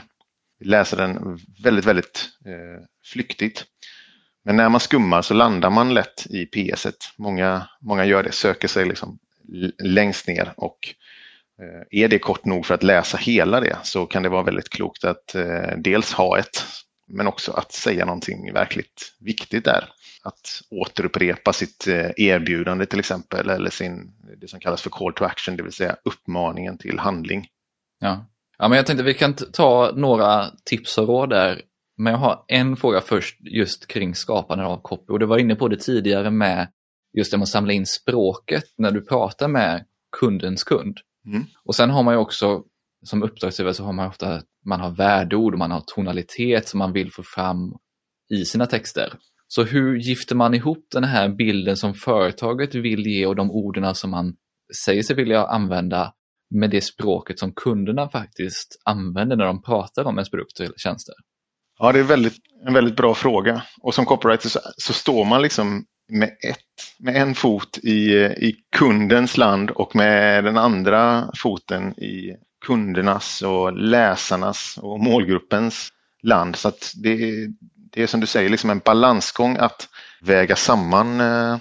Läser 0.64 0.96
den 0.96 1.38
väldigt, 1.62 1.84
väldigt 1.84 2.28
eh, 2.46 2.84
flyktigt. 3.04 3.64
Men 4.44 4.56
när 4.56 4.68
man 4.68 4.80
skummar 4.80 5.22
så 5.22 5.34
landar 5.34 5.70
man 5.70 5.94
lätt 5.94 6.26
i 6.26 6.46
PS. 6.46 6.86
-et. 6.86 7.04
Många, 7.18 7.68
många 7.80 8.04
gör 8.04 8.22
det, 8.22 8.32
söker 8.32 8.68
sig 8.68 8.86
liksom 8.86 9.18
längst 9.82 10.28
ner 10.28 10.52
och 10.56 10.78
eh, 11.62 12.02
är 12.02 12.08
det 12.08 12.18
kort 12.18 12.44
nog 12.44 12.66
för 12.66 12.74
att 12.74 12.82
läsa 12.82 13.16
hela 13.16 13.60
det 13.60 13.78
så 13.82 14.06
kan 14.06 14.22
det 14.22 14.28
vara 14.28 14.42
väldigt 14.42 14.68
klokt 14.68 15.04
att 15.04 15.34
eh, 15.34 15.76
dels 15.78 16.12
ha 16.12 16.38
ett 16.38 16.64
men 17.06 17.26
också 17.26 17.52
att 17.52 17.72
säga 17.72 18.04
någonting 18.04 18.52
verkligt 18.52 19.16
viktigt 19.20 19.64
där. 19.64 19.88
Att 20.22 20.62
återupprepa 20.70 21.52
sitt 21.52 21.86
eh, 21.86 22.10
erbjudande 22.16 22.86
till 22.86 22.98
exempel 22.98 23.50
eller 23.50 23.70
sin, 23.70 24.12
det 24.36 24.48
som 24.48 24.60
kallas 24.60 24.82
för 24.82 24.90
call 24.90 25.12
to 25.12 25.24
action, 25.24 25.56
det 25.56 25.62
vill 25.62 25.72
säga 25.72 25.96
uppmaningen 26.04 26.78
till 26.78 26.98
handling. 26.98 27.48
Ja, 27.98 28.26
ja 28.62 28.68
men 28.68 28.76
jag 28.76 28.86
tänkte 28.86 29.04
vi 29.04 29.14
kan 29.14 29.34
ta 29.34 29.92
några 29.94 30.50
tips 30.64 30.98
och 30.98 31.06
råd 31.06 31.30
där 31.30 31.62
men 31.98 32.12
jag 32.12 32.18
har 32.18 32.44
en 32.48 32.76
fråga 32.76 33.00
först 33.00 33.36
just 33.40 33.86
kring 33.86 34.14
skapande 34.14 34.64
av 34.64 34.82
copy 34.82 35.12
och 35.12 35.18
du 35.18 35.26
var 35.26 35.38
inne 35.38 35.54
på 35.54 35.68
det 35.68 35.76
tidigare 35.76 36.30
med 36.30 36.68
just 37.18 37.30
det 37.30 37.36
med 37.36 37.42
att 37.42 37.48
samla 37.48 37.72
in 37.72 37.86
språket 37.86 38.64
när 38.78 38.90
du 38.90 39.00
pratar 39.00 39.48
med 39.48 39.84
kundens 40.20 40.64
kund. 40.64 40.98
Mm. 41.26 41.44
Och 41.64 41.74
sen 41.74 41.90
har 41.90 42.02
man 42.02 42.14
ju 42.14 42.20
också 42.20 42.62
som 43.04 43.22
uppdragsgivare 43.22 43.74
så 43.74 43.84
har 43.84 43.92
man 43.92 44.08
ofta 44.08 44.42
man 44.66 44.80
har 44.80 44.90
värdeord 44.90 45.52
och 45.52 45.58
man 45.58 45.70
har 45.70 45.82
tonalitet 45.86 46.68
som 46.68 46.78
man 46.78 46.92
vill 46.92 47.12
få 47.12 47.22
fram 47.22 47.74
i 48.34 48.44
sina 48.44 48.66
texter. 48.66 49.14
Så 49.48 49.64
hur 49.64 49.96
gifter 49.96 50.34
man 50.34 50.54
ihop 50.54 50.86
den 50.92 51.04
här 51.04 51.28
bilden 51.28 51.76
som 51.76 51.94
företaget 51.94 52.74
vill 52.74 53.06
ge 53.06 53.26
och 53.26 53.36
de 53.36 53.50
orden 53.50 53.94
som 53.94 54.10
man 54.10 54.36
säger 54.84 55.02
sig 55.02 55.16
vilja 55.16 55.46
använda 55.46 56.12
med 56.52 56.70
det 56.70 56.80
språket 56.80 57.38
som 57.38 57.52
kunderna 57.52 58.08
faktiskt 58.08 58.82
använder 58.84 59.36
när 59.36 59.44
de 59.44 59.62
pratar 59.62 60.04
om 60.04 60.18
ens 60.18 60.30
produkter 60.30 60.64
eller 60.64 60.78
tjänster? 60.78 61.14
Ja, 61.78 61.92
det 61.92 61.98
är 61.98 62.02
väldigt, 62.02 62.36
en 62.66 62.74
väldigt 62.74 62.96
bra 62.96 63.14
fråga. 63.14 63.62
Och 63.80 63.94
som 63.94 64.04
copywriter 64.04 64.48
så, 64.48 64.60
så 64.76 64.92
står 64.92 65.24
man 65.24 65.42
liksom 65.42 65.84
med, 66.08 66.28
ett, 66.28 66.58
med 66.98 67.16
en 67.16 67.34
fot 67.34 67.78
i, 67.78 68.14
i 68.20 68.56
kundens 68.76 69.36
land 69.36 69.70
och 69.70 69.96
med 69.96 70.44
den 70.44 70.56
andra 70.56 71.30
foten 71.36 71.92
i 71.98 72.36
kundernas 72.66 73.42
och 73.42 73.72
läsarnas 73.72 74.78
och 74.82 75.00
målgruppens 75.00 75.88
land. 76.22 76.56
Så 76.56 76.68
att 76.68 76.92
det, 77.02 77.46
det 77.92 78.02
är 78.02 78.06
som 78.06 78.20
du 78.20 78.26
säger 78.26 78.48
liksom 78.50 78.70
en 78.70 78.82
balansgång 78.84 79.56
att 79.56 79.88
väga 80.20 80.56
samman 80.56 81.20
eh, 81.20 81.56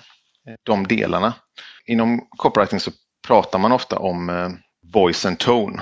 de 0.64 0.88
delarna. 0.88 1.34
Inom 1.86 2.28
copywriting 2.30 2.80
så 2.80 2.92
pratar 3.28 3.60
man 3.60 3.72
ofta 3.72 4.00
om 4.00 4.30
eh, 4.30 4.50
voice 4.94 5.26
and 5.26 5.40
tone. 5.40 5.82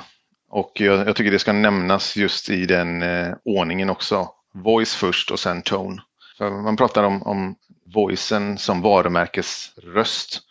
Och 0.49 0.72
jag, 0.74 1.07
jag, 1.07 1.16
tycker 1.16 1.32
det 1.32 1.39
ska 1.39 1.53
nämnas 1.53 2.18
just 2.18 2.49
i 2.49 2.66
den 2.66 3.01
eh, 3.01 3.34
ordningen 3.45 3.89
också. 3.89 4.30
Voice 4.53 4.95
först 4.95 5.32
och 5.32 5.39
sen 5.39 5.62
tone. 5.62 6.01
För 6.38 6.49
man 6.49 6.78
pratar 6.78 7.03
om, 7.03 7.24
om 7.24 7.55
voicen 7.93 8.57
som 8.57 8.82
varumärkesröst 8.82 10.41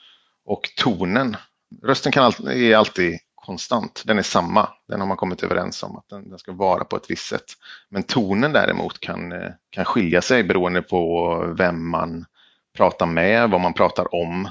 och 0.44 0.62
tonen. 0.76 1.36
Rösten 1.82 2.12
kan 2.12 2.24
all, 2.24 2.48
är 2.48 2.76
alltid 2.76 3.18
konstant, 3.34 4.02
den 4.06 4.18
är 4.18 4.22
samma. 4.22 4.68
Den 4.88 5.00
har 5.00 5.06
man 5.06 5.16
kommit 5.16 5.42
överens 5.42 5.82
om 5.82 5.96
att 5.96 6.08
den, 6.08 6.28
den, 6.30 6.38
ska 6.38 6.52
vara 6.52 6.84
på 6.84 6.96
ett 6.96 7.10
visst 7.10 7.26
sätt. 7.26 7.44
Men 7.88 8.02
tonen 8.02 8.52
däremot 8.52 9.00
kan, 9.00 9.32
eh, 9.32 9.50
kan 9.70 9.84
skilja 9.84 10.22
sig 10.22 10.44
beroende 10.44 10.82
på 10.82 11.54
vem 11.58 11.90
man 11.90 12.24
pratar 12.76 13.06
med, 13.06 13.50
vad 13.50 13.60
man 13.60 13.74
pratar 13.74 14.14
om 14.14 14.48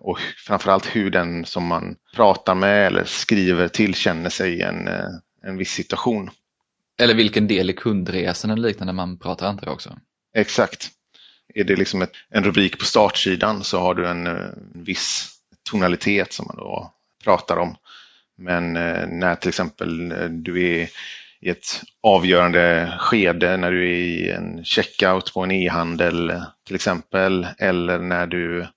och 0.00 0.18
framförallt 0.46 0.96
hur 0.96 1.10
den 1.10 1.44
som 1.44 1.66
man 1.66 1.96
pratar 2.14 2.54
med 2.54 2.86
eller 2.86 3.04
skriver 3.04 3.68
till 3.68 3.94
känner 3.94 4.30
sig 4.30 4.52
i 4.52 4.62
en, 4.62 4.88
eh, 4.88 5.08
en 5.42 5.56
viss 5.56 5.70
situation. 5.70 6.30
Eller 7.00 7.14
vilken 7.14 7.48
del 7.48 7.70
i 7.70 7.72
kundresan 7.72 8.50
eller 8.50 8.68
liknande 8.68 8.92
man 8.92 9.18
pratar 9.18 9.46
andra 9.46 9.70
också. 9.70 9.98
Exakt. 10.34 10.88
Är 11.54 11.64
det 11.64 11.76
liksom 11.76 12.02
ett, 12.02 12.12
en 12.30 12.44
rubrik 12.44 12.78
på 12.78 12.84
startsidan 12.84 13.64
så 13.64 13.78
har 13.78 13.94
du 13.94 14.08
en, 14.08 14.26
en 14.26 14.70
viss 14.72 15.30
tonalitet 15.70 16.32
som 16.32 16.46
man 16.46 16.56
då 16.56 16.92
pratar 17.24 17.56
om. 17.56 17.76
Men 18.36 18.76
eh, 18.76 19.06
när 19.06 19.34
till 19.34 19.48
exempel 19.48 20.12
eh, 20.12 20.28
du 20.28 20.62
är 20.62 20.88
i 21.40 21.48
ett 21.48 21.82
avgörande 22.02 22.94
skede 22.98 23.56
när 23.56 23.70
du 23.70 23.90
är 23.90 23.96
i 23.96 24.30
en 24.30 24.64
checkout 24.64 25.34
på 25.34 25.40
en 25.40 25.50
e-handel 25.50 26.42
till 26.66 26.74
exempel 26.74 27.46
eller 27.58 27.98
när 27.98 28.26
du, 28.26 28.60
eh, 28.60 28.68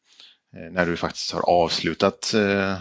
Eh, 0.58 0.72
när 0.72 0.86
du 0.86 0.98
faktiskt 0.98 1.32
har 1.32 1.50
avslutat 1.50 2.34
eh, 2.34 2.74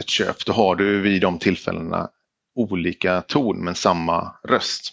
ett 0.00 0.08
köp, 0.08 0.46
då 0.46 0.52
har 0.52 0.76
du 0.76 1.00
vid 1.00 1.22
de 1.22 1.38
tillfällena 1.38 2.08
olika 2.54 3.20
ton 3.20 3.64
men 3.64 3.74
samma 3.74 4.32
röst. 4.48 4.92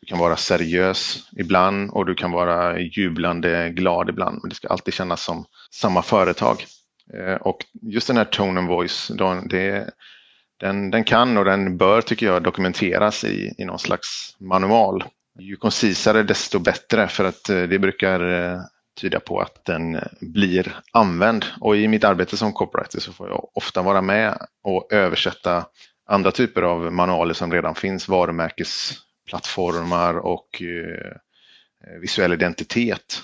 Du 0.00 0.06
kan 0.06 0.18
vara 0.18 0.36
seriös 0.36 1.28
ibland 1.36 1.90
och 1.90 2.06
du 2.06 2.14
kan 2.14 2.30
vara 2.30 2.80
jublande 2.80 3.70
glad 3.70 4.08
ibland 4.08 4.38
men 4.42 4.48
det 4.48 4.54
ska 4.54 4.68
alltid 4.68 4.94
kännas 4.94 5.24
som 5.24 5.44
samma 5.70 6.02
företag. 6.02 6.64
Eh, 7.14 7.34
och 7.34 7.64
just 7.82 8.06
den 8.06 8.16
här 8.16 8.24
tone 8.24 8.60
and 8.60 8.68
voice, 8.68 9.10
det, 9.50 9.90
den, 10.60 10.90
den 10.90 11.04
kan 11.04 11.36
och 11.36 11.44
den 11.44 11.76
bör 11.76 12.02
tycker 12.02 12.26
jag 12.26 12.42
dokumenteras 12.42 13.24
i, 13.24 13.54
i 13.58 13.64
någon 13.64 13.78
slags 13.78 14.36
manual. 14.40 15.04
Ju 15.38 15.56
koncisare 15.56 16.22
desto 16.22 16.58
bättre 16.58 17.08
för 17.08 17.24
att 17.24 17.44
det 17.44 17.78
brukar 17.78 18.20
tyda 18.98 19.20
på 19.20 19.40
att 19.40 19.64
den 19.64 20.00
blir 20.20 20.80
använd. 20.92 21.44
Och 21.60 21.76
i 21.76 21.88
mitt 21.88 22.04
arbete 22.04 22.36
som 22.36 22.52
copywriter 22.52 23.00
så 23.00 23.12
får 23.12 23.28
jag 23.28 23.50
ofta 23.54 23.82
vara 23.82 24.02
med 24.02 24.38
och 24.62 24.92
översätta 24.92 25.66
andra 26.06 26.30
typer 26.30 26.62
av 26.62 26.92
manualer 26.92 27.34
som 27.34 27.52
redan 27.52 27.74
finns, 27.74 28.08
varumärkesplattformar 28.08 30.14
och 30.14 30.62
eh, 30.62 31.12
eh, 31.86 31.98
visuell 32.00 32.32
identitet 32.32 33.22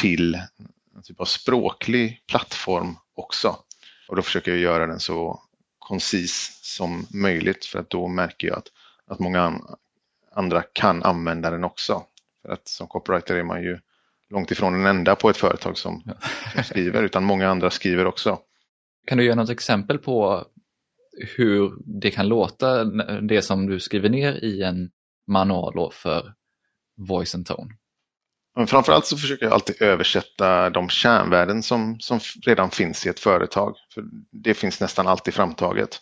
till 0.00 0.34
en 0.96 1.02
typ 1.02 1.20
av 1.20 1.24
språklig 1.24 2.22
plattform 2.28 2.96
också. 3.14 3.56
Och 4.08 4.16
då 4.16 4.22
försöker 4.22 4.50
jag 4.50 4.60
göra 4.60 4.86
den 4.86 5.00
så 5.00 5.42
koncis 5.78 6.60
som 6.62 7.06
möjligt 7.10 7.64
för 7.64 7.78
att 7.78 7.90
då 7.90 8.08
märker 8.08 8.48
jag 8.48 8.58
att, 8.58 8.68
att 9.06 9.18
många 9.18 9.60
andra 10.34 10.62
kan 10.72 11.02
använda 11.02 11.50
den 11.50 11.64
också. 11.64 12.02
För 12.42 12.52
att 12.52 12.68
som 12.68 12.86
copywriter 12.86 13.34
är 13.34 13.42
man 13.42 13.62
ju 13.62 13.78
långt 14.32 14.50
ifrån 14.50 14.72
den 14.72 14.86
enda 14.86 15.14
på 15.16 15.30
ett 15.30 15.36
företag 15.36 15.78
som, 15.78 16.02
som 16.54 16.64
skriver 16.64 17.02
utan 17.02 17.24
många 17.24 17.48
andra 17.48 17.70
skriver 17.70 18.06
också. 18.06 18.38
Kan 19.06 19.18
du 19.18 19.24
ge 19.24 19.34
något 19.34 19.50
exempel 19.50 19.98
på 19.98 20.44
hur 21.36 21.72
det 22.00 22.10
kan 22.10 22.28
låta, 22.28 22.84
det 23.20 23.42
som 23.42 23.66
du 23.66 23.80
skriver 23.80 24.08
ner 24.08 24.44
i 24.44 24.62
en 24.62 24.90
manual 25.26 25.92
för 25.92 26.34
voice 27.08 27.34
and 27.34 27.46
tone? 27.46 27.70
Men 28.56 28.66
framförallt 28.66 29.06
så 29.06 29.16
försöker 29.16 29.44
jag 29.46 29.52
alltid 29.52 29.82
översätta 29.82 30.70
de 30.70 30.88
kärnvärden 30.88 31.62
som, 31.62 32.00
som 32.00 32.20
redan 32.46 32.70
finns 32.70 33.06
i 33.06 33.08
ett 33.08 33.20
företag. 33.20 33.76
För 33.94 34.04
Det 34.32 34.54
finns 34.54 34.80
nästan 34.80 35.06
alltid 35.06 35.34
framtaget. 35.34 36.00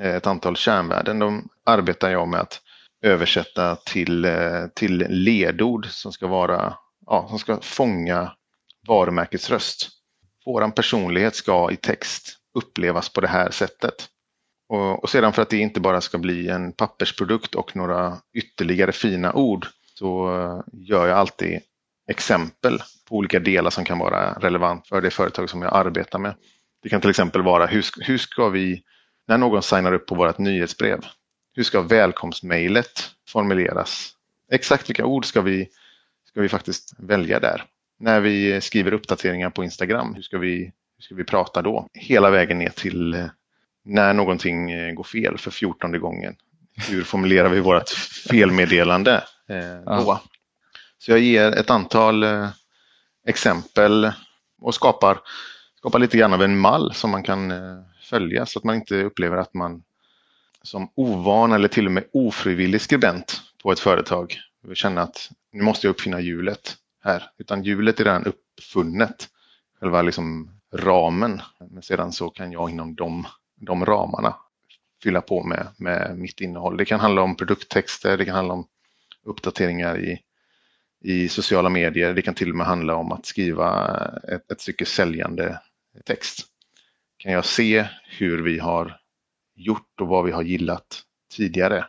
ett 0.00 0.26
antal 0.26 0.56
kärnvärden. 0.56 1.18
De 1.18 1.48
arbetar 1.66 2.10
jag 2.10 2.28
med 2.28 2.40
att 2.40 2.60
översätta 3.02 3.76
till, 3.76 4.26
till 4.74 5.06
ledord 5.08 5.86
som 5.86 6.12
ska 6.12 6.26
vara, 6.26 6.74
ja, 7.08 7.26
som 7.28 7.38
ska 7.38 7.60
fånga 7.60 8.32
varumärkets 8.88 9.50
röst. 9.50 9.88
Våran 10.46 10.72
personlighet 10.72 11.34
ska 11.34 11.70
i 11.70 11.76
text 11.76 12.36
upplevas 12.54 13.08
på 13.08 13.20
det 13.20 13.28
här 13.28 13.50
sättet. 13.50 14.08
Och, 14.68 15.02
och 15.02 15.10
sedan 15.10 15.32
för 15.32 15.42
att 15.42 15.50
det 15.50 15.58
inte 15.58 15.80
bara 15.80 16.00
ska 16.00 16.18
bli 16.18 16.48
en 16.48 16.72
pappersprodukt 16.72 17.54
och 17.54 17.76
några 17.76 18.18
ytterligare 18.34 18.92
fina 18.92 19.32
ord 19.32 19.66
så 19.94 20.40
eh, 20.40 20.60
gör 20.72 21.06
jag 21.06 21.18
alltid 21.18 21.60
exempel 22.10 22.78
på 23.08 23.16
olika 23.16 23.38
delar 23.38 23.70
som 23.70 23.84
kan 23.84 23.98
vara 23.98 24.32
relevant 24.32 24.88
för 24.88 25.00
det 25.00 25.10
företag 25.10 25.50
som 25.50 25.62
jag 25.62 25.76
arbetar 25.76 26.18
med. 26.18 26.34
Det 26.82 26.88
kan 26.88 27.00
till 27.00 27.10
exempel 27.10 27.42
vara 27.42 27.66
hur, 27.66 27.84
hur 28.00 28.18
ska 28.18 28.48
vi, 28.48 28.82
när 29.28 29.38
någon 29.38 29.62
signar 29.62 29.92
upp 29.92 30.06
på 30.06 30.14
vårt 30.14 30.38
nyhetsbrev, 30.38 31.00
hur 31.54 31.62
ska 31.62 31.80
välkomstmejlet 31.80 33.10
formuleras? 33.28 34.12
Exakt 34.52 34.88
vilka 34.88 35.04
ord 35.04 35.24
ska 35.24 35.40
vi, 35.40 35.68
ska 36.28 36.40
vi 36.40 36.48
faktiskt 36.48 36.94
välja 36.98 37.40
där? 37.40 37.64
När 37.98 38.20
vi 38.20 38.60
skriver 38.60 38.92
uppdateringar 38.92 39.50
på 39.50 39.64
Instagram, 39.64 40.14
hur 40.14 40.22
ska 40.22 40.38
vi, 40.38 40.72
hur 40.96 41.02
ska 41.02 41.14
vi 41.14 41.24
prata 41.24 41.62
då? 41.62 41.88
Hela 41.94 42.30
vägen 42.30 42.58
ner 42.58 42.68
till 42.68 43.14
eh, 43.14 43.26
när 43.84 44.14
någonting 44.14 44.70
eh, 44.70 44.92
går 44.92 45.04
fel 45.04 45.38
för 45.38 45.50
fjortonde 45.50 45.98
gången. 45.98 46.36
Hur 46.88 47.02
formulerar 47.02 47.48
vi 47.48 47.60
vårt 47.60 47.88
felmeddelande 48.30 49.24
eh, 49.48 49.98
då? 49.98 50.20
Så 50.98 51.10
jag 51.10 51.20
ger 51.20 51.52
ett 51.52 51.70
antal 51.70 52.22
eh, 52.22 52.48
exempel 53.26 54.12
och 54.60 54.74
skapar, 54.74 55.18
skapar 55.78 55.98
lite 55.98 56.18
grann 56.18 56.32
av 56.32 56.42
en 56.42 56.58
mall 56.58 56.94
som 56.94 57.10
man 57.10 57.22
kan 57.22 57.52
följa 58.02 58.46
så 58.46 58.58
att 58.58 58.64
man 58.64 58.74
inte 58.74 59.02
upplever 59.02 59.36
att 59.36 59.54
man 59.54 59.82
som 60.62 60.90
ovan 60.94 61.52
eller 61.52 61.68
till 61.68 61.86
och 61.86 61.92
med 61.92 62.04
ofrivillig 62.12 62.80
skribent 62.80 63.40
på 63.62 63.72
ett 63.72 63.80
företag 63.80 64.38
känna 64.74 65.02
att 65.02 65.30
nu 65.52 65.62
måste 65.62 65.86
jag 65.86 65.90
uppfinna 65.90 66.20
hjulet 66.20 66.76
här. 67.04 67.30
Utan 67.38 67.62
hjulet 67.62 68.00
är 68.00 68.04
redan 68.04 68.24
uppfunnet, 68.24 69.28
själva 69.80 70.02
liksom 70.02 70.50
ramen. 70.74 71.42
Men 71.70 71.82
sedan 71.82 72.12
så 72.12 72.30
kan 72.30 72.52
jag 72.52 72.70
inom 72.70 72.94
de, 72.94 73.26
de 73.60 73.86
ramarna 73.86 74.34
fylla 75.02 75.20
på 75.20 75.42
med, 75.42 75.66
med 75.76 76.18
mitt 76.18 76.40
innehåll. 76.40 76.76
Det 76.76 76.84
kan 76.84 77.00
handla 77.00 77.22
om 77.22 77.36
produkttexter, 77.36 78.16
det 78.16 78.24
kan 78.24 78.34
handla 78.34 78.54
om 78.54 78.66
uppdateringar 79.24 79.98
i 79.98 80.20
i 81.00 81.28
sociala 81.28 81.68
medier. 81.68 82.14
Det 82.14 82.22
kan 82.22 82.34
till 82.34 82.50
och 82.50 82.56
med 82.56 82.66
handla 82.66 82.94
om 82.94 83.12
att 83.12 83.26
skriva 83.26 83.96
ett, 84.28 84.52
ett 84.52 84.60
stycke 84.60 84.86
säljande 84.86 85.60
text. 86.04 86.46
Kan 87.16 87.32
jag 87.32 87.44
se 87.44 87.86
hur 88.04 88.42
vi 88.42 88.58
har 88.58 89.00
gjort 89.54 90.00
och 90.00 90.08
vad 90.08 90.24
vi 90.24 90.30
har 90.30 90.42
gillat 90.42 91.02
tidigare 91.36 91.86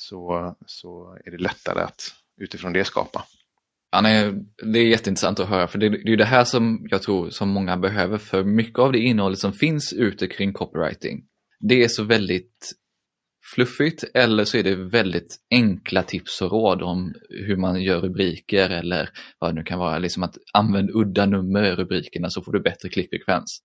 så, 0.00 0.54
så 0.66 1.18
är 1.24 1.30
det 1.30 1.38
lättare 1.38 1.82
att 1.82 2.14
utifrån 2.40 2.72
det 2.72 2.84
skapa. 2.84 3.24
Ja, 3.92 4.00
nej, 4.00 4.34
det 4.72 4.78
är 4.78 4.86
jätteintressant 4.86 5.40
att 5.40 5.48
höra 5.48 5.66
för 5.66 5.78
det, 5.78 5.88
det 5.88 6.12
är 6.12 6.16
det 6.16 6.24
här 6.24 6.44
som 6.44 6.86
jag 6.90 7.02
tror 7.02 7.30
som 7.30 7.48
många 7.48 7.76
behöver 7.76 8.18
för 8.18 8.44
mycket 8.44 8.78
av 8.78 8.92
det 8.92 8.98
innehållet 8.98 9.38
som 9.38 9.52
finns 9.52 9.92
ute 9.92 10.26
kring 10.26 10.52
copywriting. 10.52 11.22
Det 11.60 11.84
är 11.84 11.88
så 11.88 12.04
väldigt 12.04 12.72
fluffigt 13.54 14.04
eller 14.14 14.44
så 14.44 14.58
är 14.58 14.62
det 14.62 14.74
väldigt 14.74 15.36
enkla 15.50 16.02
tips 16.02 16.42
och 16.42 16.50
råd 16.50 16.82
om 16.82 17.14
hur 17.28 17.56
man 17.56 17.82
gör 17.82 18.00
rubriker 18.00 18.70
eller 18.70 19.10
vad 19.38 19.50
det 19.50 19.54
nu 19.54 19.62
kan 19.62 19.78
vara. 19.78 19.98
Liksom 19.98 20.22
att 20.22 20.36
använd 20.52 20.90
udda 20.90 21.26
nummer 21.26 21.62
i 21.62 21.72
rubrikerna 21.72 22.30
så 22.30 22.42
får 22.42 22.52
du 22.52 22.60
bättre 22.60 22.88
klickfrekvens. 22.88 23.60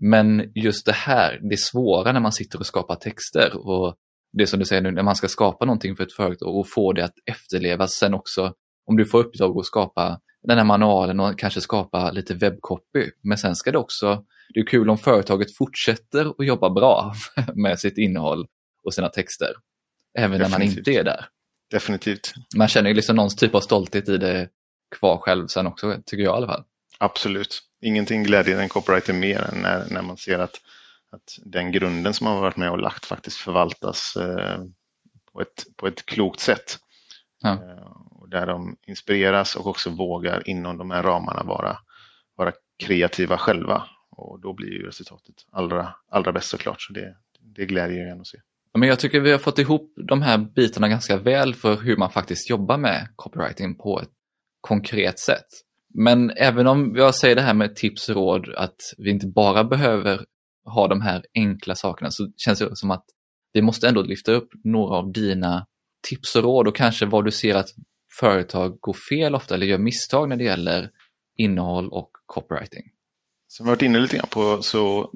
Men 0.00 0.52
just 0.54 0.86
det 0.86 0.92
här, 0.92 1.40
det 1.50 1.56
svåra 1.56 2.12
när 2.12 2.20
man 2.20 2.32
sitter 2.32 2.58
och 2.58 2.66
skapar 2.66 2.94
texter 2.94 3.66
och 3.66 3.96
det 4.32 4.46
som 4.46 4.58
du 4.58 4.64
säger 4.64 4.82
nu, 4.82 4.90
när 4.90 5.02
man 5.02 5.16
ska 5.16 5.28
skapa 5.28 5.64
någonting 5.64 5.96
för 5.96 6.04
ett 6.04 6.12
företag 6.12 6.56
och 6.56 6.68
få 6.68 6.92
det 6.92 7.04
att 7.04 7.14
efterlevas 7.30 7.92
sen 7.92 8.14
också. 8.14 8.54
Om 8.86 8.96
du 8.96 9.06
får 9.06 9.18
uppdrag 9.18 9.58
att 9.58 9.66
skapa 9.66 10.20
den 10.42 10.58
här 10.58 10.64
manualen 10.64 11.20
och 11.20 11.38
kanske 11.38 11.60
skapa 11.60 12.10
lite 12.10 12.34
webbcopy. 12.34 13.10
Men 13.22 13.38
sen 13.38 13.56
ska 13.56 13.72
det 13.72 13.78
också, 13.78 14.24
det 14.54 14.60
är 14.60 14.66
kul 14.66 14.90
om 14.90 14.98
företaget 14.98 15.56
fortsätter 15.56 16.26
att 16.38 16.46
jobba 16.46 16.70
bra 16.70 17.14
med 17.54 17.78
sitt 17.78 17.98
innehåll 17.98 18.46
och 18.84 18.94
sina 18.94 19.08
texter. 19.08 19.54
Även 20.18 20.38
Definitivt. 20.38 20.50
när 20.50 20.58
man 20.58 20.78
inte 20.78 20.90
är 20.90 21.04
där. 21.04 21.26
Definitivt. 21.70 22.34
Man 22.56 22.68
känner 22.68 22.90
ju 22.90 22.96
liksom 22.96 23.16
någon 23.16 23.30
typ 23.30 23.54
av 23.54 23.60
stolthet 23.60 24.08
i 24.08 24.16
det 24.16 24.48
kvar 24.98 25.18
själv 25.18 25.46
sen 25.46 25.66
också, 25.66 25.96
tycker 26.06 26.24
jag 26.24 26.34
i 26.34 26.36
alla 26.36 26.46
fall. 26.46 26.64
Absolut. 26.98 27.62
Ingenting 27.82 28.22
glädjer 28.22 28.60
en 28.60 28.68
copywriter 28.68 29.12
mer 29.12 29.50
än 29.52 29.62
när, 29.62 29.84
när 29.90 30.02
man 30.02 30.16
ser 30.16 30.38
att, 30.38 30.60
att 31.12 31.38
den 31.44 31.72
grunden 31.72 32.14
som 32.14 32.24
man 32.24 32.34
har 32.34 32.40
varit 32.42 32.56
med 32.56 32.70
och 32.70 32.78
lagt 32.78 33.06
faktiskt 33.06 33.36
förvaltas 33.36 34.16
eh, 34.16 34.60
på, 35.32 35.40
ett, 35.40 35.64
på 35.76 35.86
ett 35.86 36.06
klokt 36.06 36.40
sätt. 36.40 36.78
Ja. 37.42 37.52
Eh, 37.52 37.92
och 38.10 38.28
där 38.28 38.46
de 38.46 38.76
inspireras 38.86 39.56
och 39.56 39.66
också 39.66 39.90
vågar 39.90 40.48
inom 40.48 40.78
de 40.78 40.90
här 40.90 41.02
ramarna 41.02 41.42
vara, 41.42 41.78
vara 42.36 42.52
kreativa 42.84 43.38
själva. 43.38 43.82
Och 44.10 44.40
då 44.40 44.52
blir 44.54 44.70
ju 44.70 44.86
resultatet 44.86 45.34
allra, 45.52 45.94
allra 46.10 46.32
bäst 46.32 46.48
såklart. 46.48 46.82
Så 46.82 46.92
det, 46.92 47.16
det 47.40 47.66
glädjer 47.66 48.06
en 48.06 48.20
att 48.20 48.26
se. 48.26 48.38
Men 48.78 48.88
jag 48.88 48.98
tycker 48.98 49.20
vi 49.20 49.32
har 49.32 49.38
fått 49.38 49.58
ihop 49.58 49.94
de 50.08 50.22
här 50.22 50.38
bitarna 50.38 50.88
ganska 50.88 51.16
väl 51.16 51.54
för 51.54 51.76
hur 51.76 51.96
man 51.96 52.10
faktiskt 52.10 52.50
jobbar 52.50 52.78
med 52.78 53.08
copywriting 53.16 53.78
på 53.78 54.00
ett 54.00 54.10
konkret 54.60 55.18
sätt. 55.18 55.46
Men 55.94 56.30
även 56.30 56.66
om 56.66 56.96
jag 56.96 57.14
säger 57.14 57.36
det 57.36 57.42
här 57.42 57.54
med 57.54 57.76
tips 57.76 58.08
och 58.08 58.14
råd, 58.14 58.54
att 58.56 58.76
vi 58.98 59.10
inte 59.10 59.26
bara 59.26 59.64
behöver 59.64 60.24
ha 60.64 60.88
de 60.88 61.00
här 61.00 61.24
enkla 61.34 61.74
sakerna, 61.74 62.10
så 62.10 62.32
känns 62.36 62.58
det 62.58 62.76
som 62.76 62.90
att 62.90 63.04
vi 63.52 63.62
måste 63.62 63.88
ändå 63.88 64.02
lyfta 64.02 64.32
upp 64.32 64.48
några 64.64 64.96
av 64.96 65.12
dina 65.12 65.66
tips 66.08 66.36
och 66.36 66.42
råd 66.42 66.68
och 66.68 66.76
kanske 66.76 67.06
vad 67.06 67.24
du 67.24 67.30
ser 67.30 67.54
att 67.54 67.68
företag 68.20 68.80
går 68.80 68.96
fel 69.08 69.34
ofta 69.34 69.54
eller 69.54 69.66
gör 69.66 69.78
misstag 69.78 70.28
när 70.28 70.36
det 70.36 70.44
gäller 70.44 70.90
innehåll 71.36 71.88
och 71.88 72.10
copywriting. 72.26 72.82
Som 73.48 73.66
vi 73.66 73.70
varit 73.70 73.82
inne 73.82 73.98
lite 73.98 74.16
grann 74.16 74.28
på 74.30 74.62
så 74.62 75.10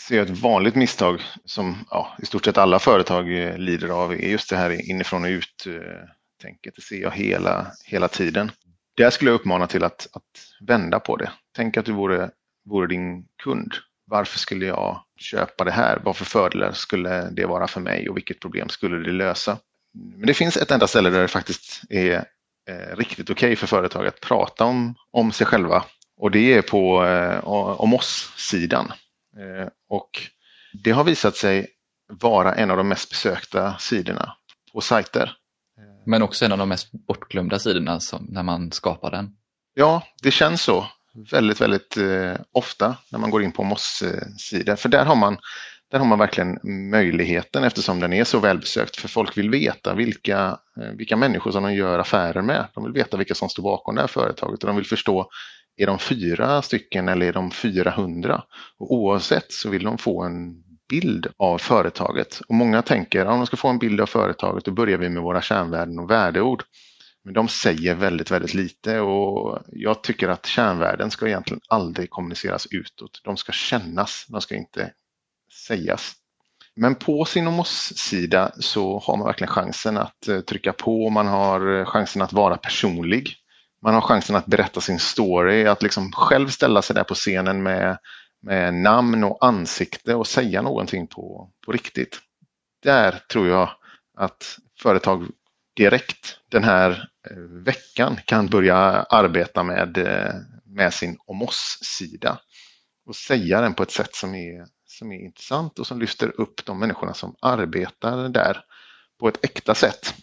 ser 0.00 0.16
jag 0.16 0.30
ett 0.30 0.38
vanligt 0.38 0.74
misstag 0.74 1.22
som 1.44 1.76
ja, 1.90 2.16
i 2.22 2.26
stort 2.26 2.44
sett 2.44 2.58
alla 2.58 2.78
företag 2.78 3.38
eh, 3.38 3.58
lider 3.58 3.88
av 3.88 4.12
är 4.12 4.28
just 4.28 4.50
det 4.50 4.56
här 4.56 4.90
inifrån 4.90 5.24
och 5.24 5.28
ut-tänket. 5.28 6.72
Eh, 6.72 6.76
det 6.76 6.82
ser 6.82 7.02
jag 7.02 7.10
hela, 7.10 7.72
hela 7.84 8.08
tiden. 8.08 8.50
Där 8.96 9.10
skulle 9.10 9.30
jag 9.30 9.40
uppmana 9.40 9.66
till 9.66 9.84
att, 9.84 10.08
att 10.12 10.66
vända 10.66 11.00
på 11.00 11.16
det. 11.16 11.30
Tänk 11.56 11.76
att 11.76 11.84
du 11.84 11.92
vore, 11.92 12.30
vore 12.70 12.86
din 12.86 13.26
kund. 13.42 13.72
Varför 14.06 14.38
skulle 14.38 14.66
jag 14.66 15.02
köpa 15.20 15.64
det 15.64 15.70
här? 15.70 16.00
Vad 16.04 16.16
för 16.16 16.24
fördelar 16.24 16.72
skulle 16.72 17.30
det 17.30 17.46
vara 17.46 17.66
för 17.66 17.80
mig 17.80 18.08
och 18.08 18.16
vilket 18.16 18.40
problem 18.40 18.68
skulle 18.68 18.96
det 18.96 19.12
lösa? 19.12 19.58
Men 20.16 20.26
det 20.26 20.34
finns 20.34 20.56
ett 20.56 20.70
enda 20.70 20.86
ställe 20.86 21.10
där 21.10 21.22
det 21.22 21.28
faktiskt 21.28 21.82
är 21.90 22.14
eh, 22.68 22.96
riktigt 22.96 23.30
okej 23.30 23.46
okay 23.46 23.56
för 23.56 23.66
företag 23.66 24.06
att 24.06 24.20
prata 24.20 24.64
om, 24.64 24.94
om 25.10 25.32
sig 25.32 25.46
själva 25.46 25.84
och 26.20 26.30
det 26.30 26.54
är 26.54 26.62
på 26.62 27.04
eh, 27.04 27.38
om 27.80 27.94
oss-sidan. 27.94 28.92
Eh, 29.36 29.68
och 29.88 30.10
det 30.84 30.90
har 30.90 31.04
visat 31.04 31.36
sig 31.36 31.66
vara 32.08 32.54
en 32.54 32.70
av 32.70 32.76
de 32.76 32.88
mest 32.88 33.10
besökta 33.10 33.78
sidorna 33.78 34.36
på 34.72 34.80
sajter. 34.80 35.32
Men 36.06 36.22
också 36.22 36.44
en 36.44 36.52
av 36.52 36.58
de 36.58 36.68
mest 36.68 36.92
bortglömda 36.92 37.58
sidorna 37.58 38.00
som, 38.00 38.26
när 38.28 38.42
man 38.42 38.72
skapar 38.72 39.10
den. 39.10 39.36
Ja, 39.74 40.02
det 40.22 40.30
känns 40.30 40.62
så 40.62 40.86
väldigt, 41.30 41.60
väldigt 41.60 41.96
eh, 41.96 42.34
ofta 42.52 42.96
när 43.12 43.18
man 43.18 43.30
går 43.30 43.42
in 43.42 43.52
på 43.52 43.62
Moss-sidor. 43.62 44.76
För 44.76 44.88
där 44.88 45.04
har, 45.04 45.16
man, 45.16 45.38
där 45.90 45.98
har 45.98 46.06
man 46.06 46.18
verkligen 46.18 46.58
möjligheten 46.90 47.64
eftersom 47.64 48.00
den 48.00 48.12
är 48.12 48.24
så 48.24 48.38
välbesökt. 48.38 48.96
För 48.96 49.08
folk 49.08 49.38
vill 49.38 49.50
veta 49.50 49.94
vilka, 49.94 50.58
eh, 50.80 50.90
vilka 50.96 51.16
människor 51.16 51.50
som 51.50 51.62
de 51.62 51.74
gör 51.74 51.98
affärer 51.98 52.42
med. 52.42 52.66
De 52.74 52.84
vill 52.84 52.92
veta 52.92 53.16
vilka 53.16 53.34
som 53.34 53.48
står 53.48 53.62
bakom 53.62 53.94
det 53.94 54.00
här 54.00 54.08
företaget 54.08 54.62
och 54.62 54.66
de 54.66 54.76
vill 54.76 54.86
förstå 54.86 55.30
är 55.76 55.86
de 55.86 55.98
fyra 55.98 56.62
stycken 56.62 57.08
eller 57.08 57.26
är 57.26 57.32
de 57.32 57.50
400? 57.50 58.42
Och 58.78 58.94
oavsett 58.94 59.52
så 59.52 59.70
vill 59.70 59.84
de 59.84 59.98
få 59.98 60.22
en 60.22 60.62
bild 60.88 61.26
av 61.36 61.58
företaget. 61.58 62.40
Och 62.48 62.54
många 62.54 62.82
tänker 62.82 63.26
att 63.26 63.32
om 63.32 63.38
de 63.38 63.46
ska 63.46 63.56
få 63.56 63.68
en 63.68 63.78
bild 63.78 64.00
av 64.00 64.06
företaget 64.06 64.64
då 64.64 64.70
börjar 64.70 64.98
vi 64.98 65.08
med 65.08 65.22
våra 65.22 65.42
kärnvärden 65.42 65.98
och 65.98 66.10
värdeord. 66.10 66.62
Men 67.26 67.34
de 67.34 67.48
säger 67.48 67.94
väldigt, 67.94 68.30
väldigt 68.30 68.54
lite 68.54 69.00
och 69.00 69.58
jag 69.72 70.02
tycker 70.02 70.28
att 70.28 70.46
kärnvärden 70.46 71.10
ska 71.10 71.26
egentligen 71.26 71.60
aldrig 71.68 72.10
kommuniceras 72.10 72.66
utåt. 72.70 73.20
De 73.24 73.36
ska 73.36 73.52
kännas, 73.52 74.26
de 74.28 74.40
ska 74.40 74.54
inte 74.54 74.92
sägas. 75.66 76.12
Men 76.76 76.94
på 76.94 77.24
sin 77.24 77.64
sida 77.94 78.52
så 78.60 78.98
har 78.98 79.16
man 79.16 79.26
verkligen 79.26 79.52
chansen 79.52 79.96
att 79.96 80.28
eh, 80.28 80.40
trycka 80.40 80.72
på, 80.72 81.10
man 81.10 81.26
har 81.26 81.78
eh, 81.78 81.84
chansen 81.84 82.22
att 82.22 82.32
vara 82.32 82.56
personlig 82.56 83.36
man 83.82 83.94
har 83.94 84.00
chansen 84.00 84.36
att 84.36 84.46
berätta 84.46 84.80
sin 84.80 84.98
story, 84.98 85.66
att 85.66 85.82
liksom 85.82 86.12
själv 86.12 86.48
ställa 86.48 86.82
sig 86.82 86.94
där 86.94 87.04
på 87.04 87.14
scenen 87.14 87.62
med, 87.62 87.98
med 88.42 88.74
namn 88.74 89.24
och 89.24 89.46
ansikte 89.46 90.14
och 90.14 90.26
säga 90.26 90.62
någonting 90.62 91.06
på, 91.06 91.50
på 91.66 91.72
riktigt. 91.72 92.18
Där 92.82 93.22
tror 93.32 93.48
jag 93.48 93.70
att 94.18 94.58
företag 94.82 95.26
direkt 95.76 96.38
den 96.48 96.64
här 96.64 97.08
eh, 97.30 97.36
veckan 97.64 98.20
kan 98.24 98.46
börja 98.46 98.76
arbeta 99.02 99.62
med, 99.62 99.98
eh, 99.98 100.34
med 100.64 100.94
sin 100.94 101.16
om 101.26 101.42
oss-sida 101.42 102.38
och 103.06 103.16
säga 103.16 103.60
den 103.60 103.74
på 103.74 103.82
ett 103.82 103.90
sätt 103.90 104.14
som 104.14 104.34
är 104.34 104.66
som 104.98 105.12
är 105.12 105.24
intressant 105.24 105.78
och 105.78 105.86
som 105.86 106.00
lyfter 106.00 106.40
upp 106.40 106.66
de 106.66 106.78
människorna 106.78 107.14
som 107.14 107.36
arbetar 107.40 108.28
där 108.28 108.64
på 109.20 109.28
ett 109.28 109.44
äkta 109.44 109.74
sätt. 109.74 110.14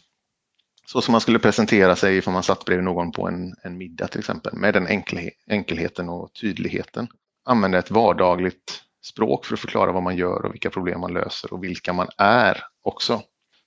Så 0.85 1.01
som 1.01 1.11
man 1.11 1.21
skulle 1.21 1.39
presentera 1.39 1.95
sig 1.95 2.21
om 2.21 2.33
man 2.33 2.43
satt 2.43 2.65
bredvid 2.65 2.83
någon 2.83 3.11
på 3.11 3.27
en, 3.27 3.55
en 3.63 3.77
middag 3.77 4.07
till 4.07 4.19
exempel 4.19 4.53
med 4.53 4.73
den 4.73 4.87
enkel, 4.87 5.29
enkelheten 5.47 6.09
och 6.09 6.33
tydligheten. 6.33 7.07
Använda 7.45 7.77
ett 7.77 7.91
vardagligt 7.91 8.83
språk 9.03 9.45
för 9.45 9.53
att 9.53 9.59
förklara 9.59 9.91
vad 9.91 10.03
man 10.03 10.15
gör 10.15 10.45
och 10.45 10.53
vilka 10.53 10.69
problem 10.69 11.01
man 11.01 11.13
löser 11.13 11.53
och 11.53 11.63
vilka 11.63 11.93
man 11.93 12.07
är 12.17 12.63
också. 12.81 13.21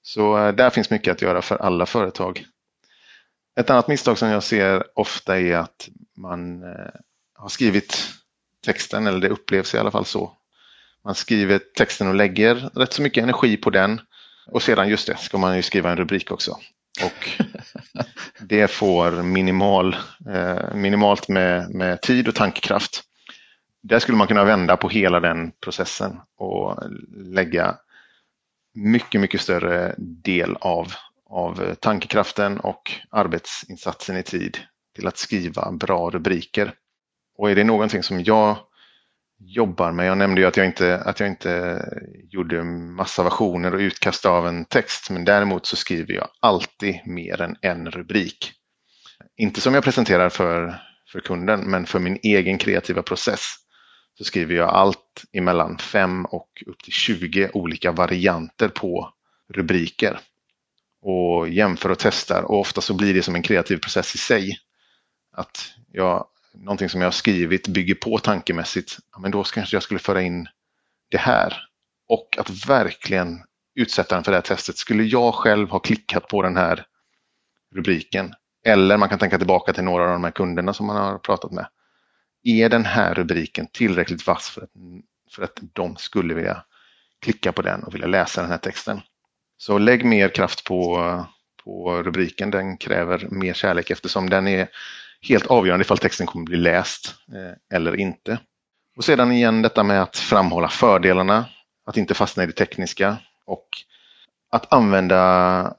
Så 0.07 0.38
eh, 0.38 0.54
där 0.54 0.70
finns 0.70 0.90
mycket 0.90 1.12
att 1.12 1.22
göra 1.22 1.42
för 1.42 1.57
alla 1.57 1.86
företag. 1.86 2.46
Ett 3.61 3.70
annat 3.70 3.88
misstag 3.88 4.18
som 4.18 4.28
jag 4.28 4.42
ser 4.42 4.84
ofta 4.94 5.40
är 5.40 5.57
att 5.57 5.88
man 6.16 6.62
eh, 6.62 6.90
har 7.34 7.48
skrivit 7.48 8.11
texten, 8.64 9.07
eller 9.07 9.20
det 9.20 9.28
upplevs 9.28 9.74
i 9.74 9.78
alla 9.78 9.90
fall 9.90 10.04
så. 10.04 10.32
Man 11.04 11.14
skriver 11.14 11.61
texten 11.76 12.09
och 12.09 12.14
lägger 12.14 12.54
rätt 12.54 12.92
så 12.92 13.02
mycket 13.02 13.22
energi 13.22 13.57
på 13.57 13.70
den. 13.70 14.00
Och 14.46 14.62
sedan, 14.62 14.88
just 14.88 15.07
det, 15.07 15.16
ska 15.16 15.38
man 15.38 15.57
ju 15.57 15.62
skriva 15.62 15.90
en 15.90 15.96
rubrik 15.96 16.30
också. 16.30 16.59
Och 17.04 17.42
det 18.40 18.70
får 18.70 19.11
minimal, 19.22 19.96
eh, 20.30 20.74
minimalt 20.74 21.28
med, 21.28 21.70
med 21.70 22.00
tid 22.02 22.28
och 22.28 22.34
tankekraft. 22.34 23.02
Där 23.82 23.98
skulle 23.98 24.18
man 24.18 24.26
kunna 24.26 24.44
vända 24.44 24.76
på 24.76 24.88
hela 24.88 25.20
den 25.20 25.52
processen 25.61 26.20
och 26.36 26.82
lägga 27.16 27.76
mycket, 28.76 29.20
mycket 29.20 29.40
större 29.40 29.94
del 29.98 30.56
av, 30.60 30.92
av 31.30 31.74
tankekraften 31.74 32.60
och 32.60 32.92
arbetsinsatsen 33.10 34.16
i 34.16 34.22
tid 34.22 34.58
till 34.94 35.06
att 35.06 35.18
skriva 35.18 35.72
bra 35.72 36.10
rubriker. 36.10 36.72
Och 37.38 37.50
är 37.50 37.54
det 37.54 37.64
någonting 37.64 38.02
som 38.02 38.20
jag 38.24 38.56
jobbar 39.38 39.92
med, 39.92 40.06
jag 40.06 40.18
nämnde 40.18 40.40
ju 40.40 40.46
att 40.46 40.56
jag 40.56 40.66
inte, 40.66 40.98
att 40.98 41.20
jag 41.20 41.28
inte 41.28 41.84
gjorde 42.30 42.64
massa 42.64 43.22
versioner 43.22 43.74
och 43.74 43.80
utkast 43.80 44.26
av 44.26 44.46
en 44.46 44.64
text, 44.64 45.10
men 45.10 45.24
däremot 45.24 45.66
så 45.66 45.76
skriver 45.76 46.14
jag 46.14 46.28
alltid 46.40 47.00
mer 47.06 47.40
än 47.40 47.56
en 47.62 47.90
rubrik. 47.90 48.52
Inte 49.36 49.60
som 49.60 49.74
jag 49.74 49.84
presenterar 49.84 50.28
för, 50.28 50.80
för 51.12 51.20
kunden, 51.20 51.60
men 51.60 51.86
för 51.86 51.98
min 51.98 52.18
egen 52.22 52.58
kreativa 52.58 53.02
process 53.02 53.54
så 54.18 54.24
skriver 54.24 54.54
jag 54.54 54.68
allt 54.68 55.24
emellan 55.32 55.78
5 55.78 56.24
och 56.24 56.62
upp 56.66 56.82
till 56.82 56.92
20 56.92 57.50
olika 57.52 57.92
varianter 57.92 58.68
på 58.68 59.12
rubriker. 59.48 60.20
Och 61.02 61.48
jämför 61.48 61.90
och 61.90 61.98
testar 61.98 62.42
och 62.42 62.60
ofta 62.60 62.80
så 62.80 62.94
blir 62.94 63.14
det 63.14 63.22
som 63.22 63.34
en 63.34 63.42
kreativ 63.42 63.76
process 63.76 64.14
i 64.14 64.18
sig. 64.18 64.58
Att 65.32 65.74
jag, 65.92 66.26
någonting 66.54 66.88
som 66.88 67.00
jag 67.00 67.06
har 67.06 67.12
skrivit 67.12 67.68
bygger 67.68 67.94
på 67.94 68.18
tankemässigt, 68.18 68.98
ja, 69.12 69.18
men 69.18 69.30
då 69.30 69.44
kanske 69.44 69.76
jag 69.76 69.82
skulle 69.82 70.00
föra 70.00 70.22
in 70.22 70.48
det 71.10 71.18
här. 71.18 71.54
Och 72.08 72.36
att 72.38 72.68
verkligen 72.68 73.42
utsätta 73.74 74.14
den 74.14 74.24
för 74.24 74.32
det 74.32 74.36
här 74.36 74.42
testet. 74.42 74.76
Skulle 74.76 75.02
jag 75.02 75.34
själv 75.34 75.70
ha 75.70 75.78
klickat 75.78 76.28
på 76.28 76.42
den 76.42 76.56
här 76.56 76.86
rubriken 77.74 78.34
eller 78.64 78.96
man 78.96 79.08
kan 79.08 79.18
tänka 79.18 79.38
tillbaka 79.38 79.72
till 79.72 79.84
några 79.84 80.04
av 80.04 80.10
de 80.10 80.24
här 80.24 80.30
kunderna 80.30 80.74
som 80.74 80.86
man 80.86 80.96
har 80.96 81.18
pratat 81.18 81.52
med 81.52 81.66
är 82.47 82.68
den 82.68 82.84
här 82.84 83.14
rubriken 83.14 83.66
tillräckligt 83.72 84.26
vass 84.26 84.51
för 84.51 84.62
att, 84.62 84.70
för 85.30 85.42
att 85.42 85.59
de 85.72 85.97
skulle 85.97 86.34
vilja 86.34 86.62
klicka 87.20 87.53
på 87.53 87.62
den 87.62 87.84
och 87.84 87.94
vilja 87.94 88.07
läsa 88.07 88.40
den 88.40 88.51
här 88.51 88.59
texten? 88.59 89.01
Så 89.59 89.78
lägg 89.78 90.05
mer 90.05 90.28
kraft 90.28 90.64
på, 90.64 90.97
på 91.64 92.03
rubriken, 92.03 92.51
den 92.51 92.76
kräver 92.76 93.28
mer 93.30 93.55
kärlek 93.55 93.90
eftersom 93.90 94.30
den 94.30 94.49
är 94.49 94.68
helt 95.22 95.47
avgörande 95.47 95.82
ifall 95.82 95.99
texten 95.99 96.26
kommer 96.26 96.44
bli 96.44 96.57
läst 96.57 97.14
eh, 97.34 97.76
eller 97.76 97.97
inte. 97.97 98.38
Och 98.97 99.05
sedan 99.05 99.32
igen 99.32 99.62
detta 99.62 99.82
med 99.82 100.03
att 100.03 100.16
framhålla 100.16 100.68
fördelarna, 100.68 101.44
att 101.86 101.97
inte 101.97 102.14
fastna 102.14 102.42
i 102.42 102.47
det 102.47 102.53
tekniska 102.53 103.16
och 103.44 103.68
att 104.51 104.72
använda 104.72 105.74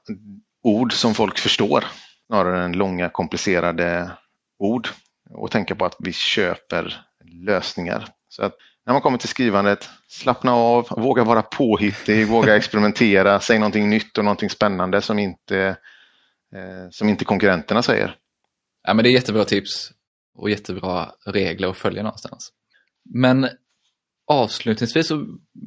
ord 0.62 0.92
som 0.92 1.14
folk 1.14 1.38
förstår 1.38 1.84
snarare 2.26 2.64
än 2.64 2.72
långa 2.72 3.08
komplicerade 3.08 4.10
ord 4.58 4.88
och 5.30 5.50
tänka 5.50 5.74
på 5.74 5.84
att 5.84 5.96
vi 5.98 6.12
köper 6.12 7.04
lösningar. 7.24 8.08
Så 8.28 8.42
att 8.42 8.54
när 8.86 8.92
man 8.92 9.02
kommer 9.02 9.18
till 9.18 9.28
skrivandet, 9.28 9.88
slappna 10.08 10.54
av, 10.54 10.88
våga 10.90 11.24
vara 11.24 11.42
påhittig, 11.42 12.26
våga 12.28 12.56
experimentera, 12.56 13.40
säg 13.40 13.58
någonting 13.58 13.90
nytt 13.90 14.18
och 14.18 14.24
någonting 14.24 14.50
spännande 14.50 15.02
som 15.02 15.18
inte, 15.18 15.76
eh, 16.54 16.90
som 16.90 17.08
inte 17.08 17.24
konkurrenterna 17.24 17.82
säger. 17.82 18.16
Ja, 18.86 18.94
men 18.94 19.02
det 19.02 19.10
är 19.10 19.12
jättebra 19.12 19.44
tips 19.44 19.92
och 20.34 20.50
jättebra 20.50 21.12
regler 21.26 21.68
att 21.68 21.76
följa 21.76 22.02
någonstans. 22.02 22.52
Men 23.14 23.48
avslutningsvis 24.28 25.08
så 25.08 25.26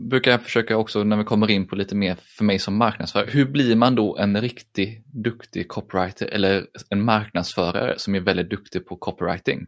brukar 0.09 0.31
jag 0.31 0.41
försöka 0.41 0.77
också 0.77 1.03
när 1.03 1.17
vi 1.17 1.23
kommer 1.23 1.51
in 1.51 1.67
på 1.67 1.75
lite 1.75 1.95
mer 1.95 2.17
för 2.37 2.43
mig 2.43 2.59
som 2.59 2.77
marknadsförare. 2.77 3.29
Hur 3.31 3.45
blir 3.45 3.75
man 3.75 3.95
då 3.95 4.17
en 4.17 4.41
riktigt 4.41 5.05
duktig 5.05 5.67
copywriter 5.67 6.27
eller 6.27 6.65
en 6.89 7.05
marknadsförare 7.05 7.93
som 7.97 8.15
är 8.15 8.19
väldigt 8.19 8.49
duktig 8.49 8.87
på 8.87 8.95
copywriting? 8.95 9.65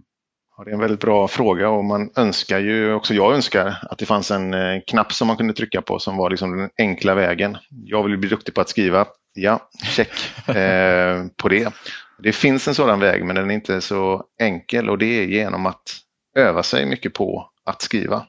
Ja, 0.57 0.63
det 0.63 0.71
är 0.71 0.73
en 0.73 0.79
väldigt 0.79 0.99
bra 0.99 1.27
fråga 1.27 1.69
och 1.69 1.85
man 1.85 2.09
önskar 2.15 2.59
ju, 2.59 2.93
också 2.93 3.13
jag 3.13 3.33
önskar, 3.33 3.77
att 3.81 3.97
det 3.97 4.05
fanns 4.05 4.31
en 4.31 4.53
eh, 4.53 4.81
knapp 4.87 5.13
som 5.13 5.27
man 5.27 5.37
kunde 5.37 5.53
trycka 5.53 5.81
på 5.81 5.99
som 5.99 6.17
var 6.17 6.29
liksom 6.29 6.57
den 6.57 6.69
enkla 6.77 7.15
vägen. 7.15 7.57
Jag 7.85 8.03
vill 8.03 8.17
bli 8.17 8.29
duktig 8.29 8.53
på 8.53 8.61
att 8.61 8.69
skriva. 8.69 9.07
Ja, 9.33 9.69
check 9.83 10.11
eh, 10.47 11.25
på 11.37 11.49
det. 11.49 11.73
Det 12.19 12.31
finns 12.31 12.67
en 12.67 12.75
sådan 12.75 12.99
väg 12.99 13.25
men 13.25 13.35
den 13.35 13.51
är 13.51 13.55
inte 13.55 13.81
så 13.81 14.23
enkel 14.39 14.89
och 14.89 14.97
det 14.97 15.19
är 15.19 15.23
genom 15.23 15.65
att 15.65 15.83
öva 16.37 16.63
sig 16.63 16.85
mycket 16.85 17.13
på 17.13 17.49
att 17.65 17.81
skriva 17.81 18.27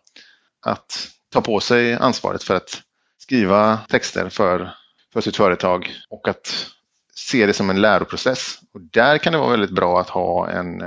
att 0.65 1.09
ta 1.31 1.41
på 1.41 1.61
sig 1.61 1.95
ansvaret 1.95 2.43
för 2.43 2.55
att 2.55 2.83
skriva 3.19 3.79
texter 3.89 4.29
för, 4.29 4.75
för 5.13 5.21
sitt 5.21 5.37
företag 5.37 5.93
och 6.09 6.29
att 6.29 6.67
se 7.15 7.47
det 7.47 7.53
som 7.53 7.71
en 7.71 7.81
läroprocess. 7.81 8.59
Och 8.75 8.81
där 8.81 9.19
kan 9.19 9.33
det 9.33 9.39
vara 9.39 9.51
väldigt 9.51 9.75
bra 9.75 10.01
att 10.01 10.09
ha 10.09 10.51
en, 10.51 10.83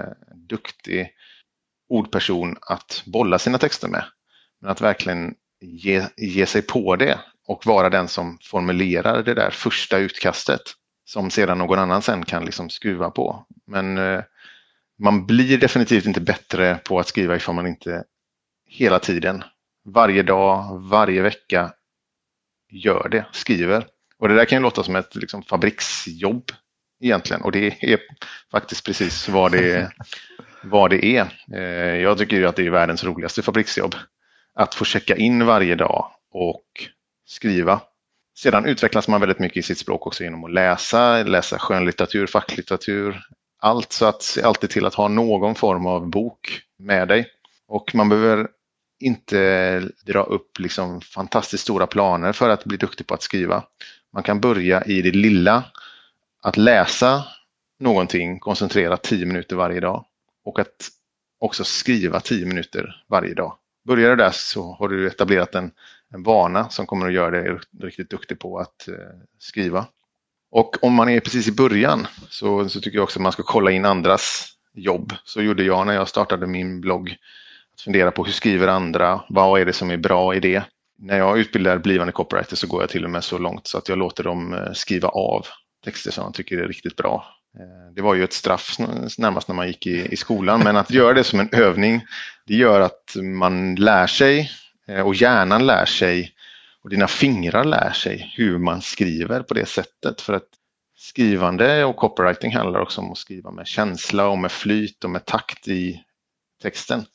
duktig 0.50 1.10
ordperson 1.90 2.58
att 2.62 3.04
bolla 3.06 3.40
sina 3.40 3.58
texter 3.58 3.88
med. 3.88 4.06
Men 4.62 4.72
att 4.72 4.82
verkligen 4.82 5.36
ge, 5.62 6.06
ge 6.18 6.46
sig 6.46 6.62
på 6.62 6.96
det 6.96 7.20
och 7.48 7.66
vara 7.66 7.90
den 7.90 8.08
som 8.08 8.38
formulerar 8.42 9.24
det 9.24 9.34
där 9.34 9.50
första 9.52 9.98
utkastet 9.98 10.62
som 11.06 11.30
sedan 11.30 11.58
någon 11.58 11.80
annan 11.80 12.02
sen 12.02 12.26
kan 12.26 12.46
liksom 12.46 12.70
skruva 12.70 13.10
på. 13.10 13.46
Men 13.68 13.98
eh, 13.98 14.22
man 15.00 15.26
blir 15.26 15.58
definitivt 15.58 16.06
inte 16.06 16.22
bättre 16.22 16.80
på 16.84 17.00
att 17.00 17.08
skriva 17.08 17.36
ifall 17.36 17.56
man 17.56 17.68
inte 17.68 18.04
hela 18.66 19.00
tiden 19.00 19.44
varje 19.88 20.24
dag, 20.24 20.80
varje 20.80 21.22
vecka 21.22 21.74
gör 22.70 23.10
det, 23.10 23.26
skriver. 23.32 23.86
Och 24.20 24.30
det 24.30 24.36
där 24.36 24.46
kan 24.46 24.58
ju 24.58 24.64
låta 24.64 24.84
som 24.84 24.96
ett 24.96 25.16
liksom, 25.16 25.44
fabriksjobb 25.44 26.52
egentligen 27.04 27.42
och 27.42 27.52
det 27.52 27.84
är 27.84 28.00
faktiskt 28.52 28.86
precis 28.86 29.30
vad 29.30 29.52
det, 29.52 29.92
vad 30.64 30.90
det 30.90 31.06
är. 31.06 31.28
Eh, 31.54 32.02
jag 32.02 32.18
tycker 32.18 32.38
ju 32.38 32.48
att 32.48 32.56
det 32.56 32.66
är 32.66 32.70
världens 32.70 33.04
roligaste 33.04 33.42
fabriksjobb. 33.42 33.96
Att 34.54 34.76
få 34.76 34.86
checka 34.86 35.16
in 35.16 35.46
varje 35.46 35.76
dag 35.76 36.12
och 36.32 36.66
skriva. 37.26 37.82
Sedan 38.38 38.66
utvecklas 38.66 39.08
man 39.08 39.22
väldigt 39.22 39.40
mycket 39.40 39.58
i 39.58 39.64
sitt 39.64 39.78
språk 39.78 40.08
också 40.08 40.24
genom 40.24 40.44
att 40.44 40.54
läsa, 40.54 41.24
läsa 41.24 41.60
skönlitteratur, 41.60 42.28
facklitteratur, 42.28 43.20
allt. 43.60 43.92
Så 43.92 44.06
att 44.06 44.22
se 44.22 44.42
alltid 44.42 44.70
till 44.70 44.86
att 44.86 44.94
ha 44.94 45.08
någon 45.08 45.56
form 45.56 45.86
av 45.86 46.10
bok 46.10 46.62
med 46.80 47.08
dig. 47.08 47.28
Och 47.68 47.96
man 47.96 48.10
behöver 48.10 48.48
inte 49.00 49.80
dra 50.06 50.24
upp 50.24 50.60
liksom 50.60 51.02
fantastiskt 51.02 51.64
stora 51.64 51.88
planer 51.88 52.34
för 52.34 52.50
att 52.50 52.66
bli 52.66 52.78
duktig 52.78 53.08
på 53.08 53.14
att 53.14 53.22
skriva. 53.22 53.64
Man 54.14 54.24
kan 54.24 54.40
börja 54.40 54.84
i 54.84 55.02
det 55.02 55.12
lilla, 55.12 55.64
att 56.42 56.58
läsa 56.58 57.24
någonting 57.80 58.40
koncentrerat 58.40 59.04
10 59.04 59.26
minuter 59.26 59.56
varje 59.56 59.80
dag 59.80 60.06
och 60.44 60.60
att 60.60 60.90
också 61.40 61.64
skriva 61.64 62.20
10 62.20 62.46
minuter 62.46 63.04
varje 63.08 63.34
dag. 63.34 63.58
Börjar 63.88 64.10
du 64.10 64.16
där 64.16 64.32
så 64.32 64.74
har 64.74 64.90
du 64.90 65.08
etablerat 65.08 65.56
en, 65.56 65.72
en 66.14 66.24
vana 66.24 66.70
som 66.70 66.86
kommer 66.86 67.08
att 67.08 67.14
göra 67.14 67.30
dig 67.30 67.60
riktigt 67.82 68.10
duktig 68.10 68.40
på 68.40 68.60
att 68.60 68.88
eh, 68.88 68.94
skriva. 69.40 69.86
Och 70.52 70.84
om 70.84 70.94
man 70.94 71.10
är 71.10 71.20
precis 71.20 71.48
i 71.48 71.52
början 71.52 72.08
så, 72.30 72.70
så 72.70 72.82
tycker 72.82 72.98
jag 72.98 73.04
också 73.04 73.20
att 73.20 73.24
man 73.24 73.32
ska 73.32 73.44
kolla 73.44 73.72
in 73.72 73.86
andras 73.86 74.54
jobb. 74.74 75.14
Så 75.24 75.42
gjorde 75.42 75.64
jag 75.64 75.88
när 75.88 75.94
jag 75.94 76.08
startade 76.08 76.48
min 76.48 76.82
blogg 76.82 77.18
fundera 77.84 78.12
på 78.12 78.26
hur 78.26 78.32
skriver 78.32 78.68
andra? 78.68 79.22
Vad 79.30 79.62
är 79.62 79.66
det 79.66 79.74
som 79.74 79.92
är 79.92 79.98
bra 79.98 80.36
i 80.36 80.40
det? 80.40 80.64
När 81.00 81.18
jag 81.18 81.40
utbildar 81.40 81.78
blivande 81.78 82.14
copywriter 82.14 82.56
så 82.56 82.68
går 82.68 82.82
jag 82.82 82.90
till 82.90 83.06
och 83.06 83.12
med 83.12 83.24
så 83.24 83.38
långt 83.38 83.68
så 83.68 83.78
att 83.78 83.90
jag 83.90 83.98
låter 83.98 84.24
dem 84.24 84.54
eh, 84.54 84.72
skriva 84.74 85.08
av 85.08 85.46
texter 85.84 86.12
som 86.12 86.24
de 86.24 86.34
tycker 86.34 86.58
är 86.58 86.68
riktigt 86.68 86.96
bra. 86.96 87.26
Eh, 87.60 87.94
det 87.96 88.02
var 88.02 88.16
ju 88.16 88.24
ett 88.24 88.34
straff 88.34 88.76
närmast 89.18 89.48
när 89.48 89.56
man 89.56 89.68
gick 89.68 89.88
i, 89.88 90.14
i 90.14 90.16
skolan, 90.16 90.62
men 90.64 90.78
att 90.78 90.92
göra 90.92 91.14
det 91.14 91.24
som 91.24 91.40
en 91.40 91.50
övning, 91.52 92.02
det 92.46 92.56
gör 92.56 92.82
att 92.82 93.16
man 93.24 93.76
lär 93.76 94.08
sig 94.08 94.52
eh, 94.88 95.02
och 95.02 95.16
hjärnan 95.16 95.66
lär 95.66 95.86
sig 95.86 96.34
och 96.84 96.90
dina 96.90 97.08
fingrar 97.08 97.64
lär 97.64 97.92
sig 97.92 98.34
hur 98.36 98.58
man 98.58 98.82
skriver 98.82 99.42
på 99.42 99.54
det 99.54 99.66
sättet. 99.66 100.22
För 100.22 100.34
att 100.34 100.48
skrivande 100.98 101.86
och 101.86 101.96
copywriting 101.96 102.56
handlar 102.56 102.80
också 102.80 103.02
om 103.02 103.12
att 103.12 103.18
skriva 103.18 103.52
med 103.52 103.68
känsla 103.68 104.28
och 104.28 104.38
med 104.38 104.52
flyt 104.52 105.04
och 105.04 105.10
med 105.10 105.26
takt 105.26 105.68
i 105.68 106.04
texten. 106.62 107.06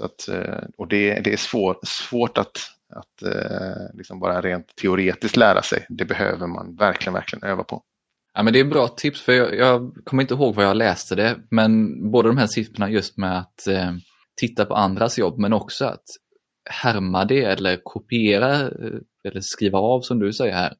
Så 0.00 0.06
att, 0.06 0.28
eh, 0.28 0.64
och 0.76 0.88
det, 0.88 1.20
det 1.20 1.32
är 1.32 1.36
svår, 1.36 1.78
svårt 1.82 2.38
att 2.38 2.56
att 2.92 3.22
eh, 3.22 3.96
liksom 3.98 4.20
bara 4.20 4.40
rent 4.40 4.76
teoretiskt 4.76 5.36
lära 5.36 5.62
sig. 5.62 5.86
Det 5.88 6.04
behöver 6.04 6.46
man 6.46 6.76
verkligen, 6.76 7.14
verkligen 7.14 7.50
öva 7.50 7.64
på. 7.64 7.82
Ja, 8.34 8.42
men 8.42 8.52
det 8.52 8.60
är 8.60 8.64
bra 8.64 8.88
tips, 8.88 9.20
för 9.20 9.32
jag, 9.32 9.56
jag 9.56 9.92
kommer 10.04 10.22
inte 10.22 10.34
ihåg 10.34 10.54
var 10.54 10.62
jag 10.62 10.76
läste 10.76 11.14
det, 11.14 11.36
men 11.50 12.02
båda 12.10 12.28
de 12.28 12.38
här 12.38 12.46
siffrorna 12.46 12.90
just 12.90 13.16
med 13.16 13.38
att 13.38 13.66
eh, 13.66 13.92
titta 14.36 14.64
på 14.64 14.74
andras 14.74 15.18
jobb, 15.18 15.38
men 15.38 15.52
också 15.52 15.84
att 15.84 16.04
härma 16.70 17.24
det 17.24 17.44
eller 17.44 17.80
kopiera 17.84 18.60
eh, 18.60 19.00
eller 19.24 19.40
skriva 19.40 19.78
av 19.78 20.00
som 20.00 20.18
du 20.18 20.32
säger 20.32 20.54
här. 20.54 20.74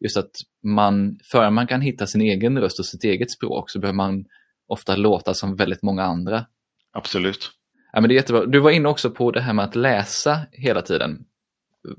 Just 0.00 0.16
att 0.16 0.30
man, 0.62 1.18
för 1.32 1.50
man 1.50 1.66
kan 1.66 1.80
hitta 1.80 2.06
sin 2.06 2.20
egen 2.20 2.58
röst 2.58 2.78
och 2.78 2.86
sitt 2.86 3.04
eget 3.04 3.30
språk 3.30 3.70
så 3.70 3.78
behöver 3.78 3.96
man 3.96 4.24
ofta 4.68 4.96
låta 4.96 5.34
som 5.34 5.56
väldigt 5.56 5.82
många 5.82 6.02
andra. 6.02 6.46
Absolut. 6.92 7.50
Ja, 7.94 8.00
men 8.00 8.08
det 8.08 8.14
är 8.14 8.16
jättebra. 8.16 8.46
Du 8.46 8.58
var 8.58 8.70
inne 8.70 8.88
också 8.88 9.10
på 9.10 9.30
det 9.30 9.40
här 9.40 9.52
med 9.52 9.64
att 9.64 9.76
läsa 9.76 10.40
hela 10.52 10.82
tiden. 10.82 11.24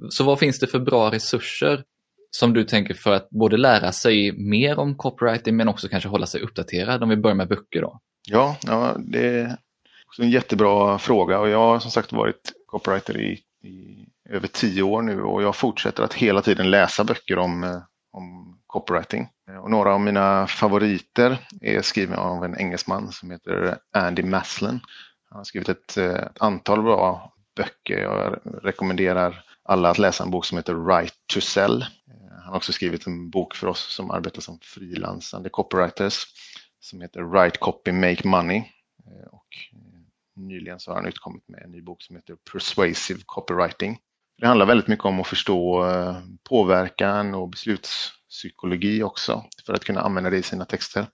Så 0.10 0.24
vad 0.24 0.40
finns 0.40 0.60
det 0.60 0.68
för 0.68 0.80
bra 0.80 1.12
resurser 1.12 1.84
som 2.32 2.54
du 2.54 2.64
tänker 2.64 2.94
för 2.94 3.12
att 3.12 3.30
både 3.30 3.58
lära 3.58 3.92
sig 3.92 4.32
mer 4.32 4.80
om 4.80 4.96
copywriting 4.96 5.56
men 5.56 5.68
också 5.68 5.88
kanske 5.88 6.10
hålla 6.10 6.26
sig 6.26 6.42
uppdaterad 6.42 7.04
om 7.04 7.10
vi 7.10 7.18
börjar 7.18 7.36
med 7.36 7.48
böcker 7.48 7.82
då? 7.82 8.00
Ja, 8.28 8.58
ja 8.66 8.96
det 9.00 9.28
är 9.28 9.58
en 10.20 10.30
jättebra 10.30 11.00
fråga 11.00 11.40
och 11.40 11.50
jag 11.50 11.58
har 11.58 11.80
som 11.80 11.92
sagt 11.92 12.14
varit 12.14 12.54
copywriter 12.66 13.22
i, 13.22 13.32
i 13.68 14.08
över 14.30 14.48
tio 14.48 14.84
år 14.84 15.02
nu 15.02 15.22
och 15.22 15.44
jag 15.44 15.56
fortsätter 15.56 16.04
att 16.04 16.14
hela 16.14 16.42
tiden 16.42 16.72
läsa 16.72 17.04
böcker 17.04 17.38
om, 17.38 17.64
eh, 17.64 17.82
om 18.12 18.58
copywriting. 18.68 19.28
Och 19.64 19.72
några 19.72 19.94
av 19.94 20.02
mina 20.02 20.48
favoriter 20.48 21.38
är 21.62 21.82
skrivna 21.82 22.18
av 22.18 22.46
en 22.46 22.58
engelsman 22.58 23.12
som 23.12 23.32
heter 23.32 23.78
Andy 23.98 24.24
Maslin. 24.24 24.80
Han 25.30 25.38
har 25.38 25.44
skrivit 25.44 25.70
ett, 25.70 25.98
eh, 25.98 26.14
ett 26.14 26.42
antal 26.42 26.84
bra 26.84 27.34
böcker. 27.56 27.98
Jag 27.98 28.40
rekommenderar 28.64 29.46
alla 29.64 29.90
att 29.90 29.98
läsa 29.98 30.24
en 30.24 30.32
bok 30.32 30.46
som 30.46 30.58
heter 30.58 30.86
Right 30.86 31.14
to 31.34 31.42
Sell. 31.42 31.82
Eh, 31.82 32.32
han 32.32 32.48
har 32.48 32.56
också 32.56 32.74
skrivit 32.74 33.08
en 33.08 33.30
bok 33.30 33.56
för 33.56 33.68
oss 33.68 33.94
som 33.96 34.12
arbetar 34.12 34.42
som 34.42 34.60
frilansande 34.62 35.50
copywriters 35.50 36.24
som 36.80 37.02
heter 37.02 37.32
Right 37.32 37.60
Copy 37.60 37.92
Make 37.92 38.28
Money. 38.28 38.58
Eh, 38.58 39.28
och 39.32 39.48
nyligen 40.36 40.80
så 40.80 40.92
har 40.92 40.96
han 40.96 41.08
utkommit 41.08 41.44
med 41.48 41.64
en 41.64 41.72
ny 41.72 41.82
bok 41.82 42.02
som 42.02 42.16
heter 42.16 42.36
Persuasive 42.52 43.22
Copywriting. 43.26 44.00
Det 44.38 44.48
handlar 44.48 44.66
väldigt 44.66 44.88
mycket 44.88 45.06
om 45.06 45.20
att 45.20 45.28
förstå 45.28 45.86
påverkan 46.50 47.36
och 47.36 47.50
beslutspsykologi 47.50 49.04
också 49.04 49.46
för 49.66 49.74
att 49.74 49.86
kunna 49.86 50.02
använda 50.02 50.30
det 50.30 50.38
i 50.38 50.44
sina 50.44 50.66
texter. 50.66 51.08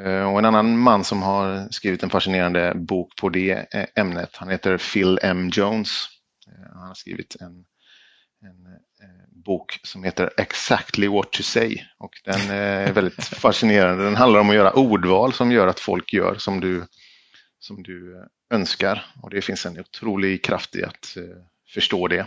Eh, 0.00 0.32
och 0.32 0.38
en 0.38 0.44
annan 0.44 0.78
man 0.78 1.04
som 1.04 1.22
har 1.22 1.68
skrivit 1.70 2.02
en 2.02 2.10
fascinerande 2.10 2.72
bok 2.74 3.16
på 3.16 3.28
det 3.28 3.74
eh, 3.74 3.86
ämnet, 3.96 4.36
han 4.36 4.48
heter 4.48 4.78
Phil 4.78 5.18
M. 5.22 5.50
Jones. 5.52 6.06
Han 6.74 6.86
har 6.88 6.94
skrivit 6.94 7.36
en, 7.40 7.64
en 8.44 8.82
bok 9.44 9.80
som 9.82 10.04
heter 10.04 10.30
Exactly 10.36 11.08
what 11.08 11.32
to 11.32 11.42
say 11.42 11.78
och 11.98 12.10
den 12.24 12.50
är 12.50 12.92
väldigt 12.92 13.24
fascinerande. 13.24 14.04
Den 14.04 14.16
handlar 14.16 14.40
om 14.40 14.50
att 14.50 14.56
göra 14.56 14.72
ordval 14.72 15.32
som 15.32 15.52
gör 15.52 15.66
att 15.66 15.80
folk 15.80 16.12
gör 16.12 16.34
som 16.34 16.60
du, 16.60 16.84
som 17.58 17.82
du 17.82 18.26
önskar 18.50 19.06
och 19.22 19.30
det 19.30 19.42
finns 19.42 19.66
en 19.66 19.80
otrolig 19.80 20.44
kraft 20.44 20.76
i 20.76 20.84
att 20.84 21.16
förstå 21.74 22.08
det. 22.08 22.26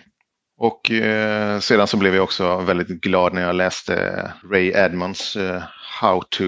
Och 0.58 0.92
eh, 0.92 1.60
sedan 1.60 1.88
så 1.88 1.98
blev 1.98 2.16
jag 2.16 2.24
också 2.24 2.58
väldigt 2.58 2.88
glad 2.88 3.34
när 3.34 3.42
jag 3.42 3.56
läste 3.56 4.34
Ray 4.52 4.72
Edmonds 4.76 5.36
eh, 5.36 5.64
How 6.02 6.22
to 6.30 6.44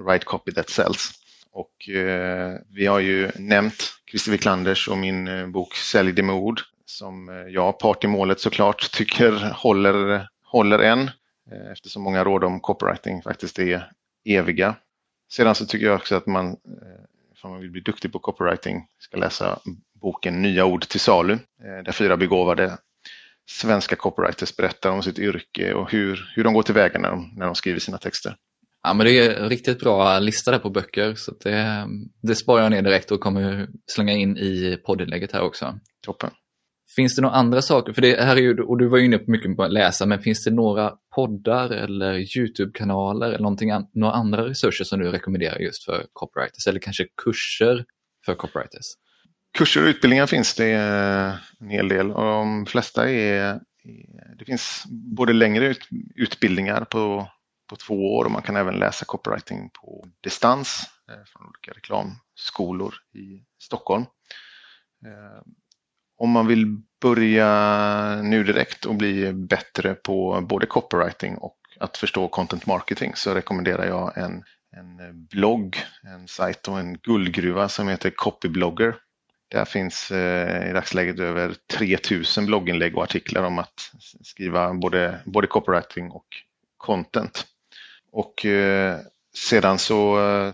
Write 0.00 0.24
Copy 0.24 0.52
That 0.52 0.70
Sells. 0.70 1.12
Och 1.52 1.88
eh, 1.88 2.58
vi 2.68 2.86
har 2.86 3.00
ju 3.00 3.30
nämnt 3.36 3.92
Christer 4.10 4.32
Wiklanders 4.32 4.88
och 4.88 4.98
min 4.98 5.28
eh, 5.28 5.46
bok 5.46 5.74
Sälj 5.74 6.12
det 6.12 6.22
med 6.22 6.34
ord 6.34 6.60
som 6.86 7.28
eh, 7.28 7.34
jag, 7.34 7.78
part 7.78 8.04
i 8.04 8.06
målet 8.06 8.40
såklart, 8.40 8.90
tycker 8.92 9.52
håller, 9.54 10.28
håller 10.44 10.78
än 10.78 11.00
eh, 11.50 11.72
eftersom 11.72 12.02
många 12.02 12.24
råd 12.24 12.44
om 12.44 12.60
copywriting 12.60 13.22
faktiskt 13.22 13.58
är 13.58 13.92
eviga. 14.24 14.76
Sedan 15.32 15.54
så 15.54 15.66
tycker 15.66 15.86
jag 15.86 15.96
också 15.96 16.16
att 16.16 16.26
man, 16.26 16.46
eh, 16.46 17.42
om 17.42 17.50
man 17.50 17.60
vill 17.60 17.70
bli 17.70 17.80
duktig 17.80 18.12
på 18.12 18.18
copywriting, 18.18 18.86
ska 18.98 19.16
läsa 19.16 19.58
boken 20.00 20.42
Nya 20.42 20.64
ord 20.64 20.88
till 20.88 21.00
salu, 21.00 21.32
eh, 21.32 21.84
där 21.84 21.92
fyra 21.92 22.16
begåvade 22.16 22.78
svenska 23.50 23.96
copywriters 23.96 24.56
berättar 24.56 24.90
om 24.90 25.02
sitt 25.02 25.18
yrke 25.18 25.74
och 25.74 25.92
hur, 25.92 26.32
hur 26.34 26.44
de 26.44 26.54
går 26.54 26.62
tillväga 26.62 26.98
när 26.98 27.10
de, 27.10 27.32
när 27.36 27.46
de 27.46 27.54
skriver 27.54 27.80
sina 27.80 27.98
texter. 27.98 28.36
Ja, 28.82 28.94
men 28.94 29.06
det 29.06 29.18
är 29.18 29.42
en 29.42 29.48
riktigt 29.48 29.80
bra 29.80 30.18
lista 30.18 30.50
där 30.50 30.58
på 30.58 30.70
böcker, 30.70 31.14
så 31.14 31.32
det, 31.44 31.86
det 32.22 32.34
sparar 32.34 32.62
jag 32.62 32.70
ner 32.70 32.82
direkt 32.82 33.10
och 33.10 33.20
kommer 33.20 33.68
slänga 33.86 34.12
in 34.12 34.36
i 34.36 34.78
poddinlägget 34.86 35.32
här 35.32 35.42
också. 35.42 35.78
Toppen. 36.06 36.30
Finns 36.96 37.16
det 37.16 37.22
några 37.22 37.34
andra 37.34 37.62
saker, 37.62 37.92
för 37.92 38.02
det 38.02 38.20
här 38.20 38.36
är 38.36 38.40
ju, 38.40 38.62
och 38.62 38.78
du 38.78 38.88
var 38.88 38.98
ju 38.98 39.04
inne 39.04 39.18
på 39.18 39.30
mycket 39.30 39.56
på 39.56 39.62
att 39.62 39.72
läsa, 39.72 40.06
men 40.06 40.18
finns 40.20 40.44
det 40.44 40.50
några 40.50 40.92
poddar 41.14 41.70
eller 41.70 42.38
YouTube-kanaler 42.38 43.26
eller 43.26 43.38
någonting, 43.38 43.70
några 43.94 44.14
andra 44.14 44.48
resurser 44.48 44.84
som 44.84 44.98
du 44.98 45.10
rekommenderar 45.10 45.58
just 45.58 45.84
för 45.84 46.06
copywriters 46.12 46.66
eller 46.66 46.80
kanske 46.80 47.06
kurser 47.24 47.84
för 48.26 48.34
copywriters? 48.34 48.86
Kurser 49.58 49.82
och 49.82 49.88
utbildningar 49.88 50.26
finns 50.26 50.54
det 50.54 50.70
en 51.60 51.68
hel 51.68 51.88
del 51.88 52.10
och 52.10 52.22
de 52.22 52.66
flesta 52.66 53.10
är 53.10 53.60
det 54.38 54.44
finns 54.44 54.84
både 55.16 55.32
längre 55.32 55.74
utbildningar 56.14 56.84
på, 56.84 57.28
på 57.70 57.76
två 57.76 58.16
år 58.16 58.24
och 58.24 58.30
man 58.30 58.42
kan 58.42 58.56
även 58.56 58.74
läsa 58.74 59.04
copywriting 59.04 59.70
på 59.70 60.08
distans 60.20 60.82
eh, 61.08 61.24
från 61.26 61.46
olika 61.46 61.72
reklamskolor 61.72 62.94
i 63.14 63.44
Stockholm. 63.62 64.04
Eh, 65.06 65.42
om 66.18 66.30
man 66.30 66.46
vill 66.46 66.82
börja 67.00 68.22
nu 68.22 68.44
direkt 68.44 68.84
och 68.86 68.94
bli 68.94 69.32
bättre 69.32 69.94
på 69.94 70.40
både 70.48 70.66
copywriting 70.66 71.36
och 71.38 71.56
att 71.80 71.96
förstå 71.96 72.28
content 72.28 72.66
marketing 72.66 73.12
så 73.14 73.34
rekommenderar 73.34 73.86
jag 73.86 74.18
en, 74.18 74.44
en 74.76 75.26
blogg, 75.26 75.76
en 76.02 76.28
sajt 76.28 76.68
och 76.68 76.78
en 76.78 76.98
guldgruva 76.98 77.68
som 77.68 77.88
heter 77.88 78.10
Copyblogger 78.10 78.96
där 79.50 79.64
finns 79.64 80.10
eh, 80.10 80.70
i 80.70 80.72
dagsläget 80.72 81.18
över 81.18 81.54
3000 81.72 82.46
blogginlägg 82.46 82.96
och 82.96 83.02
artiklar 83.02 83.42
om 83.42 83.58
att 83.58 83.92
skriva 84.22 84.74
både, 84.74 85.20
både 85.24 85.46
copywriting 85.46 86.10
och 86.10 86.26
content. 86.76 87.46
Och 88.12 88.46
eh, 88.46 88.98
sedan 89.36 89.78
så 89.78 90.20
eh, 90.20 90.52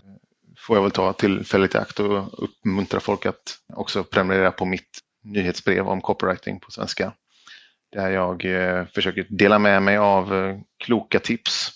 får 0.57 0.77
jag 0.77 0.83
väl 0.83 0.91
ta 0.91 1.13
tillfället 1.13 1.75
i 1.75 1.77
akt 1.77 1.99
och 1.99 2.43
uppmuntra 2.43 2.99
folk 2.99 3.25
att 3.25 3.57
också 3.73 4.03
prenumerera 4.03 4.51
på 4.51 4.65
mitt 4.65 4.99
nyhetsbrev 5.23 5.87
om 5.87 6.01
copywriting 6.01 6.59
på 6.59 6.71
svenska. 6.71 7.13
Där 7.91 8.09
jag 8.09 8.45
eh, 8.45 8.85
försöker 8.85 9.27
dela 9.29 9.59
med 9.59 9.83
mig 9.83 9.97
av 9.97 10.35
eh, 10.35 10.57
kloka 10.77 11.19
tips 11.19 11.71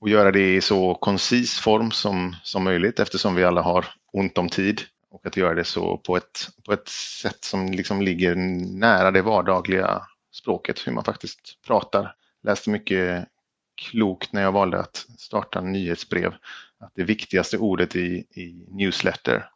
och 0.00 0.08
göra 0.08 0.30
det 0.30 0.54
i 0.54 0.60
så 0.60 0.94
koncis 0.94 1.58
form 1.58 1.90
som, 1.90 2.36
som 2.42 2.64
möjligt 2.64 3.00
eftersom 3.00 3.34
vi 3.34 3.44
alla 3.44 3.62
har 3.62 3.86
ont 4.12 4.38
om 4.38 4.48
tid 4.48 4.80
och 5.10 5.26
att 5.26 5.36
göra 5.36 5.54
det 5.54 5.64
så 5.64 5.96
på 5.96 6.16
ett, 6.16 6.48
på 6.66 6.72
ett 6.72 6.88
sätt 7.22 7.44
som 7.44 7.72
liksom 7.72 8.02
ligger 8.02 8.34
nära 8.78 9.10
det 9.10 9.22
vardagliga 9.22 10.02
språket, 10.32 10.86
hur 10.86 10.92
man 10.92 11.04
faktiskt 11.04 11.58
pratar. 11.66 12.14
Läste 12.42 12.70
mycket 12.70 13.28
klokt 13.74 14.32
när 14.32 14.42
jag 14.42 14.52
valde 14.52 14.80
att 14.80 15.06
starta 15.18 15.60
nyhetsbrev. 15.60 16.34
Att 16.78 16.92
det 16.94 17.04
viktigaste 17.04 17.58
ordet 17.58 17.96
i, 17.96 18.26
i 18.30 18.66
newsletter 18.68 19.48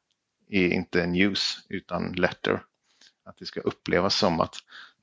är 0.51 0.69
inte 0.69 1.07
news 1.07 1.67
utan 1.69 2.13
letter. 2.13 2.63
Att 3.25 3.39
det 3.39 3.47
ska 3.47 3.61
upplevas 3.61 4.19
som 4.19 4.41
att 4.41 4.55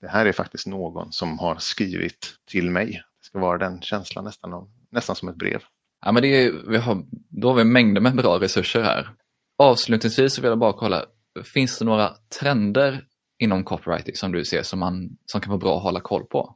det 0.02 0.08
här 0.08 0.26
är 0.26 0.32
faktiskt 0.32 0.68
någon 0.68 1.12
som 1.12 1.40
har 1.40 1.56
skrivit 1.56 2.36
till 2.46 2.72
mig. 2.72 2.92
Det 3.20 3.26
ska 3.26 3.40
vara 3.40 3.58
den 3.58 3.82
känslan 3.82 4.26
nästan, 4.26 4.70
nästan 4.90 5.16
som 5.16 5.30
ett 5.30 5.36
brev. 5.36 5.64
Ja, 6.06 6.12
men 6.12 6.24
det 6.24 6.28
är, 6.28 6.52
vi 6.68 6.78
har, 6.78 7.06
då 7.30 7.48
har 7.48 7.56
vi 7.56 7.64
mängder 7.64 8.02
med 8.02 8.16
bra 8.16 8.40
resurser 8.40 8.82
här. 8.82 9.10
Avslutningsvis 9.58 10.40
vill 10.40 10.46
jag 10.46 10.60
bara 10.60 10.74
kolla, 10.74 11.06
finns 11.54 11.80
det 11.80 11.86
några 11.86 12.14
trender 12.40 13.08
inom 13.38 13.64
copywriting 13.64 14.16
som 14.16 14.32
du 14.32 14.46
ser 14.46 14.64
som, 14.64 14.80
man, 14.80 15.18
som 15.26 15.42
kan 15.42 15.50
vara 15.50 15.60
bra 15.60 15.78
att 15.78 15.84
hålla 15.84 16.00
koll 16.00 16.24
på? 16.26 16.56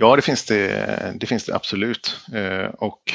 Ja, 0.00 0.16
det 0.16 0.22
finns 0.22 0.44
det, 0.44 1.12
det, 1.20 1.26
finns 1.26 1.44
det 1.44 1.54
absolut. 1.54 2.20
Eh, 2.34 2.66
och 2.66 3.12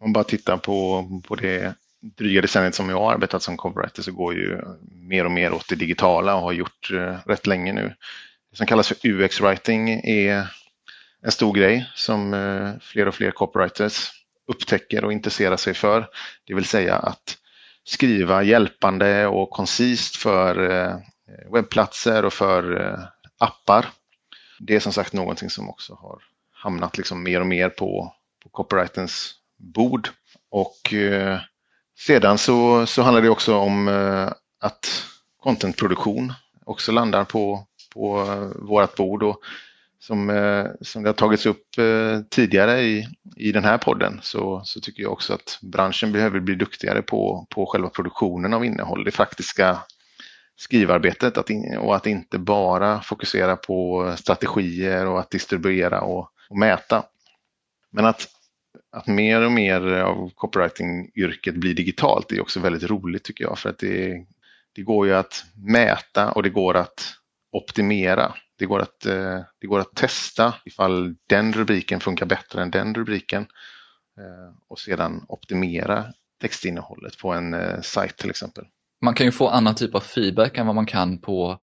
om 0.00 0.06
man 0.06 0.12
bara 0.12 0.24
tittar 0.24 0.56
på, 0.56 1.08
på 1.28 1.34
det 1.34 1.74
dryga 2.18 2.40
decenniet 2.40 2.74
som 2.74 2.90
jag 2.90 3.00
har 3.00 3.12
arbetat 3.12 3.42
som 3.42 3.56
copywriter 3.56 4.02
så 4.02 4.12
går 4.12 4.34
ju 4.34 4.60
mer 4.90 5.24
och 5.24 5.30
mer 5.30 5.52
åt 5.52 5.68
det 5.68 5.74
digitala 5.76 6.34
och 6.34 6.42
har 6.42 6.52
gjort 6.52 6.90
eh, 6.92 7.16
rätt 7.26 7.46
länge 7.46 7.72
nu. 7.72 7.94
Det 8.50 8.56
som 8.56 8.66
kallas 8.66 8.88
för 8.88 8.94
UX-writing 8.94 10.00
är 10.04 10.46
en 11.22 11.32
stor 11.32 11.54
grej 11.54 11.90
som 11.94 12.34
eh, 12.34 12.72
fler 12.80 13.08
och 13.08 13.14
fler 13.14 13.30
copywriters 13.30 14.10
upptäcker 14.48 15.04
och 15.04 15.12
intresserar 15.12 15.56
sig 15.56 15.74
för. 15.74 16.08
Det 16.46 16.54
vill 16.54 16.64
säga 16.64 16.94
att 16.94 17.36
skriva 17.84 18.42
hjälpande 18.42 19.26
och 19.26 19.50
koncist 19.50 20.16
för 20.16 20.56
webbplatser 21.52 22.24
och 22.24 22.32
för 22.32 22.98
appar. 23.38 23.86
Det 24.58 24.76
är 24.76 24.80
som 24.80 24.92
sagt 24.92 25.12
någonting 25.12 25.50
som 25.50 25.70
också 25.70 25.94
har 25.94 26.22
hamnat 26.52 26.96
liksom 26.96 27.22
mer 27.22 27.40
och 27.40 27.46
mer 27.46 27.68
på, 27.68 28.14
på 28.42 28.48
copyrightens 28.48 29.34
bord. 29.56 30.08
Och 30.50 30.94
eh, 30.94 31.38
sedan 31.98 32.38
så, 32.38 32.86
så 32.86 33.02
handlar 33.02 33.22
det 33.22 33.28
också 33.28 33.56
om 33.56 33.88
eh, 33.88 34.32
att 34.60 35.04
contentproduktion 35.42 36.32
också 36.64 36.92
landar 36.92 37.24
på, 37.24 37.66
på 37.94 38.22
eh, 38.22 38.62
vårt 38.68 38.96
bord. 38.96 39.22
Och 39.22 39.40
som, 39.98 40.30
eh, 40.30 40.66
som 40.80 41.02
det 41.02 41.08
har 41.08 41.14
tagits 41.14 41.46
upp 41.46 41.78
eh, 41.78 42.20
tidigare 42.30 42.80
i, 42.80 43.08
i 43.36 43.52
den 43.52 43.64
här 43.64 43.78
podden 43.78 44.20
så, 44.22 44.62
så 44.64 44.80
tycker 44.80 45.02
jag 45.02 45.12
också 45.12 45.34
att 45.34 45.58
branschen 45.62 46.12
behöver 46.12 46.40
bli 46.40 46.54
duktigare 46.54 47.02
på, 47.02 47.46
på 47.50 47.66
själva 47.66 47.88
produktionen 47.88 48.54
av 48.54 48.64
innehåll, 48.64 49.04
det 49.04 49.10
faktiska 49.10 49.78
skrivarbetet 50.56 51.38
att 51.38 51.50
in, 51.50 51.76
och 51.78 51.96
att 51.96 52.06
inte 52.06 52.38
bara 52.38 53.00
fokusera 53.00 53.56
på 53.56 54.14
strategier 54.18 55.06
och 55.06 55.20
att 55.20 55.30
distribuera 55.30 56.00
och, 56.00 56.30
och 56.48 56.58
mäta. 56.58 57.04
Men 57.90 58.06
att, 58.06 58.28
att 58.92 59.06
mer 59.06 59.40
och 59.40 59.52
mer 59.52 59.80
av 59.80 60.30
copywriting-yrket 60.34 61.54
blir 61.54 61.74
digitalt 61.74 62.32
är 62.32 62.40
också 62.40 62.60
väldigt 62.60 62.90
roligt 62.90 63.24
tycker 63.24 63.44
jag 63.44 63.58
för 63.58 63.70
att 63.70 63.78
det, 63.78 64.26
det 64.72 64.82
går 64.82 65.06
ju 65.06 65.14
att 65.14 65.44
mäta 65.54 66.32
och 66.32 66.42
det 66.42 66.50
går 66.50 66.76
att 66.76 67.14
optimera. 67.52 68.34
Det 68.58 68.66
går, 68.66 68.80
att, 68.80 69.06
eh, 69.06 69.40
det 69.60 69.66
går 69.66 69.80
att 69.80 69.94
testa 69.94 70.54
ifall 70.64 71.14
den 71.26 71.52
rubriken 71.52 72.00
funkar 72.00 72.26
bättre 72.26 72.62
än 72.62 72.70
den 72.70 72.94
rubriken 72.94 73.46
eh, 74.18 74.56
och 74.68 74.78
sedan 74.78 75.24
optimera 75.28 76.04
textinnehållet 76.40 77.18
på 77.18 77.32
en 77.32 77.54
eh, 77.54 77.80
sajt 77.80 78.16
till 78.16 78.30
exempel. 78.30 78.64
Man 79.06 79.14
kan 79.14 79.26
ju 79.26 79.32
få 79.32 79.48
annan 79.48 79.74
typ 79.74 79.94
av 79.94 80.00
feedback 80.00 80.58
än 80.58 80.66
vad 80.66 80.74
man 80.74 80.86
kan 80.86 81.18
på 81.18 81.58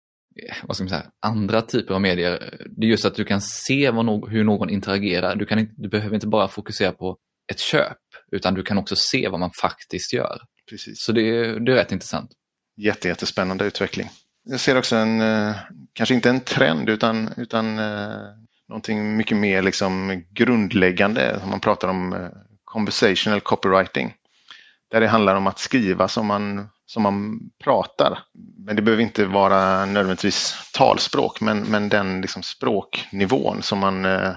vad 0.64 0.76
ska 0.76 0.84
man 0.84 0.89
säga, 0.89 1.06
andra 1.22 1.62
typer 1.62 1.94
av 1.94 2.02
medier. 2.02 2.60
Det 2.78 2.86
är 2.86 2.89
just 2.89 3.06
att 3.06 3.16
du 3.16 3.26
kan 3.26 3.41
se 3.41 3.91
no 3.91 4.28
hur 4.28 4.44
någon 4.44 4.70
interagerar. 4.70 5.36
Du, 5.36 5.46
kan 5.46 5.60
inte, 5.60 5.74
du 5.78 5.89
behöver 5.89 6.16
inte 6.16 6.28
bara 6.28 6.48
fokusera 6.48 6.91
på 6.91 7.18
ett 7.52 7.60
köp, 7.60 7.98
utan 8.32 8.54
du 8.54 8.64
kan 8.64 8.78
också 8.78 8.96
se 8.98 9.28
vad 9.28 9.39
man 9.39 9.52
faktiskt 9.62 10.14
gör. 10.14 10.41
Precis. 10.70 10.94
Så 10.98 11.12
det 11.12 11.22
är, 11.22 11.60
det 11.60 11.72
är 11.72 11.76
rätt 11.76 11.91
intressant. 11.91 12.32
Jätte, 12.78 13.08
jättespännande 13.08 13.66
utveckling. 13.66 14.10
Jag 14.44 14.60
ser 14.60 14.78
också 14.78 14.96
en, 14.96 15.22
eh, 15.22 15.56
kanske 15.94 16.16
inte 16.16 16.30
en 16.30 16.41
trend 16.41 16.89
utan, 16.89 17.30
utan 17.38 17.80
eh, 17.80 18.18
någonting 18.70 19.18
mycket 19.18 19.38
mer 19.38 19.62
liksom 19.62 20.24
grundläggande. 20.30 21.41
Man 21.50 21.60
pratar 21.60 21.88
om 21.88 22.14
eh, 22.14 22.30
conversational 22.64 23.41
copywriting. 23.41 24.14
Där 24.91 25.02
det 25.02 25.08
handlar 25.08 25.36
om 25.36 25.48
att 25.48 25.60
skriva 25.60 26.08
som 26.08 26.28
man, 26.28 26.70
som 26.94 27.04
man 27.04 27.39
pratar. 27.64 28.20
Men 28.66 28.76
det 28.76 28.82
behöver 28.82 29.04
inte 29.04 29.26
vara 29.26 29.86
nödvändigtvis 29.86 30.56
talspråk, 30.74 31.41
men, 31.41 31.60
men 31.60 31.89
den 31.89 32.22
liksom 32.22 32.44
språknivån 32.44 33.62
som 33.62 33.80
man 33.80 34.06
eh, 34.06 34.32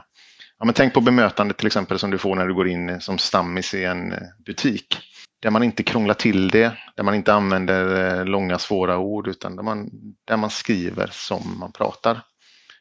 Ja, 0.58 0.64
men 0.64 0.74
tänk 0.74 0.94
på 0.94 1.00
bemötande 1.00 1.54
till 1.54 1.66
exempel 1.66 1.98
som 1.98 2.10
du 2.10 2.18
får 2.18 2.34
när 2.34 2.46
du 2.46 2.54
går 2.54 2.68
in 2.68 3.00
som 3.00 3.18
stammis 3.18 3.74
i 3.74 3.84
en 3.84 4.12
eh, 4.12 4.18
butik 4.46 4.98
där 5.42 5.50
man 5.50 5.62
inte 5.62 5.82
krånglar 5.82 6.14
till 6.14 6.48
det, 6.48 6.72
där 6.96 7.02
man 7.04 7.14
inte 7.14 7.34
använder 7.34 8.18
eh, 8.18 8.24
långa 8.24 8.58
svåra 8.58 8.98
ord 8.98 9.28
utan 9.28 9.56
där 9.56 9.62
man, 9.62 9.90
där 10.24 10.36
man 10.36 10.50
skriver 10.50 11.08
som 11.12 11.58
man 11.58 11.72
pratar. 11.72 12.20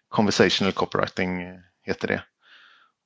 Conversational 0.10 0.74
copywriting 0.74 1.42
heter 1.84 2.08
det. 2.08 2.24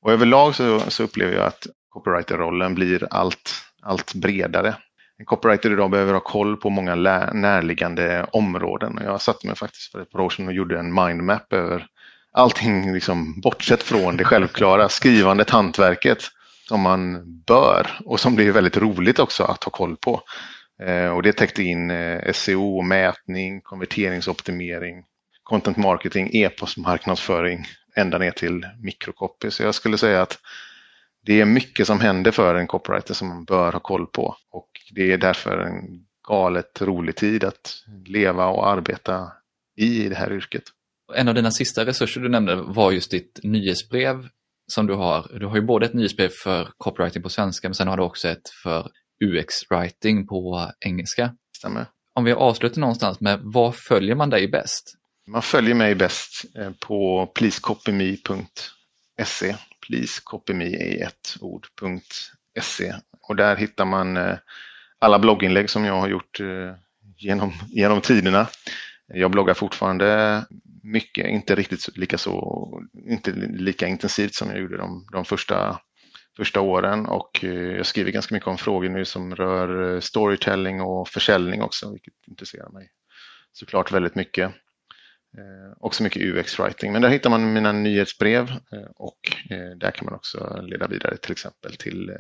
Och 0.02 0.12
överlag 0.12 0.56
så, 0.56 0.80
så 0.80 1.04
upplever 1.04 1.34
jag 1.34 1.46
att 1.46 1.68
copywriter-rollen 1.90 2.76
blir 2.76 3.08
allt, 3.12 3.52
allt 3.82 4.14
bredare. 4.14 4.76
En 5.20 5.26
copywriter 5.26 5.72
idag 5.72 5.92
behöver 5.92 6.14
ha 6.14 6.20
koll 6.20 6.58
på 6.58 6.70
många 6.70 6.96
närliggande 6.96 8.26
områden. 8.32 9.00
Jag 9.04 9.22
satte 9.22 9.48
mig 9.48 9.56
faktiskt 9.56 9.92
för 9.92 10.02
ett 10.02 10.12
par 10.12 10.20
år 10.20 10.30
sedan 10.30 10.48
och 10.48 10.54
gjorde 10.54 10.80
en 10.80 10.94
mindmap 10.94 11.54
över 11.54 11.88
allting 12.32 12.94
liksom, 12.94 13.42
bortsett 13.42 13.84
från 13.84 14.18
det 14.18 14.24
självklara, 14.24 14.90
skrivandet, 14.90 15.50
hantverket 15.50 16.24
som 16.68 16.82
man 16.82 17.24
bör 17.48 17.88
och 18.06 18.20
som 18.20 18.36
det 18.36 18.48
är 18.48 18.52
väldigt 18.52 18.78
roligt 18.78 19.20
också 19.20 19.44
att 19.44 19.64
ha 19.64 19.72
koll 19.72 19.98
på. 19.98 20.22
Eh, 20.84 21.10
och 21.10 21.24
det 21.24 21.34
täckte 21.34 21.64
in 21.64 21.92
eh, 21.92 22.34
SEO, 22.34 22.82
mätning, 22.82 23.62
konverteringsoptimering, 23.62 25.04
content 25.44 25.78
marketing, 25.78 26.30
e-postmarknadsföring 26.34 27.66
ända 27.96 28.18
ner 28.18 28.32
till 28.32 28.66
mikrocopy. 28.82 29.52
Så 29.52 29.64
jag 29.64 29.76
skulle 29.76 29.98
säga 29.98 30.22
att 30.22 30.38
det 31.26 31.42
är 31.42 31.46
mycket 31.46 31.88
som 31.88 32.00
händer 32.00 32.32
för 32.32 32.56
en 32.56 32.68
copywriter 32.68 33.14
som 33.14 33.28
man 33.28 33.46
bör 33.46 33.72
ha 33.72 33.80
koll 33.80 34.08
på 34.08 34.36
och 34.52 34.70
det 34.96 35.12
är 35.12 35.18
därför 35.18 35.58
en 35.58 36.06
galet 36.28 36.82
rolig 36.82 37.16
tid 37.16 37.44
att 37.44 37.76
leva 38.06 38.48
och 38.48 38.70
arbeta 38.70 39.32
i 39.78 40.10
det 40.10 40.16
här 40.16 40.34
yrket. 40.34 40.64
En 41.16 41.28
av 41.28 41.36
dina 41.36 41.52
sista 41.52 41.86
resurser 41.86 42.22
du 42.22 42.30
nämnde 42.30 42.56
var 42.56 42.92
just 42.92 43.12
ditt 43.12 43.40
nyhetsbrev 43.44 44.28
som 44.68 44.88
du 44.88 44.94
har. 44.94 45.40
Du 45.40 45.46
har 45.46 45.56
ju 45.56 45.62
både 45.62 45.86
ett 45.86 45.94
nyhetsbrev 45.94 46.30
för 46.44 46.70
copywriting 46.78 47.24
på 47.24 47.30
svenska 47.30 47.68
men 47.68 47.76
sen 47.76 47.88
har 47.88 47.98
du 47.98 48.04
också 48.04 48.28
ett 48.28 48.50
för 48.64 48.92
UX-writing 49.24 50.28
på 50.28 50.72
engelska. 50.86 51.36
Stämmer. 51.58 51.86
Om 52.14 52.24
vi 52.24 52.32
avslutar 52.32 52.82
någonstans 52.82 53.20
med 53.20 53.40
vad 53.44 53.76
följer 53.76 54.16
man 54.16 54.30
dig 54.30 54.48
bäst? 54.48 54.84
Man 55.28 55.42
följer 55.42 55.76
mig 55.76 55.96
bäst 55.96 56.46
eh, 56.58 56.72
på 56.80 57.28
pleasecopyme.se. 57.36 59.56
Pleasecopyme 59.90 60.66
i 60.66 61.02
ett 61.02 61.38
ord.se. 61.42 62.94
Och 63.22 63.36
där 63.36 63.56
hittar 63.56 63.86
man 63.86 64.18
eh, 64.18 64.38
alla 65.00 65.20
blogginlägg 65.20 65.70
som 65.70 65.86
jag 65.86 66.00
har 66.00 66.08
gjort 66.08 66.40
eh, 66.40 66.76
genom, 67.18 67.54
genom 67.68 68.02
tiderna. 68.02 68.48
Jag 69.08 69.32
bloggar 69.32 69.54
fortfarande 69.54 70.46
mycket, 70.84 71.28
inte 71.28 71.56
riktigt 71.56 71.98
lika, 71.98 72.18
så, 72.18 72.70
inte 73.08 73.32
lika 73.32 73.88
intensivt 73.88 74.36
som 74.36 74.50
jag 74.50 74.60
gjorde 74.60 74.78
de, 74.78 75.08
de 75.12 75.26
första, 75.26 75.80
första 76.38 76.62
åren 76.62 77.06
och 77.06 77.44
eh, 77.44 77.50
jag 77.52 77.86
skriver 77.86 78.12
ganska 78.12 78.36
mycket 78.36 78.48
om 78.48 78.58
frågor 78.58 78.90
nu 78.90 79.06
som 79.06 79.36
rör 79.36 80.00
storytelling 80.00 80.82
och 80.82 81.08
försäljning 81.08 81.62
också, 81.62 81.92
vilket 81.92 82.14
intresserar 82.28 82.70
mig 82.70 82.92
såklart 83.52 83.92
väldigt 83.92 84.16
mycket. 84.16 84.52
Eh, 85.38 85.74
också 85.80 86.04
mycket 86.04 86.22
UX-writing, 86.22 86.92
men 86.92 87.02
där 87.02 87.10
hittar 87.10 87.30
man 87.30 87.54
mina 87.54 87.72
nyhetsbrev 87.72 88.52
och 88.96 89.20
där 89.78 89.92
kan 89.92 90.06
man 90.06 90.14
också 90.14 90.62
leda 90.62 90.88
vidare 90.88 91.18
till 91.18 91.32
exempel 91.32 91.76
till 91.76 92.12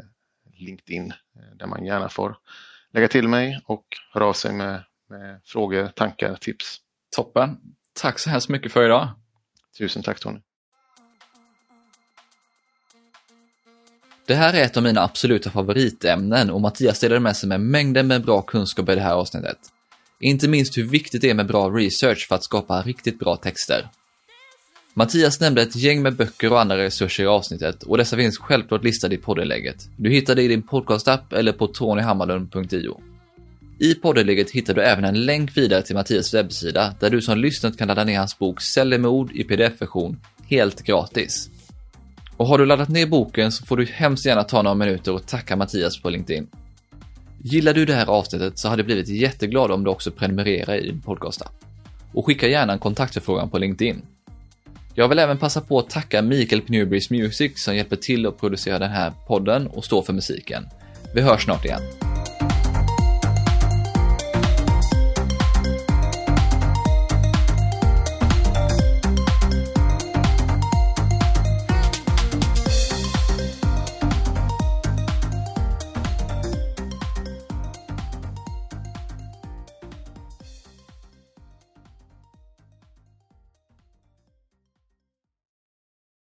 LinkedIn 0.60 1.14
där 1.55 1.68
man 1.68 1.86
gärna 1.86 2.10
får 2.10 2.38
lägga 2.93 3.07
till 3.07 3.28
mig 3.28 3.62
och 3.66 3.86
höra 4.14 4.26
av 4.26 4.34
sig 4.34 4.53
med, 4.53 4.84
med 5.10 5.41
frågor, 5.45 5.88
tankar, 5.88 6.36
tips. 6.36 6.78
Toppen. 7.16 7.57
Tack 7.93 8.20
så 8.20 8.30
hemskt 8.30 8.49
mycket 8.49 8.72
för 8.72 8.86
idag. 8.86 9.10
Tusen 9.78 10.03
tack 10.03 10.20
Tony. 10.20 10.39
Det 14.26 14.36
här 14.36 14.53
är 14.53 14.64
ett 14.64 14.78
av 14.78 14.84
mina 14.84 15.01
absoluta 15.01 15.49
favoritämnen 15.49 16.49
och 16.49 16.62
Mattias 16.62 16.99
delade 16.99 17.20
med 17.20 17.38
sig 17.38 17.49
med 17.49 17.62
mängder 17.62 18.03
med 18.03 18.26
bra 18.26 18.41
kunskap 18.41 18.89
i 18.89 18.95
det 18.95 19.01
här 19.01 19.14
avsnittet. 19.14 19.57
Inte 20.20 20.47
minst 20.47 20.78
hur 20.78 20.84
viktigt 20.84 21.22
det 21.22 21.30
är 21.30 21.34
med 21.34 21.47
bra 21.47 21.70
research 21.70 22.28
för 22.28 22.36
att 22.36 22.43
skapa 22.43 22.82
riktigt 22.82 23.20
bra 23.20 23.36
texter. 23.36 23.88
Mattias 24.93 25.39
nämnde 25.39 25.61
ett 25.61 25.76
gäng 25.76 26.01
med 26.01 26.15
böcker 26.15 26.51
och 26.51 26.61
andra 26.61 26.78
resurser 26.78 27.24
i 27.24 27.28
avsnittet 27.28 27.84
och 27.84 27.97
dessa 27.97 28.17
finns 28.17 28.38
självklart 28.38 28.84
listade 28.84 29.15
i 29.15 29.17
poddinlägget. 29.17 29.89
Du 29.97 30.09
hittar 30.09 30.36
det 30.36 30.43
i 30.43 30.47
din 30.47 30.61
podcastapp 30.61 31.34
eller 31.34 31.51
på 31.51 31.67
tonyhammarlund.io. 31.67 33.01
I 33.80 33.95
poddinlägget 33.95 34.51
hittar 34.51 34.74
du 34.74 34.82
även 34.82 35.05
en 35.05 35.26
länk 35.26 35.57
vidare 35.57 35.82
till 35.82 35.95
Mattias 35.95 36.34
webbsida 36.34 36.95
där 36.99 37.09
du 37.09 37.22
som 37.22 37.38
lyssnat 37.38 37.78
kan 37.78 37.88
ladda 37.88 38.03
ner 38.03 38.17
hans 38.17 38.39
bok 38.39 38.61
Sälj 38.61 38.97
med 38.97 39.11
ord 39.11 39.32
i 39.32 39.43
pdf-version 39.43 40.20
helt 40.47 40.84
gratis. 40.84 41.49
Och 42.38 42.47
har 42.47 42.57
du 42.57 42.65
laddat 42.65 42.89
ner 42.89 43.07
boken 43.07 43.51
så 43.51 43.65
får 43.65 43.78
du 43.78 43.86
hemskt 43.86 44.26
gärna 44.26 44.43
ta 44.43 44.61
några 44.61 44.76
minuter 44.76 45.13
och 45.13 45.28
tacka 45.28 45.55
Mattias 45.55 46.01
på 46.01 46.09
LinkedIn. 46.09 46.47
Gillar 47.44 47.74
du 47.74 47.86
det 47.86 47.94
här 47.94 48.06
avsnittet 48.06 48.60
så 48.60 48.68
hade 48.68 48.80
jag 48.80 48.86
blivit 48.86 49.08
jätteglad 49.08 49.72
om 49.72 49.84
du 49.84 49.90
också 49.90 50.12
prenumererar 50.12 50.76
i 50.76 50.82
din 50.82 51.02
podcastapp. 51.02 51.54
Och 52.14 52.26
skicka 52.26 52.48
gärna 52.48 52.74
en 52.74 52.80
kontaktförfrågan 52.80 53.50
på 53.50 53.58
LinkedIn. 53.58 54.02
Jag 54.96 55.08
vill 55.08 55.20
även 55.20 55.38
passa 55.38 55.62
på 55.62 55.80
att 55.80 55.90
tacka 55.90 56.22
Mikael 56.22 56.62
på 56.62 56.74
Music 57.10 57.64
som 57.64 57.76
hjälper 57.76 57.96
till 57.96 58.26
att 58.26 58.40
producera 58.40 58.80
den 58.80 58.92
här 58.92 59.14
podden 59.28 59.68
och 59.68 59.86
står 59.86 60.02
för 60.02 60.14
musiken. 60.14 60.68
Vi 61.16 61.22
hörs 61.22 61.44
snart 61.44 61.66
igen. 61.66 61.82